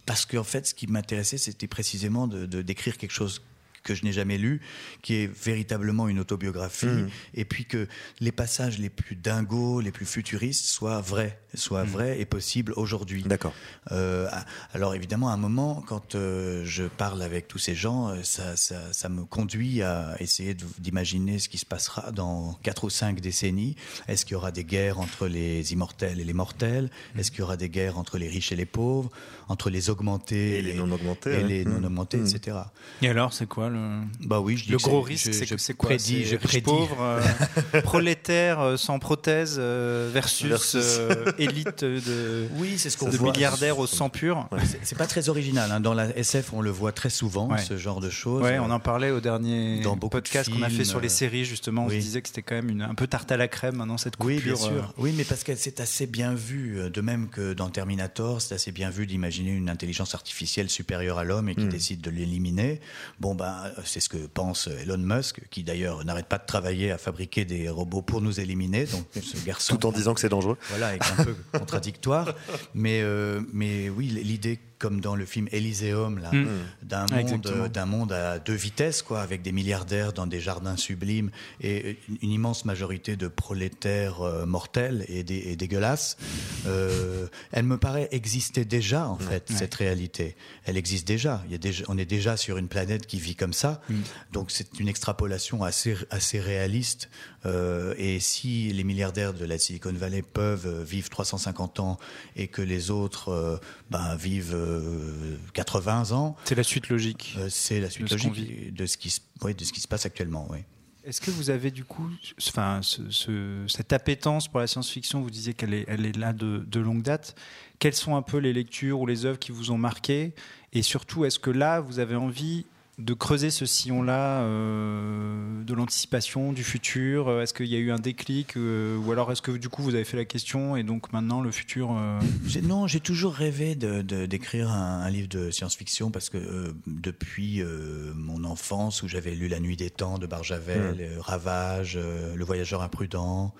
Parce 0.05 0.25
qu'en 0.25 0.43
fait, 0.43 0.67
ce 0.67 0.73
qui 0.75 0.85
m'intéressait, 0.87 1.37
c'était 1.39 1.67
précisément 1.67 2.27
de 2.27 2.45
de- 2.45 2.61
d'écrire 2.61 2.97
quelque 2.97 3.11
chose 3.11 3.41
que 3.83 3.95
je 3.95 4.03
n'ai 4.03 4.11
jamais 4.11 4.37
lu, 4.37 4.61
qui 5.01 5.15
est 5.15 5.27
véritablement 5.27 6.07
une 6.07 6.19
autobiographie, 6.19 6.85
Mhm. 6.87 7.09
et 7.33 7.45
puis 7.45 7.65
que 7.65 7.87
les 8.19 8.31
passages 8.31 8.77
les 8.79 8.89
plus 8.89 9.15
dingos, 9.15 9.81
les 9.81 9.91
plus 9.91 10.05
futuristes 10.05 10.65
soient 10.65 11.01
vrais, 11.01 11.39
soient 11.55 11.83
vrais 11.83 12.19
et 12.19 12.25
possibles 12.25 12.73
aujourd'hui. 12.75 13.23
D'accord. 13.23 13.53
Euh, 13.91 14.27
ah, 14.31 14.45
alors 14.73 14.95
évidemment, 14.95 15.29
à 15.29 15.33
un 15.33 15.37
moment, 15.37 15.83
quand 15.87 16.15
euh, 16.15 16.63
je 16.65 16.83
parle 16.83 17.21
avec 17.21 17.47
tous 17.47 17.57
ces 17.57 17.75
gens, 17.75 18.09
euh, 18.09 18.23
ça, 18.23 18.55
ça, 18.57 18.91
ça 18.93 19.09
me 19.09 19.23
conduit 19.25 19.81
à 19.81 20.15
essayer 20.19 20.55
d'imaginer 20.79 21.39
ce 21.39 21.49
qui 21.49 21.57
se 21.57 21.65
passera 21.65 22.11
dans 22.11 22.53
quatre 22.63 22.83
ou 22.83 22.89
cinq 22.89 23.19
décennies. 23.21 23.75
Est-ce 24.07 24.25
qu'il 24.25 24.33
y 24.33 24.37
aura 24.37 24.51
des 24.51 24.63
guerres 24.63 24.99
entre 24.99 25.27
les 25.27 25.73
immortels 25.73 26.19
et 26.19 26.23
les 26.23 26.33
mortels? 26.33 26.89
Est-ce 27.17 27.31
qu'il 27.31 27.39
y 27.39 27.43
aura 27.43 27.57
des 27.57 27.69
guerres 27.69 27.97
entre 27.97 28.17
les 28.17 28.27
riches 28.27 28.51
et 28.51 28.55
les 28.55 28.65
pauvres? 28.65 29.09
Entre 29.47 29.69
les 29.69 29.89
augmentés 29.89 30.57
Et 30.59 30.61
les 30.61 30.73
non 30.75 30.91
augmentés, 30.91 31.39
et 31.39 31.43
les 31.43 31.65
non 31.65 31.83
augmentés, 31.83 32.17
Mmh. 32.17 32.27
etc. 32.35 32.57
Et 33.01 33.09
alors, 33.09 33.33
c'est 33.33 33.47
quoi 33.47 33.68
le, 33.69 33.79
Bah 34.27 34.39
oui, 34.39 34.57
je 34.57 34.65
dis 34.65 34.71
le 34.71 34.77
que 34.77 34.83
gros 34.83 35.01
risque 35.01 35.33
C'est 35.33 35.45
je 35.45 35.55
que 35.55 35.61
c'est 35.61 35.73
quoi 35.73 35.89
prédis, 35.89 36.23
C'est 36.23 36.31
je 36.31 36.35
prédis. 36.37 36.61
pauvre, 36.61 36.97
euh, 37.01 37.81
prolétaire 37.83 38.59
euh, 38.59 38.77
sans 38.77 38.99
prothèse 38.99 39.57
euh, 39.59 40.09
versus, 40.13 40.47
Versus. 40.47 40.97
euh, 40.99 41.31
élite 41.37 41.83
de, 41.83 42.47
Oui, 42.57 42.77
ce 42.77 42.89
de 43.05 43.17
voit. 43.17 43.31
milliardaires 43.31 43.79
au 43.79 43.87
sang 43.87 44.09
pur. 44.09 44.47
Ouais. 44.51 44.59
C'est- 44.83 44.97
pas 44.97 45.07
très 45.07 45.29
original. 45.29 45.71
hein. 45.71 45.79
Dans 45.79 45.93
la 45.93 46.15
SF, 46.17 46.51
on 46.53 46.61
le 46.61 46.71
voit 46.71 46.91
très 46.91 47.09
souvent, 47.09 47.49
Ouais. 47.49 47.57
ce 47.59 47.77
genre 47.77 48.01
de 48.01 48.09
choses. 48.09 48.43
Ouais, 48.43 48.59
on 48.59 48.69
en 48.69 48.79
parlait 48.79 49.11
au 49.11 49.21
dernier 49.21 49.79
Dans 49.81 49.95
beaucoup 49.95 50.07
de 50.17 50.21
podcast 50.21 50.49
qu'on 50.51 50.61
a 50.61 50.69
fait 50.69 50.83
sur 50.83 50.99
les 50.99 51.09
séries 51.09 51.45
justement. 51.45 51.85
On 51.85 51.87
oui. 51.87 51.95
se 51.95 52.05
disait 52.05 52.21
que 52.21 52.27
c'était 52.27 52.41
quand 52.41 52.55
même 52.55 52.69
une, 52.69 52.81
un 52.81 52.95
peu 52.95 53.07
tarte 53.07 53.31
à 53.31 53.37
la 53.37 53.47
crème 53.47 53.75
maintenant 53.77 53.97
cette 53.97 54.17
coupure. 54.17 54.35
Oui, 54.37 54.41
bien 54.43 54.55
sûr. 54.55 54.71
euh, 54.71 54.81
Oui, 54.97 55.13
mais 55.15 55.23
parce 55.23 55.43
que 55.43 55.55
c'est 55.55 55.79
assez 55.79 56.05
bien 56.07 56.33
vu. 56.33 56.89
De 56.93 57.01
même 57.01 57.29
que 57.29 57.53
dans 57.53 57.69
Terminator, 57.69 58.41
c'est 58.41 58.55
assez 58.55 58.71
bien 58.71 58.89
vu 58.89 59.05
d'imaginer 59.07 59.51
une 59.51 59.69
intelligence 59.69 60.15
artificielle 60.15 60.69
supérieure 60.69 61.17
à 61.17 61.23
l'homme 61.23 61.47
et 61.49 61.55
qui 61.55 61.65
Mm. 61.65 61.69
décide 61.69 62.01
de 62.01 62.09
l'éliminer. 62.09 62.81
Bon, 63.19 63.35
ben, 63.35 63.58
c'est 63.85 63.99
ce 63.99 64.09
que 64.09 64.17
pense 64.17 64.67
Elon 64.67 64.97
Musk, 64.97 65.41
qui 65.49 65.63
d'ailleurs 65.63 66.03
n'arrête 66.05 66.27
pas 66.27 66.37
de 66.37 66.45
travailler 66.45 66.91
à 66.91 66.97
fabriquer 66.97 67.45
des 67.45 67.69
robots 67.69 68.01
pour 68.01 68.21
nous 68.21 68.39
éliminer. 68.39 68.85
Donc, 68.85 69.05
ce 69.13 69.45
garçon. 69.45 69.77
Tout 69.77 69.85
en 69.87 69.91
disant 69.91 70.13
que 70.13 70.19
c'est 70.19 70.29
dangereux. 70.29 70.57
Voilà, 70.69 70.95
est 70.95 70.99
un 71.17 71.23
peu 71.23 71.35
contradictoire. 71.57 72.33
Mais, 72.73 73.01
euh, 73.01 73.41
mais 73.53 73.89
oui, 73.89 74.07
l'idée, 74.07 74.59
comme 74.79 75.01
dans 75.01 75.15
le 75.15 75.25
film 75.25 75.47
Elyséum, 75.51 76.19
là, 76.19 76.31
Mm. 76.31 76.47
d'un 76.83 77.05
Ah, 77.11 77.11
monde, 77.11 77.19
exactement. 77.19 77.63
euh, 77.65 77.67
d'un 77.67 77.85
monde 77.85 78.11
à 78.13 78.39
deux 78.39 78.53
vitesses, 78.53 79.01
quoi, 79.01 79.21
avec 79.21 79.41
des 79.41 79.51
milliardaires 79.51 80.13
dans 80.13 80.25
des 80.25 80.39
jardins 80.39 80.77
sublimes 80.77 81.31
et 81.61 81.97
une, 82.07 82.17
une 82.21 82.31
immense 82.31 82.63
majorité 82.65 83.15
de 83.17 83.27
prolétaires 83.27 84.21
euh, 84.21 84.45
mortels 84.45 85.05
et, 85.09 85.23
dé- 85.23 85.43
et 85.47 85.55
dégueulasses. 85.57 86.17
Euh, 86.65 87.27
elle 87.51 87.65
me 87.65 87.77
paraît 87.77 88.07
exister 88.11 88.65
déjà, 88.65 89.07
en 89.07 89.17
fait, 89.17 89.49
Ouais. 89.49 89.55
cette 89.57 89.75
réalité. 89.75 90.35
Elle 90.65 90.77
existe 90.77 91.07
déjà. 91.07 91.43
Il 91.47 91.51
y 91.51 91.55
a 91.55 91.57
déjà. 91.57 91.83
On 91.89 91.97
est 91.97 92.05
déjà 92.05 92.37
sur 92.37 92.57
une 92.57 92.67
planète 92.67 93.05
qui 93.05 93.19
vit 93.19 93.35
comme 93.35 93.53
ça. 93.53 93.81
Mm. 93.89 93.95
Donc 94.33 94.49
c'est 94.51 94.79
une 94.79 94.87
extrapolation 94.87 95.63
assez, 95.63 95.95
assez 96.09 96.39
réaliste. 96.39 97.09
Euh, 97.45 97.93
et 97.97 98.19
si 98.19 98.71
les 98.73 98.83
milliardaires 98.83 99.33
de 99.33 99.45
la 99.45 99.57
Silicon 99.57 99.93
Valley 99.93 100.21
peuvent 100.21 100.67
euh, 100.67 100.83
vivre 100.83 101.09
350 101.09 101.79
ans 101.79 101.97
et 102.35 102.47
que 102.47 102.61
les 102.61 102.91
autres 102.91 103.29
euh, 103.29 103.57
ben, 103.91 104.15
vivent 104.15 104.53
euh, 104.69 105.37
80 105.53 106.11
ans, 106.11 106.35
C'est 106.45 106.55
la 106.55 106.63
suite 106.63 106.89
logique. 106.89 107.35
euh, 107.39 107.47
c'est 107.49 107.79
la 107.79 107.89
suite 107.89 108.07
De 108.07 108.11
logique 108.15 108.73
de 108.73 108.85
ce, 108.85 108.97
qui 108.97 109.09
se, 109.09 109.19
ouais, 109.41 109.53
de 109.53 109.63
ce 109.63 109.73
qui 109.73 109.79
se 109.81 109.87
passe 109.87 110.05
actuellement. 110.05 110.47
Oui. 110.49 110.59
Est-ce 111.05 111.21
que 111.21 111.31
vous 111.31 111.49
avez 111.49 111.71
du 111.71 111.85
coup, 111.85 112.09
enfin, 112.47 112.81
ce- 112.83 113.09
ce- 113.09 113.65
cette 113.67 113.93
appétence 113.93 114.47
pour 114.47 114.59
la 114.59 114.67
science-fiction, 114.67 115.21
vous 115.21 115.29
disiez 115.31 115.53
qu'elle 115.53 115.73
est, 115.73 115.85
elle 115.87 116.05
est 116.05 116.15
là 116.17 116.33
de, 116.33 116.63
de 116.67 116.79
longue 116.79 117.01
date. 117.01 117.35
Quelles 117.79 117.95
sont 117.95 118.15
un 118.15 118.21
peu 118.21 118.37
les 118.37 118.53
lectures 118.53 118.99
ou 118.99 119.07
les 119.07 119.25
œuvres 119.25 119.39
qui 119.39 119.51
vous 119.51 119.71
ont 119.71 119.77
marqué? 119.77 120.33
Et 120.73 120.81
surtout, 120.81 121.25
est-ce 121.25 121.39
que 121.39 121.49
là, 121.49 121.79
vous 121.79 121.99
avez 121.99 122.15
envie 122.15 122.65
de 122.99 123.13
creuser 123.13 123.49
ce 123.49 123.65
sillon-là 123.65 124.41
euh, 124.41 125.63
de 125.63 125.73
l'anticipation, 125.73 126.51
du 126.51 126.63
futur 126.65 127.41
Est-ce 127.41 127.53
qu'il 127.53 127.67
y 127.67 127.75
a 127.75 127.79
eu 127.79 127.91
un 127.91 127.97
déclic 127.99 128.57
euh, 128.57 128.97
Ou 128.97 129.11
alors 129.13 129.31
est-ce 129.31 129.41
que 129.41 129.51
du 129.51 129.69
coup, 129.69 129.83
vous 129.83 129.95
avez 129.95 130.03
fait 130.03 130.17
la 130.17 130.25
question 130.25 130.75
et 130.75 130.83
donc 130.83 131.13
maintenant 131.13 131.39
le 131.41 131.49
futur 131.51 131.95
euh, 131.97 132.19
Non, 132.61 132.87
j'ai 132.87 132.99
toujours 132.99 133.33
rêvé 133.33 133.75
de- 133.75 134.01
de- 134.01 134.25
d'écrire 134.25 134.69
un, 134.69 134.99
un 135.01 135.09
livre 135.09 135.29
de 135.29 135.49
science-fiction 135.49 136.11
parce 136.11 136.29
que 136.29 136.37
euh, 136.37 136.73
depuis 136.87 137.61
euh, 137.61 138.11
mon 138.15 138.43
enfance 138.43 139.01
où 139.01 139.07
j'avais 139.07 139.33
lu 139.33 139.47
La 139.47 139.61
Nuit 139.61 139.77
des 139.77 139.89
Temps 139.89 140.17
de 140.17 140.27
Barjavel, 140.27 140.95
Mm. 140.95 140.99
euh, 140.99 141.21
Ravage, 141.21 141.93
euh, 141.95 142.35
Le 142.35 142.43
Voyageur 142.43 142.81
imprudent, 142.81 143.53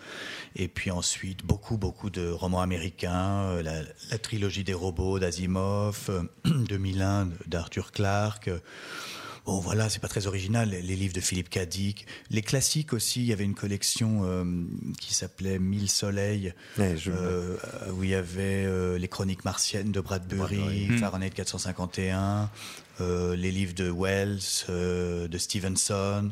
et 0.58 0.68
puis 0.68 0.92
ensuite 0.92 1.46
beaucoup 1.46 1.78
beaucoup 1.78 2.10
de 2.10 2.30
romans 2.30 2.62
américains, 2.62 3.44
euh, 3.44 3.64
la, 3.64 3.84
la 4.12 4.18
trilogie 4.18 4.66
des 4.66 4.74
robots 4.74 5.18
d'Asimov, 5.18 6.08
euh, 6.10 6.24
2001 6.68 7.30
d'Arthur 7.48 7.92
Clarke. 7.94 8.50
Bon, 9.50 9.60
voilà, 9.60 9.90
c'est 9.90 10.00
pas 10.00 10.08
très 10.08 10.28
original. 10.28 10.70
Les 10.70 10.96
livres 10.96 11.14
de 11.16 11.22
Philippe 11.22 11.50
Cadic, 11.50 12.06
les 12.30 12.44
classiques 12.44 12.94
aussi. 12.94 13.22
Il 13.22 13.26
y 13.26 13.34
avait 13.34 13.46
une 13.46 13.56
collection 13.56 14.22
euh, 14.24 14.44
qui 15.00 15.16
s'appelait 15.16 15.58
Mille 15.58 15.90
soleils, 15.90 16.54
Ouais, 16.78 16.96
je- 16.96 17.10
euh, 17.12 17.58
où 17.96 18.04
il 18.04 18.12
y 18.12 18.14
avait 18.16 18.64
euh, 18.68 19.00
les 19.00 19.08
chroniques 19.08 19.44
martiennes 19.46 19.92
de 19.92 20.02
Bradbury, 20.02 20.58
Bradbury. 20.58 20.88
Mm. 20.90 20.98
Fahrenheit 21.00 21.32
451, 21.32 22.52
euh, 23.02 23.36
les 23.36 23.52
livres 23.52 23.74
de 23.74 23.90
Wells, 23.90 24.40
euh, 24.70 25.28
de 25.28 25.38
Stevenson. 25.40 26.30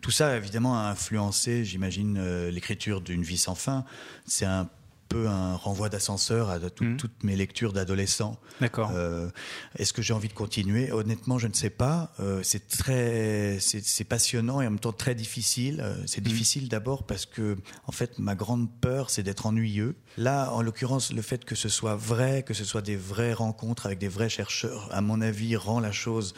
Tout 0.00 0.10
ça, 0.10 0.34
évidemment, 0.34 0.78
a 0.78 0.84
influencé, 0.90 1.66
j'imagine, 1.66 2.16
euh, 2.18 2.50
l'écriture 2.50 3.02
d'une 3.02 3.22
vie 3.22 3.36
sans 3.36 3.54
fin. 3.54 3.84
C'est 4.26 4.46
un 4.46 4.70
peu 5.14 5.28
un 5.28 5.54
renvoi 5.56 5.88
d'ascenseur 5.88 6.50
à 6.50 6.58
tout- 6.58 6.84
Mm. 6.84 6.96
toutes 6.96 7.22
mes 7.24 7.36
lectures 7.36 7.72
d'adolescents. 7.72 8.38
D'accord. 8.60 8.90
Euh, 8.94 9.30
Est-ce 9.78 9.92
que 9.92 10.02
j'ai 10.02 10.12
envie 10.14 10.28
de 10.28 10.32
continuer? 10.34 10.90
Honnêtement, 10.92 11.38
je 11.38 11.46
ne 11.48 11.52
sais 11.54 11.70
pas. 11.70 12.12
Euh, 12.20 12.40
c'est 12.42 12.66
très, 12.68 13.58
c'est 13.60 14.04
passionnant 14.04 14.60
et 14.60 14.66
en 14.66 14.70
même 14.70 14.78
temps 14.80 14.92
très 14.92 15.14
difficile. 15.14 15.80
Euh, 15.82 15.96
c'est 16.06 16.20
Mm. 16.20 16.24
difficile 16.24 16.68
d'abord 16.68 17.04
parce 17.04 17.26
que, 17.26 17.56
en 17.86 17.92
fait, 17.92 18.18
ma 18.18 18.34
grande 18.34 18.68
peur, 18.80 19.10
c'est 19.10 19.22
d'être 19.22 19.46
ennuyeux. 19.46 19.94
Là, 20.16 20.50
en 20.52 20.62
l'occurrence, 20.62 21.12
le 21.12 21.22
fait 21.22 21.44
que 21.44 21.54
ce 21.54 21.68
soit 21.68 21.96
vrai, 21.96 22.42
que 22.42 22.54
ce 22.54 22.64
soit 22.64 22.82
des 22.82 22.96
vraies 22.96 23.32
rencontres 23.32 23.86
avec 23.86 23.98
des 23.98 24.08
vrais 24.08 24.28
chercheurs, 24.28 24.88
à 24.92 25.00
mon 25.00 25.20
avis, 25.20 25.56
rend 25.56 25.80
la 25.80 25.92
chose 25.92 26.34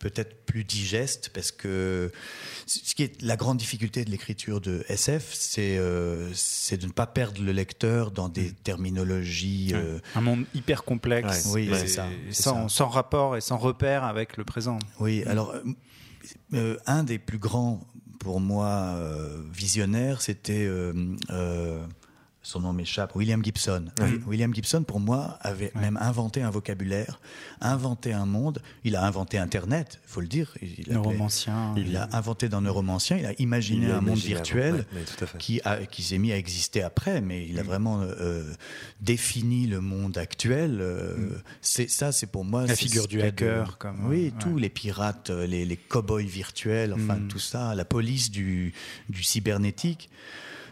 peut-être 0.00 0.44
plus 0.44 0.64
digeste 0.64 1.30
parce 1.32 1.50
que 1.52 2.10
ce 2.66 2.94
qui 2.94 3.02
est 3.02 3.22
la 3.22 3.36
grande 3.36 3.58
difficulté 3.58 4.04
de 4.04 4.10
l'écriture 4.10 4.60
de 4.60 4.84
SF, 4.88 5.32
c'est 5.32 5.78
euh, 5.78 6.30
c'est 6.34 6.76
de 6.76 6.86
ne 6.86 6.92
pas 6.92 7.06
perdre 7.06 7.42
le 7.42 7.52
lecteur 7.52 8.10
dans 8.10 8.28
des 8.28 8.52
terminologies. 8.52 9.70
euh, 9.74 9.98
un 10.14 10.20
monde 10.20 10.44
hyper 10.54 10.84
complexe. 10.84 11.46
Ouais. 11.46 11.68
Oui, 11.68 11.76
c'est 11.78 11.86
ça, 11.88 12.08
Sans, 12.30 12.68
ça. 12.68 12.76
sans 12.76 12.88
rapport 12.88 13.36
et 13.36 13.40
sans 13.40 13.56
repère 13.58 14.04
avec 14.04 14.36
le 14.36 14.44
présent. 14.44 14.78
Oui, 15.00 15.22
alors 15.24 15.54
euh, 16.52 16.76
un 16.86 17.04
des 17.04 17.18
plus 17.18 17.38
grands 17.38 17.80
pour 18.18 18.40
moi 18.40 18.98
visionnaires, 19.52 20.22
c'était 20.22 20.66
son 22.44 22.60
nom 22.60 22.74
m'échappe, 22.74 23.16
William 23.16 23.42
Gibson. 23.42 23.86
William 24.26 24.54
Gibson, 24.54 24.84
pour 24.84 25.00
moi, 25.00 25.38
avait 25.40 25.72
même 25.74 25.96
inventé 25.96 26.42
un 26.42 26.50
vocabulaire, 26.50 27.18
inventé 27.62 28.12
un 28.12 28.26
monde. 28.26 28.60
Il 28.84 28.96
a 28.96 29.04
inventé 29.04 29.38
Internet, 29.38 29.98
il 30.04 30.10
faut 30.10 30.20
le 30.20 30.26
dire. 30.26 30.52
Il 30.60 30.92
neuromancien. 30.92 31.74
il 31.78 31.96
a 31.96 32.06
inventé 32.12 32.50
dans 32.50 32.60
Neuromancien, 32.60 33.16
il 33.16 33.24
a 33.24 33.32
imaginé 33.38 33.90
un 33.90 34.02
monde 34.02 34.18
virtuel 34.18 34.84
qui, 35.38 35.62
a, 35.64 35.86
qui 35.86 36.02
s'est 36.02 36.18
mis 36.18 36.32
à 36.32 36.36
exister 36.36 36.82
après, 36.82 37.22
mais 37.22 37.46
il 37.48 37.58
a 37.58 37.62
vraiment 37.62 38.02
euh, 38.02 38.44
défini 39.00 39.66
le 39.66 39.80
monde 39.80 40.18
actuel. 40.18 40.80
Euh, 40.82 41.16
mm. 41.16 41.42
C'est 41.62 41.88
ça, 41.88 42.12
c'est 42.12 42.26
pour 42.26 42.44
moi 42.44 42.66
la 42.66 42.76
figure 42.76 43.08
du 43.08 43.22
hacker, 43.22 43.78
comme 43.78 44.06
oui, 44.06 44.34
tous 44.38 44.58
les 44.58 44.68
pirates, 44.68 45.30
euh, 45.30 45.46
les, 45.46 45.64
les 45.64 45.76
cow-boys 45.78 46.22
virtuels, 46.22 46.92
enfin 46.92 47.16
mm. 47.16 47.28
tout 47.28 47.38
ça, 47.38 47.74
la 47.74 47.86
police 47.86 48.30
du, 48.30 48.74
du 49.08 49.22
cybernétique. 49.22 50.10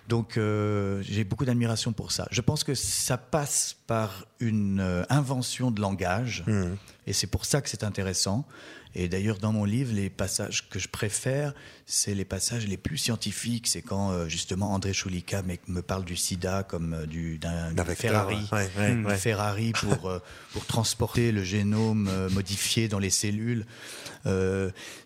Donc 0.08 0.36
euh, 0.36 1.02
j'ai 1.02 1.24
beaucoup 1.24 1.44
d'admiration 1.44 1.92
pour 1.92 2.12
ça. 2.12 2.26
Je 2.30 2.40
pense 2.40 2.64
que 2.64 2.74
ça 2.74 3.16
passe 3.16 3.76
par 3.86 4.26
une 4.40 4.80
euh, 4.80 5.04
invention 5.08 5.70
de 5.70 5.80
langage, 5.80 6.44
mmh. 6.46 6.64
et 7.06 7.12
c'est 7.12 7.28
pour 7.28 7.44
ça 7.44 7.60
que 7.60 7.68
c'est 7.68 7.84
intéressant. 7.84 8.46
Et 8.94 9.08
d'ailleurs, 9.08 9.38
dans 9.38 9.54
mon 9.54 9.64
livre, 9.64 9.94
les 9.94 10.10
passages 10.10 10.68
que 10.68 10.78
je 10.78 10.86
préfère, 10.86 11.54
c'est 11.86 12.14
les 12.14 12.26
passages 12.26 12.66
les 12.66 12.76
plus 12.76 12.98
scientifiques. 12.98 13.66
C'est 13.66 13.80
quand 13.80 14.10
euh, 14.10 14.28
justement 14.28 14.74
André 14.74 14.92
Choulika 14.92 15.42
me 15.66 15.80
parle 15.80 16.04
du 16.04 16.14
sida 16.14 16.62
comme 16.62 17.06
du, 17.06 17.38
d'un 17.38 17.72
Ferrari, 17.94 18.36
mmh. 18.52 19.08
Ferrari 19.12 19.72
pour 19.72 20.12
pour 20.52 20.66
transporter 20.66 21.32
le 21.32 21.42
génome 21.42 22.10
modifié 22.32 22.88
dans 22.88 22.98
les 22.98 23.08
cellules. 23.08 23.64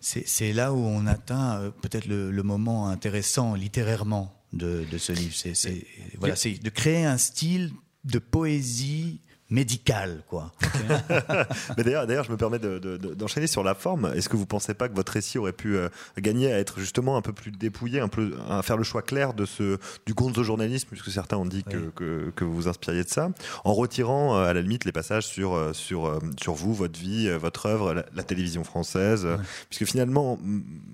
c'est 0.01 0.51
là 0.53 0.73
où 0.73 0.79
on 0.79 1.05
atteint 1.05 1.71
peut-être 1.81 2.07
le, 2.07 2.31
le 2.31 2.43
moment 2.43 2.89
intéressant 2.89 3.53
littérairement 3.53 4.36
de, 4.53 4.85
ce 4.97 5.11
livre. 5.11 5.33
C'est 5.33 5.85
voilà, 6.17 6.35
de 6.35 6.69
créer 6.69 7.05
un 7.05 7.17
style 7.17 7.71
de 8.03 8.19
poésie 8.19 9.21
médical, 9.49 10.23
quoi. 10.27 10.51
Mais 11.77 11.83
d'ailleurs, 11.83 12.05
d'ailleurs, 12.05 12.25
je 12.25 12.31
me 12.31 12.37
permets 12.37 12.59
d'enchaîner 12.59 13.47
sur 13.47 13.63
la 13.63 13.75
forme. 13.75 14.11
Est-ce 14.13 14.27
que 14.27 14.35
vous 14.35 14.45
pensez 14.45 14.73
pas 14.73 14.89
que 14.89 14.95
votre 14.95 15.13
récit 15.13 15.37
aurait 15.37 15.53
pu 15.53 15.77
euh, 15.77 15.87
gagner 16.17 16.51
à 16.51 16.59
être 16.59 16.79
justement 16.79 17.15
un 17.15 17.21
peu 17.21 17.31
plus 17.31 17.51
dépouillé, 17.51 18.01
un 18.01 18.09
peu 18.09 18.33
à 18.49 18.61
faire 18.61 18.75
le 18.75 18.83
choix 18.83 19.01
clair 19.01 19.33
de 19.33 19.45
ce 19.45 19.77
du 20.05 20.13
gonzo-journalisme, 20.13 20.89
puisque 20.89 21.11
certains 21.11 21.37
ont 21.37 21.45
dit 21.45 21.63
que, 21.63 21.91
que, 22.35 22.43
vous 22.43 22.53
vous 22.53 22.67
inspiriez 22.67 23.03
de 23.03 23.09
ça, 23.09 23.29
en 23.63 23.73
retirant 23.73 24.35
euh, 24.35 24.49
à 24.49 24.53
la 24.53 24.61
limite 24.61 24.83
les 24.83 24.91
passages 24.91 25.25
sur 25.25 25.53
euh, 25.53 25.71
sur 25.71 26.19
sur 26.39 26.53
vous, 26.53 26.73
votre 26.73 26.99
vie, 26.99 27.29
votre 27.37 27.67
œuvre, 27.67 27.93
la, 27.93 28.23
télévision 28.23 28.65
française, 28.65 29.25
puisque 29.69 29.89
finalement, 29.89 30.37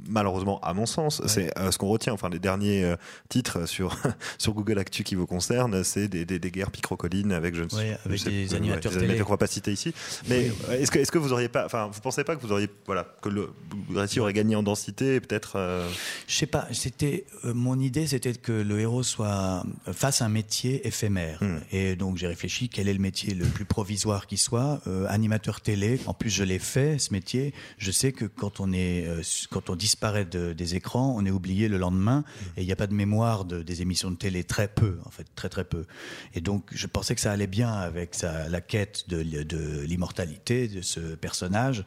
malheureusement, 0.07 0.59
à 0.61 0.75
mon 0.75 0.85
sens, 0.85 1.23
c'est 1.25 1.51
ce 1.71 1.77
qu'on 1.79 1.87
retient. 1.87 2.13
Enfin, 2.13 2.29
les 2.29 2.37
derniers 2.37 2.93
titres 3.29 3.67
sur 3.67 3.97
sur 4.37 4.53
Google 4.53 4.77
Actu 4.77 5.03
qui 5.03 5.15
vous 5.15 5.25
concernent, 5.25 5.83
c'est 5.83 6.07
des, 6.07 6.25
des, 6.25 6.51
guerres 6.51 6.71
picrocolines 6.71 7.31
avec 7.31 7.55
je 7.55 7.63
ne 7.63 7.69
sais 7.69 7.97
des 8.42 8.42
animateurs 8.53 8.91
télé. 8.91 9.19
qu'on 9.19 9.31
va 9.31 9.37
pas 9.37 9.47
citer 9.47 9.71
ici. 9.71 9.93
Mais 10.27 10.51
est-ce 10.71 10.91
que, 10.91 10.99
est-ce 10.99 11.11
que 11.11 11.17
vous 11.17 11.33
auriez 11.33 11.49
pas, 11.49 11.65
enfin, 11.65 11.89
vous 11.91 12.01
pensez 12.01 12.23
pas 12.23 12.35
que 12.35 12.41
vous 12.41 12.51
auriez, 12.51 12.69
voilà, 12.85 13.07
que 13.21 13.29
le 13.29 13.49
récit 13.95 14.19
aurait 14.19 14.33
gagné 14.33 14.55
en 14.55 14.63
densité, 14.63 15.19
peut-être 15.19 15.53
euh... 15.55 15.87
Je 16.27 16.35
sais 16.35 16.45
pas. 16.45 16.67
C'était 16.71 17.25
euh, 17.45 17.53
mon 17.53 17.79
idée, 17.79 18.07
c'était 18.07 18.33
que 18.33 18.51
le 18.51 18.79
héros 18.79 19.03
soit 19.03 19.63
euh, 19.87 19.93
fasse 19.93 20.21
un 20.21 20.29
métier 20.29 20.85
éphémère. 20.87 21.41
Hmm. 21.41 21.59
Et 21.71 21.95
donc 21.95 22.17
j'ai 22.17 22.27
réfléchi 22.27 22.69
quel 22.69 22.87
est 22.87 22.93
le 22.93 22.99
métier 22.99 23.33
le 23.33 23.45
plus 23.45 23.65
provisoire 23.65 24.27
qui 24.27 24.37
soit. 24.37 24.81
Euh, 24.87 25.05
animateur 25.07 25.61
télé. 25.61 25.99
En 26.07 26.13
plus, 26.13 26.29
je 26.29 26.43
l'ai 26.43 26.59
fait 26.59 26.97
ce 26.99 27.13
métier. 27.13 27.53
Je 27.77 27.91
sais 27.91 28.11
que 28.11 28.25
quand 28.25 28.59
on 28.59 28.73
est, 28.73 29.07
quand 29.49 29.69
on 29.69 29.75
disparaît 29.75 30.25
de, 30.25 30.53
des 30.53 30.75
écrans, 30.75 31.15
on 31.17 31.25
est 31.25 31.31
oublié 31.31 31.67
le 31.67 31.77
lendemain 31.77 32.19
hmm. 32.19 32.59
et 32.59 32.61
il 32.61 32.65
n'y 32.65 32.71
a 32.71 32.75
pas 32.75 32.87
de 32.87 32.93
mémoire 32.93 33.45
de, 33.45 33.61
des 33.61 33.81
émissions 33.81 34.11
de 34.11 34.15
télé 34.15 34.43
très 34.43 34.67
peu, 34.67 34.99
en 35.05 35.09
fait, 35.09 35.27
très 35.35 35.49
très 35.49 35.63
peu. 35.63 35.85
Et 36.33 36.41
donc 36.41 36.63
je 36.71 36.87
pensais 36.87 37.15
que 37.15 37.21
ça 37.21 37.31
allait 37.31 37.47
bien 37.47 37.71
avec 37.71 38.15
ça 38.15 38.32
la, 38.49 38.61
quête 38.61 39.09
de, 39.09 39.81
l'immortalité 39.81 40.67
de 40.67 40.81
ce 40.81 41.15
personnage 41.15 41.83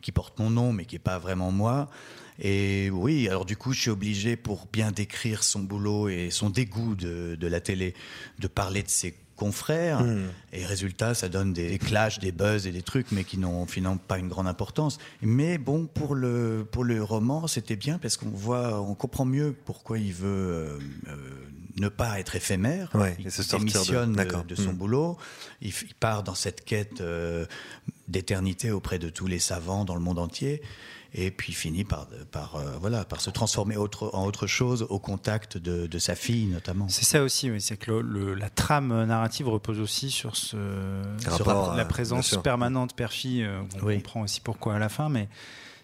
qui 0.00 0.12
porte 0.12 0.38
mon 0.38 0.50
nom 0.50 0.72
mais 0.72 0.84
qui 0.84 0.94
n'est 0.94 1.00
pas 1.00 1.18
vraiment 1.18 1.50
moi. 1.50 1.88
Et 2.40 2.88
oui, 2.90 3.28
alors 3.28 3.44
du 3.44 3.56
coup, 3.56 3.72
je 3.72 3.80
suis 3.80 3.90
obligé, 3.90 4.36
pour 4.36 4.66
bien 4.72 4.92
décrire 4.92 5.42
son 5.42 5.60
boulot 5.60 6.08
et 6.08 6.30
son 6.30 6.50
dégoût 6.50 6.94
de, 6.94 7.36
la 7.40 7.60
télé, 7.60 7.94
de 8.38 8.46
parler 8.46 8.82
de 8.82 8.88
ses 8.88 9.14
confrères. 9.34 10.02
Hmm. 10.02 10.26
Et 10.52 10.64
résultat, 10.64 11.14
ça 11.14 11.28
donne 11.28 11.52
des 11.52 11.78
clashs, 11.78 12.20
des 12.20 12.32
buzz 12.32 12.66
et 12.66 12.72
des 12.72 12.82
trucs, 12.82 13.10
mais 13.10 13.24
qui 13.24 13.38
n'ont 13.38 13.66
finalement 13.66 13.96
pas 13.96 14.18
une 14.18 14.28
grande 14.28 14.46
importance. 14.46 14.98
Mais 15.20 15.58
bon, 15.58 15.86
pour 15.86 16.14
le, 16.14 16.66
pour 16.70 16.84
le 16.84 17.02
roman, 17.02 17.46
c'était 17.46 17.76
bien 17.76 17.98
parce 17.98 18.16
qu'on 18.16 18.30
voit, 18.30 18.80
on 18.82 18.94
comprend 18.94 19.24
mieux 19.24 19.54
pourquoi 19.64 19.98
il 19.98 20.12
veut 20.12 20.28
euh, 20.28 20.78
euh, 21.08 21.16
ne 21.80 21.88
pas 21.88 22.18
être 22.20 22.36
éphémère. 22.36 22.90
il 23.18 23.30
se 23.30 23.56
démissionne 23.56 24.14
de, 24.14 24.54
son 24.54 24.72
hmm. 24.72 24.76
boulot. 24.76 25.18
Il, 25.60 25.72
part 26.00 26.22
dans 26.22 26.34
cette 26.34 26.64
quête 26.64 27.00
euh, 27.00 27.46
d'éternité 28.08 28.70
auprès 28.70 28.98
de 28.98 29.10
tous 29.10 29.26
les 29.26 29.38
savants 29.38 29.84
dans 29.84 29.94
le 29.94 30.00
monde 30.00 30.18
entier. 30.18 30.62
Et 31.14 31.30
puis 31.30 31.54
finit 31.54 31.84
par, 31.84 32.06
par, 32.30 32.56
euh, 32.56 32.76
voilà, 32.80 33.04
par 33.06 33.22
se 33.22 33.30
transformer 33.30 33.78
autre, 33.78 34.10
en 34.12 34.26
autre 34.26 34.46
chose 34.46 34.86
au 34.90 34.98
contact 34.98 35.56
de, 35.56 35.98
sa 35.98 36.14
fille 36.14 36.46
notamment. 36.46 36.86
C'est 36.88 37.06
ça 37.06 37.22
aussi, 37.22 37.50
c'est 37.60 37.78
que 37.78 37.90
la 37.90 38.50
trame 38.50 39.04
narrative 39.04 39.48
repose 39.48 39.80
aussi 39.80 40.10
sur, 40.10 40.36
ce, 40.36 40.56
la, 41.76 41.84
présence 41.86 42.36
permanente 42.42 42.94
père-fille. 42.94 43.42
Euh, 43.42 43.62
on 43.76 43.78
comprend 43.78 44.20
aussi 44.20 44.42
pourquoi 44.42 44.74
à 44.74 44.78
la 44.78 44.90
fin, 44.90 45.08
mais 45.08 45.28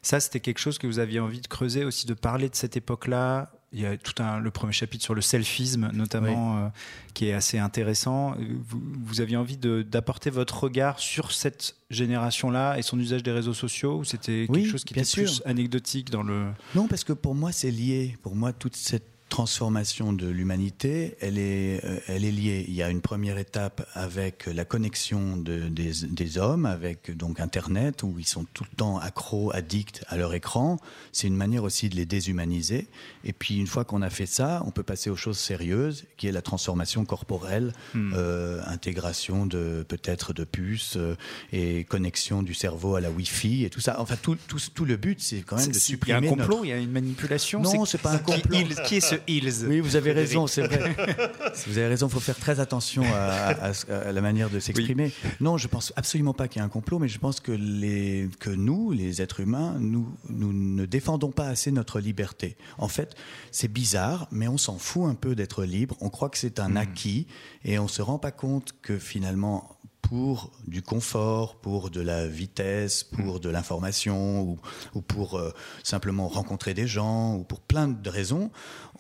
ça 0.02 0.20
c'était 0.20 0.40
quelque 0.40 0.58
chose 0.58 0.76
que 0.76 0.86
vous 0.86 0.98
aviez 0.98 1.20
envie 1.20 1.40
de 1.40 1.46
creuser 1.46 1.84
aussi, 1.84 2.06
de 2.06 2.14
parler 2.14 2.50
de 2.50 2.54
cette 2.54 2.76
époque-là, 2.76 3.50
il 3.74 3.80
y 3.80 3.86
a 3.86 3.96
tout 3.96 4.22
un, 4.22 4.38
le 4.38 4.50
premier 4.52 4.72
chapitre 4.72 5.02
sur 5.02 5.14
le 5.14 5.20
selfisme, 5.20 5.90
notamment, 5.92 6.58
euh, 6.58 6.68
qui 7.12 7.26
est 7.26 7.32
assez 7.32 7.58
intéressant. 7.58 8.36
Vous, 8.68 8.80
vous 9.04 9.20
aviez 9.20 9.36
envie 9.36 9.56
d'apporter 9.56 10.30
votre 10.30 10.62
regard 10.62 11.00
sur 11.00 11.32
cette 11.32 11.74
génération-là 11.90 12.78
et 12.78 12.82
son 12.82 12.98
usage 13.00 13.24
des 13.24 13.32
réseaux 13.32 13.52
sociaux 13.52 13.98
ou 13.98 14.04
c'était 14.04 14.46
quelque 14.50 14.68
chose 14.68 14.84
qui 14.84 14.94
était 14.94 15.10
plus 15.10 15.42
anecdotique 15.44 16.10
dans 16.10 16.22
le... 16.22 16.46
Non, 16.76 16.86
parce 16.86 17.02
que 17.02 17.12
pour 17.12 17.34
moi, 17.34 17.50
c'est 17.50 17.72
lié. 17.72 18.16
Pour 18.22 18.36
moi, 18.36 18.52
toute 18.52 18.76
cette 18.76 19.13
transformation 19.34 20.12
de 20.12 20.28
l'humanité, 20.28 21.16
elle 21.20 21.38
est, 21.38 21.84
euh, 21.84 21.98
elle 22.06 22.24
est 22.24 22.30
liée. 22.30 22.64
Il 22.68 22.74
y 22.74 22.84
a 22.84 22.88
une 22.88 23.00
première 23.00 23.36
étape 23.36 23.84
avec 23.92 24.46
la 24.46 24.64
connexion 24.64 25.36
de, 25.36 25.68
des, 25.68 25.90
des, 26.08 26.38
hommes, 26.38 26.66
avec 26.66 27.10
donc 27.16 27.40
Internet, 27.40 28.04
où 28.04 28.14
ils 28.20 28.28
sont 28.28 28.46
tout 28.54 28.62
le 28.62 28.76
temps 28.76 29.00
accros, 29.00 29.50
addicts 29.52 30.04
à 30.06 30.16
leur 30.16 30.34
écran. 30.34 30.78
C'est 31.10 31.26
une 31.26 31.34
manière 31.34 31.64
aussi 31.64 31.88
de 31.88 31.96
les 31.96 32.06
déshumaniser. 32.06 32.86
Et 33.24 33.32
puis 33.32 33.58
une 33.58 33.66
fois 33.66 33.84
qu'on 33.84 34.02
a 34.02 34.10
fait 34.10 34.26
ça, 34.26 34.62
on 34.66 34.70
peut 34.70 34.84
passer 34.84 35.10
aux 35.10 35.16
choses 35.16 35.38
sérieuses, 35.38 36.04
qui 36.16 36.28
est 36.28 36.32
la 36.32 36.42
transformation 36.42 37.04
corporelle, 37.04 37.72
hmm. 37.94 38.12
euh, 38.14 38.62
intégration 38.68 39.46
de 39.46 39.84
peut-être 39.88 40.32
de 40.32 40.44
puces 40.44 40.94
euh, 40.96 41.16
et 41.52 41.82
connexion 41.82 42.44
du 42.44 42.54
cerveau 42.54 42.94
à 42.94 43.00
la 43.00 43.10
Wi-Fi 43.10 43.64
et 43.64 43.70
tout 43.70 43.80
ça. 43.80 43.96
Enfin, 43.98 44.14
tout, 44.14 44.36
tout, 44.46 44.60
tout 44.72 44.84
le 44.84 44.96
but, 44.96 45.20
c'est 45.20 45.40
quand 45.40 45.56
même 45.56 45.72
de 45.72 45.76
supprimer. 45.76 46.18
Il 46.18 46.24
y 46.24 46.28
a 46.28 46.32
un 46.32 46.36
complot, 46.36 46.60
il 46.62 46.68
y 46.68 46.72
a 46.72 46.78
une 46.78 46.92
manipulation. 46.92 47.62
Non, 47.62 47.84
c'est 47.84 47.98
pas 47.98 48.12
un 48.12 48.18
complot. 48.18 48.58
Qui, 48.86 48.96
est 48.96 49.00
ce 49.00 49.16
oui, 49.26 49.80
vous 49.80 49.96
avez 49.96 50.12
raison, 50.12 50.46
c'est 50.46 50.62
vrai. 50.62 50.94
vous 51.66 51.78
avez 51.78 51.88
raison, 51.88 52.08
il 52.08 52.12
faut 52.12 52.20
faire 52.20 52.38
très 52.38 52.60
attention 52.60 53.02
à, 53.14 53.72
la 54.12 54.20
manière 54.20 54.50
de 54.50 54.60
s'exprimer. 54.60 55.12
Non, 55.40 55.58
je 55.58 55.68
pense 55.68 55.92
absolument 55.96 56.34
pas 56.34 56.48
qu'il 56.48 56.60
y 56.60 56.62
ait 56.62 56.66
un 56.66 56.70
complot, 56.70 56.98
mais 56.98 57.08
je 57.08 57.18
pense 57.18 57.40
que, 57.40 57.52
les, 57.52 58.28
que 58.40 58.50
nous, 58.50 58.92
les 58.92 59.22
êtres 59.22 59.40
humains, 59.40 59.76
nous, 59.78 60.08
nous 60.28 60.52
ne 60.52 60.86
défendons 60.86 61.30
pas 61.30 61.46
assez 61.46 61.70
notre 61.70 62.00
liberté. 62.00 62.56
En 62.78 62.88
fait, 62.88 63.14
c'est 63.50 63.72
bizarre, 63.72 64.28
mais 64.30 64.48
on 64.48 64.58
s'en 64.58 64.78
fout 64.78 65.08
un 65.08 65.14
peu 65.14 65.34
d'être 65.34 65.64
libre. 65.64 65.96
On 66.00 66.10
croit 66.10 66.28
que 66.28 66.38
c'est 66.38 66.60
un 66.60 66.70
hmm. 66.70 66.76
acquis 66.76 67.26
et 67.64 67.78
on 67.78 67.88
se 67.88 68.02
rend 68.02 68.18
pas 68.18 68.32
compte 68.32 68.74
que 68.82 68.98
finalement, 68.98 69.76
pour 70.08 70.50
du 70.66 70.82
confort, 70.82 71.56
pour 71.56 71.90
de 71.90 72.00
la 72.00 72.26
vitesse, 72.26 73.04
pour 73.04 73.40
de 73.40 73.48
l'information 73.48 74.42
ou, 74.42 74.58
ou, 74.94 75.00
pour 75.00 75.38
euh, 75.38 75.52
simplement 75.82 76.28
rencontrer 76.28 76.74
des 76.74 76.86
gens 76.86 77.36
ou 77.36 77.44
pour 77.44 77.60
plein 77.60 77.88
de 77.88 78.10
raisons, 78.10 78.50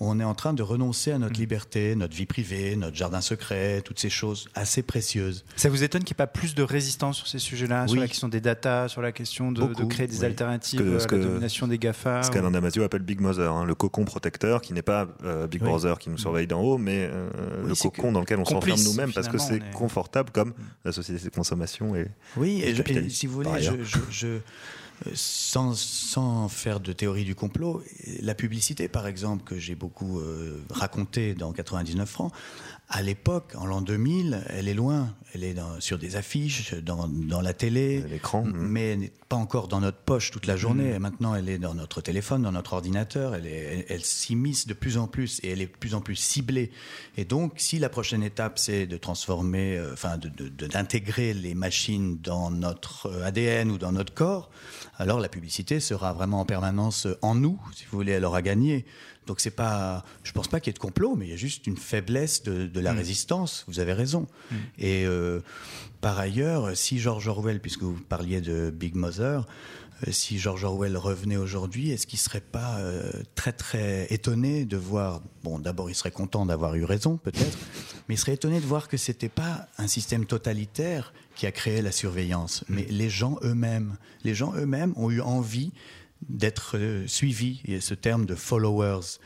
on 0.00 0.18
est 0.18 0.24
en 0.24 0.34
train 0.34 0.54
de 0.54 0.62
renoncer 0.62 1.12
à 1.12 1.18
notre 1.18 1.36
mm. 1.36 1.40
liberté, 1.40 1.96
notre 1.96 2.16
vie 2.16 2.26
privée, 2.26 2.76
notre 2.76 2.96
jardin 2.96 3.20
secret, 3.20 3.82
toutes 3.82 3.98
ces 3.98 4.10
choses 4.10 4.48
assez 4.54 4.82
précieuses. 4.82 5.44
Ça 5.56 5.68
vous 5.68 5.82
étonne 5.82 6.02
qu'il 6.04 6.14
n'y 6.14 6.16
ait 6.16 6.24
pas 6.24 6.26
plus 6.26 6.54
de 6.54 6.62
résistance 6.62 7.18
sur 7.18 7.26
ces 7.26 7.38
sujets-là, 7.38 7.86
sur 7.86 8.00
la 8.00 8.08
question 8.08 8.28
des 8.28 8.40
data, 8.40 8.88
sur 8.88 9.02
la 9.02 9.12
question 9.12 9.52
de, 9.52 9.84
créer 9.84 10.06
des 10.06 10.24
alternatives 10.24 10.80
à 10.80 10.84
la 10.84 11.18
domination 11.18 11.68
des 11.68 11.78
GAFA 11.78 12.22
Ce 12.22 12.30
qu'Alain 12.30 12.50
Damasio 12.50 12.82
appelle 12.82 13.02
Big 13.02 13.20
Mother, 13.20 13.52
hein, 13.52 13.64
le 13.64 13.74
cocon 13.74 14.04
protecteur, 14.04 14.62
qui 14.62 14.72
n'est 14.72 14.82
pas 14.82 15.06
euh, 15.24 15.46
Big 15.46 15.62
Brother 15.62 15.98
qui 15.98 16.10
nous 16.10 16.18
surveille 16.18 16.46
d'en 16.46 16.62
haut, 16.62 16.78
mais 16.78 17.08
euh, 17.12 17.28
le 17.66 17.74
cocon 17.74 18.12
dans 18.12 18.20
lequel 18.20 18.38
on 18.38 18.44
s'enferme 18.44 18.82
nous-mêmes 18.82 19.12
parce 19.12 19.28
que 19.28 19.38
c'est 19.38 19.60
confortable 19.72 20.30
comme 20.30 20.50
mm. 20.50 20.92
Société 20.94 21.24
de 21.24 21.34
consommation 21.34 21.94
et 21.94 22.06
Oui, 22.36 22.62
et, 22.62 23.08
si 23.08 23.26
vous 23.26 23.34
voulez, 23.34 23.60
je 24.10 24.38
sans, 25.14 25.74
sans, 25.76 26.48
faire 26.48 26.80
de 26.80 26.92
théorie 26.92 27.24
du 27.24 27.34
complot, 27.34 27.82
la 28.22 28.34
publicité, 28.34 28.88
par 28.88 29.06
exemple, 29.06 29.44
que 29.44 29.58
j'ai 29.58 29.74
beaucoup 29.74 30.20
euh, 30.20 30.62
raconté 30.70 31.34
dans 31.34 31.52
99 31.52 32.08
francs, 32.08 32.32
à 32.88 33.02
l'époque, 33.02 33.54
en 33.56 33.66
l'an 33.66 33.80
2000, 33.80 34.44
elle 34.50 34.68
est 34.68 34.74
loin. 34.74 35.14
Elle 35.34 35.42
est 35.42 35.54
dans, 35.54 35.80
sur 35.80 35.98
des 35.98 36.14
affiches, 36.14 36.74
dans, 36.74 37.08
dans 37.08 37.40
la 37.40 37.52
télé, 37.54 38.04
l'écran, 38.08 38.44
mais 38.44 39.10
pas 39.28 39.34
encore 39.34 39.66
dans 39.66 39.80
notre 39.80 39.98
poche 39.98 40.30
toute 40.30 40.46
la 40.46 40.56
journée. 40.56 40.96
Maintenant, 41.00 41.34
elle 41.34 41.48
est 41.48 41.58
dans 41.58 41.74
notre 41.74 42.00
téléphone, 42.00 42.42
dans 42.42 42.52
notre 42.52 42.74
ordinateur. 42.74 43.34
Elle, 43.34 43.46
est, 43.46 43.86
elle, 43.88 44.04
s'immisce 44.04 44.68
de 44.68 44.74
plus 44.74 44.96
en 44.96 45.08
plus 45.08 45.40
et 45.42 45.50
elle 45.50 45.60
est 45.60 45.66
de 45.66 45.76
plus 45.76 45.94
en 45.94 46.00
plus 46.00 46.14
ciblée. 46.14 46.70
Et 47.16 47.24
donc, 47.24 47.54
si 47.56 47.80
la 47.80 47.88
prochaine 47.88 48.22
étape, 48.22 48.60
c'est 48.60 48.86
de 48.86 48.96
transformer, 48.96 49.76
euh, 49.76 49.94
enfin, 49.94 50.18
d'intégrer 50.18 51.34
les 51.34 51.54
machines 51.54 52.18
dans 52.18 52.52
notre 52.52 53.10
ADN 53.22 53.72
ou 53.72 53.78
dans 53.78 53.90
notre 53.90 54.14
corps, 54.14 54.50
alors 54.98 55.18
la 55.18 55.28
publicité 55.28 55.80
sera 55.80 56.12
vraiment 56.12 56.40
en 56.40 56.44
permanence 56.44 57.08
en 57.22 57.34
nous, 57.34 57.60
si 57.74 57.86
vous 57.90 57.98
voulez, 57.98 58.12
elle 58.12 58.24
aura 58.24 58.42
gagné. 58.42 58.84
Donc 59.26 59.40
c'est 59.40 59.50
pas, 59.50 60.04
je 60.22 60.32
pense 60.32 60.48
pas 60.48 60.60
qu'il 60.60 60.70
y 60.70 60.72
ait 60.72 60.74
de 60.74 60.78
complot, 60.78 61.16
mais 61.16 61.26
il 61.26 61.30
y 61.30 61.34
a 61.34 61.36
juste 61.36 61.66
une 61.66 61.76
faiblesse 61.76 62.42
de, 62.42 62.66
de 62.66 62.80
la 62.80 62.92
mm. 62.92 62.96
résistance. 62.96 63.64
Vous 63.68 63.80
avez 63.80 63.92
raison. 63.92 64.26
Mm. 64.50 64.56
Et 64.78 65.06
euh, 65.06 65.40
par 66.00 66.18
ailleurs, 66.18 66.76
si 66.76 66.98
George 66.98 67.28
Orwell, 67.28 67.60
puisque 67.60 67.82
vous 67.82 67.94
parliez 67.94 68.40
de 68.40 68.70
Big 68.70 68.94
Mother, 68.94 69.46
euh, 70.06 70.12
si 70.12 70.38
George 70.38 70.64
Orwell 70.64 70.96
revenait 70.96 71.36
aujourd'hui, 71.36 71.90
est-ce 71.90 72.06
qu'il 72.06 72.18
serait 72.18 72.40
pas 72.40 72.78
euh, 72.78 73.10
très 73.34 73.52
très 73.52 74.06
étonné 74.12 74.64
de 74.64 74.76
voir 74.76 75.22
Bon, 75.42 75.58
d'abord, 75.58 75.90
il 75.90 75.94
serait 75.94 76.10
content 76.10 76.46
d'avoir 76.46 76.74
eu 76.74 76.84
raison, 76.84 77.16
peut-être, 77.16 77.58
mais 78.08 78.14
il 78.14 78.18
serait 78.18 78.34
étonné 78.34 78.60
de 78.60 78.66
voir 78.66 78.88
que 78.88 78.96
c'était 78.96 79.28
pas 79.28 79.68
un 79.78 79.86
système 79.86 80.26
totalitaire 80.26 81.12
qui 81.36 81.46
a 81.46 81.52
créé 81.52 81.82
la 81.82 81.92
surveillance, 81.92 82.64
mais 82.68 82.86
les 82.90 83.10
gens 83.10 83.38
eux-mêmes. 83.42 83.96
Les 84.24 84.34
gens 84.34 84.54
eux-mêmes 84.54 84.92
ont 84.96 85.10
eu 85.10 85.20
envie 85.20 85.72
d'être 86.28 86.76
euh, 86.78 87.06
suivis. 87.06 87.60
Il 87.64 87.74
y 87.74 87.76
a 87.76 87.80
ce 87.80 87.94
terme 87.94 88.26
de 88.26 88.34
followers. 88.34 89.18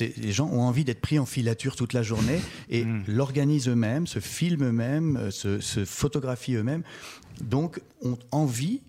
Les 0.00 0.32
gens 0.32 0.48
ont 0.48 0.62
envie 0.62 0.84
d'être 0.84 1.00
pris 1.00 1.18
en 1.18 1.26
filature 1.26 1.76
toute 1.76 1.92
la 1.92 2.02
journée 2.02 2.40
et 2.68 2.84
mm. 2.84 3.04
l'organisent 3.08 3.68
eux-mêmes, 3.68 4.06
se 4.06 4.18
filment 4.18 4.64
eux-mêmes, 4.64 5.16
euh, 5.16 5.30
se, 5.30 5.60
se, 5.60 5.84
photographient 5.84 6.56
eux-mêmes. 6.56 6.82
Donc, 7.40 7.80
ont 8.02 8.18
envie 8.30 8.80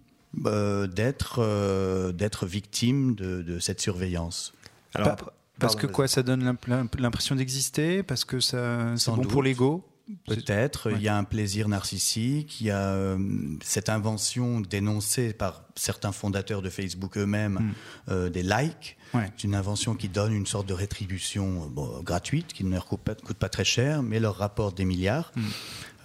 euh, 0.47 0.87
d'être 0.87 1.35
euh, 1.39 2.11
d'être 2.11 2.47
victimes 2.47 3.13
de, 3.13 3.43
de, 3.43 3.59
cette 3.59 3.79
surveillance. 3.79 4.53
Alors, 4.95 5.15
parce 5.59 5.75
que 5.75 5.85
quoi, 5.85 6.07
ça 6.07 6.23
donne 6.23 6.57
l'impression 6.97 7.35
d'exister? 7.35 8.01
Parce 8.01 8.25
que 8.25 8.39
ça, 8.39 8.97
c'est 8.97 9.11
bon 9.11 9.21
pour 9.21 9.43
l'ego? 9.43 9.85
Peut-être, 10.27 10.91
il 10.91 11.01
y 11.01 11.07
a 11.07 11.15
un 11.15 11.23
plaisir 11.23 11.69
narcissique, 11.69 12.59
il 12.59 12.67
y 12.67 12.71
a 12.71 12.89
euh, 12.89 13.17
cette 13.63 13.87
invention 13.87 14.59
dénoncée 14.59 15.31
par 15.31 15.63
certains 15.75 16.11
fondateurs 16.11 16.61
de 16.61 16.69
Facebook 16.69 17.17
eux-mêmes 17.17 17.53
hmm. 17.53 17.73
euh, 18.11 18.29
des 18.29 18.43
likes. 18.43 18.97
C'est 19.13 19.43
une 19.43 19.53
invention 19.53 19.93
qui 19.93 20.09
donne 20.09 20.33
une 20.33 20.47
sorte 20.47 20.67
de 20.67 20.73
rétribution 20.73 21.67
bon, 21.67 22.01
gratuite, 22.01 22.51
qui 22.51 22.63
ne 22.63 22.71
leur 22.71 22.87
coûte 22.87 23.01
pas, 23.01 23.13
coûte 23.13 23.37
pas, 23.37 23.47
très 23.47 23.63
cher, 23.63 24.01
mais 24.01 24.19
leur 24.19 24.37
rapporte 24.37 24.75
des 24.75 24.85
milliards. 24.85 25.31
Hmm. 25.35 25.41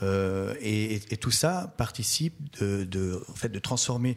Euh, 0.03 0.55
et, 0.61 0.95
et, 0.95 1.03
et, 1.11 1.17
tout 1.17 1.31
ça 1.31 1.75
participe 1.77 2.35
de, 2.61 2.85
de, 2.85 3.25
en 3.29 3.35
fait, 3.35 3.49
de 3.49 3.59
transformer 3.59 4.17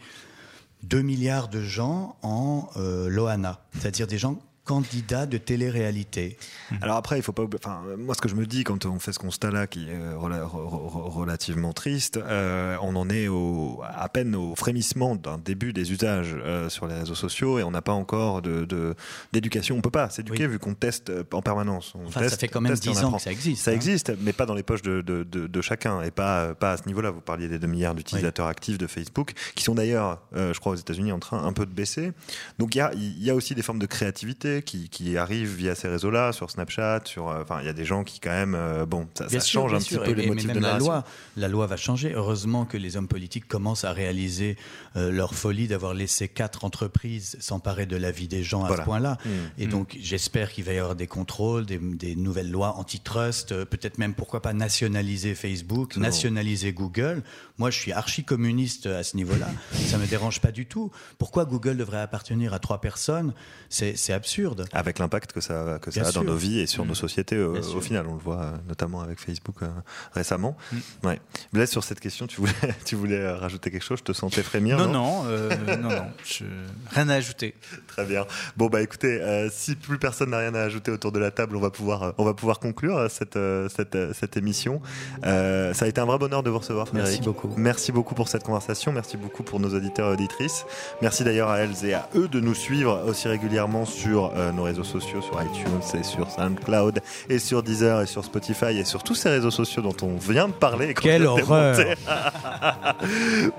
2 0.84 1.02
milliards 1.02 1.48
de 1.48 1.62
gens 1.62 2.18
en 2.22 2.70
euh, 2.78 3.10
Loana, 3.10 3.64
c'est-à-dire 3.74 4.08
des 4.08 4.18
gens 4.18 4.42
candidat 4.66 5.26
de 5.26 5.38
télé-réalité. 5.38 6.38
Mhm. 6.72 6.78
Alors 6.82 6.98
après, 6.98 7.18
il 7.18 7.24
faut 7.24 7.32
pas. 7.32 7.44
Enfin, 7.56 7.82
moi, 7.98 8.16
ce 8.16 8.22
que 8.22 8.30
je 8.30 8.36
me 8.36 8.46
dis 8.46 8.64
quand 8.64 8.86
on 8.86 9.00
fait 9.00 9.14
ce 9.14 9.20
constat-là, 9.20 9.68
qui 9.68 9.90
est 9.90 10.14
relativement 10.16 11.74
triste, 11.74 12.18
euh, 12.18 12.78
on 12.82 12.96
en 12.96 13.10
est 13.10 13.28
au, 13.28 13.82
à 13.84 14.08
peine 14.10 14.36
au 14.36 14.56
frémissement 14.56 15.16
d'un 15.16 15.38
début 15.38 15.74
des 15.74 15.92
usages 15.92 16.36
euh, 16.36 16.70
sur 16.70 16.88
les 16.88 16.96
réseaux 16.96 17.16
sociaux 17.16 17.60
et 17.60 17.64
on 17.64 17.72
n'a 17.72 17.82
pas 17.82 17.92
encore 17.92 18.42
de 18.42 18.96
d'éducation. 19.34 19.78
on 19.78 19.82
peut 19.82 19.90
pas 19.90 20.10
s'éduquer 20.10 20.48
vu 20.48 20.60
qu'on 20.60 20.76
teste 20.76 21.10
euh, 21.10 21.24
en 21.32 21.42
permanence. 21.42 21.94
On 21.96 22.08
enfin, 22.08 22.28
ça 22.28 22.38
fait 22.38 22.48
quand 22.48 22.62
même 22.62 22.74
10 22.74 23.04
ans 23.04 23.14
que 23.14 23.22
ça 23.22 23.32
existe. 23.32 23.64
Ça 23.64 23.72
hein. 23.72 23.76
existe, 23.76 24.14
mais 24.22 24.34
pas 24.34 24.46
dans 24.46 24.54
les 24.54 24.64
poches 24.64 24.82
de, 24.82 25.02
de, 25.02 25.24
de, 25.24 25.62
chacun 25.62 26.02
et 26.02 26.12
pas 26.12 26.54
pas 26.54 26.74
à 26.74 26.78
ce 26.78 26.86
niveau-là. 26.88 27.12
Vous 27.12 27.22
parliez 27.22 27.48
des 27.48 27.60
2 27.60 27.68
milliards 27.68 27.96
d'utilisateurs 27.96 28.48
actifs 28.48 28.78
de 28.78 28.88
Facebook, 28.88 29.34
qui 29.56 29.64
sont 29.64 29.76
d'ailleurs, 29.76 30.22
je 30.34 30.58
crois, 30.60 30.74
aux 30.74 30.76
États-Unis 30.76 31.12
en 31.12 31.20
train 31.20 31.44
un 31.44 31.54
peu 31.54 31.66
de 31.66 31.74
baisser. 31.74 32.12
Donc 32.60 32.76
il 32.76 32.80
y 32.80 32.82
a, 32.82 32.92
il 32.94 33.24
y 33.24 33.30
a 33.30 33.36
aussi 33.36 33.56
des 33.56 33.62
formes 33.62 33.80
de 33.80 33.86
créativité 33.86 34.51
qui, 34.60 35.18
arrivent 35.18 35.56
via 35.56 35.76
ces 35.76 35.88
réseaux-là, 35.88 36.32
sur 36.32 36.50
Snapchat, 36.50 37.02
sur, 37.06 37.30
euh, 37.30 37.42
enfin, 37.42 37.60
il 37.62 37.66
y 37.66 37.70
a 37.70 37.74
des 37.74 37.86
gens 37.86 38.04
qui 38.04 38.20
quand 38.20 38.32
même, 38.32 38.56
euh, 38.56 38.86
bon, 38.86 39.08
ça, 39.16 39.28
change 39.40 39.74
un 39.74 39.80
petit 39.80 39.98
peu 39.98 40.12
les 40.12 40.28
motifs 40.28 40.52
de 40.52 40.60
la 40.60 40.78
loi. 40.78 41.06
La 41.38 41.48
loi 41.48 41.68
va 41.68 41.78
changer. 41.78 42.14
Heureusement 42.14 42.66
que 42.66 42.78
les 42.78 42.98
hommes 42.98 43.08
politiques 43.08 43.48
commencent 43.48 43.86
à 43.86 43.94
réaliser 43.94 44.58
euh, 44.96 45.12
leur 45.12 45.34
folie 45.34 45.68
d'avoir 45.68 45.94
laissé 45.94 46.28
quatre 46.28 46.66
entreprises 46.66 47.38
s'emparer 47.40 47.86
de 47.86 47.96
la 47.96 48.12
vie 48.12 48.28
des 48.28 48.44
gens 48.44 48.66
à 48.66 48.76
ce 48.76 48.82
point-là. 48.82 49.18
Mmh. 49.24 49.30
Et 49.58 49.68
mmh. 49.68 49.70
donc, 49.70 49.98
j'espère 50.02 50.52
qu'il 50.52 50.64
va 50.64 50.74
y 50.74 50.80
avoir 50.80 50.96
des 50.96 51.08
contrôles, 51.08 51.66
des, 51.66 52.16
nouvelles 52.16 52.52
lois 52.52 52.76
antitrust, 52.78 53.64
peut-être 53.66 53.98
même 53.98 54.14
pourquoi 54.14 54.42
pas 54.42 54.54
nationaliser 54.54 55.36
Facebook, 55.36 55.98
nationaliser 55.98 56.74
Google. 56.74 57.24
Moi, 57.58 57.70
je 57.70 57.78
suis 57.78 57.92
archi 57.92 58.24
communiste 58.24 58.88
à 58.88 59.04
ce 59.04 59.16
niveau-là. 59.16 59.48
ça 59.74 59.98
me 59.98 60.08
dérange 60.08 60.42
pas 60.42 60.52
du 60.52 60.66
tout. 60.66 60.92
Pourquoi 61.18 61.46
Google 61.46 61.78
devrait 61.78 62.02
appartenir 62.02 62.54
à 62.54 62.60
trois 62.60 62.82
personnes? 62.82 63.34
C'est 63.70 64.14
absurde. 64.14 64.41
Avec 64.74 65.00
l'impact 65.00 65.32
que 65.34 65.42
ça, 65.42 65.80
que 65.82 65.92
ça 65.92 66.08
a 66.08 66.12
dans 66.12 66.24
nos 66.24 66.36
vies 66.36 66.60
et 66.60 66.68
sur 66.68 66.86
nos 66.86 66.96
sociétés 66.96 67.36
euh, 67.36 67.62
au, 67.76 67.82
final. 67.82 68.08
On 68.08 68.16
le 68.16 68.20
voit 68.20 68.42
euh, 68.42 68.58
notamment 68.68 69.02
avec 69.02 69.20
Facebook 69.20 69.58
euh, 69.62 69.70
récemment. 70.14 70.58
Mm. 70.72 70.78
Ouais. 71.04 71.22
Blaise, 71.54 71.70
sur 71.70 71.84
cette 71.84 72.00
question, 72.00 72.28
tu 72.28 72.42
voulais, 72.42 72.54
tu 72.86 72.96
voulais 72.96 73.32
rajouter 73.32 73.72
quelque 73.72 73.84
chose? 73.84 74.00
Je 74.00 74.04
te 74.04 74.14
sentais 74.14 74.44
frémir 74.44 74.78
Non, 74.78 74.88
non, 74.88 75.24
non, 75.24 75.90
non, 75.90 76.06
rien 76.90 77.10
à 77.10 77.16
ajouter. 77.16 77.56
Très 77.88 78.06
bien. 78.06 78.26
Bon, 78.58 78.68
bah 78.68 78.82
écoutez, 78.82 79.48
si 79.52 79.76
plus 79.76 79.98
personne 79.98 80.32
n'a 80.32 80.40
rien 80.40 80.56
à 80.56 80.62
ajouter 80.62 80.92
autour 80.92 81.12
de 81.12 81.20
la 81.20 81.32
table, 81.32 81.56
on 81.56 81.62
va 81.62 81.70
pouvoir, 81.70 82.14
on 82.18 82.24
va 82.24 82.34
pouvoir 82.34 82.60
conclure 82.60 83.10
cette, 83.10 83.40
cette, 83.76 83.98
cette 84.14 84.38
émission. 84.38 84.82
ça 85.24 85.74
a 85.80 85.88
été 85.88 86.02
un 86.02 86.06
vrai 86.06 86.18
bonheur 86.18 86.44
de 86.44 86.50
vous 86.50 86.60
recevoir, 86.60 86.88
Frédéric. 86.88 87.12
Merci 87.12 87.26
beaucoup. 87.26 87.54
Merci 87.58 87.92
beaucoup 87.92 88.16
pour 88.16 88.28
cette 88.28 88.44
conversation. 88.44 88.92
Merci 88.92 89.18
beaucoup 89.18 89.44
pour 89.44 89.60
nos 89.60 89.74
auditeurs 89.74 90.10
et 90.10 90.14
auditrices. 90.14 90.66
Merci 91.02 91.24
d'ailleurs 91.24 91.50
à 91.50 91.60
elles 91.60 91.86
et 91.86 91.94
à 91.94 92.10
eux 92.16 92.28
de 92.28 92.40
nous 92.40 92.56
suivre 92.56 93.04
aussi 93.08 93.28
régulièrement 93.28 93.86
sur 94.32 94.40
euh, 94.40 94.52
nos 94.52 94.64
réseaux 94.64 94.84
sociaux, 94.84 95.22
sur 95.22 95.42
iTunes 95.42 96.00
et 96.00 96.04
sur 96.04 96.30
SoundCloud 96.30 97.02
et 97.30 97.40
sur 97.40 97.64
Deezer 97.64 98.02
et 98.02 98.06
sur 98.06 98.24
Spotify 98.24 98.78
et 98.78 98.86
sur 98.86 99.04
tous 99.04 99.16
ces 99.16 99.30
réseaux 99.30 99.52
sociaux 99.52 99.82
dont 99.82 99.96
on 100.02 100.18
vient 100.18 100.48
de 100.48 100.54
parler. 100.54 100.94
Quelle 100.94 101.26
horreur 101.26 101.78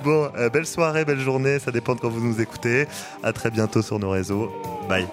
Bon, 0.05 0.31
euh, 0.37 0.49
belle 0.49 0.67
soirée, 0.67 1.05
belle 1.05 1.21
journée. 1.21 1.59
Ça 1.59 1.71
dépend 1.71 1.95
de 1.95 2.01
quand 2.01 2.11
vous 2.11 2.27
nous 2.27 2.41
écoutez. 2.41 2.87
À 3.23 3.33
très 3.33 3.51
bientôt 3.51 3.83
sur 3.83 3.99
nos 3.99 4.11
réseaux. 4.11 4.53
Bye. 4.89 5.07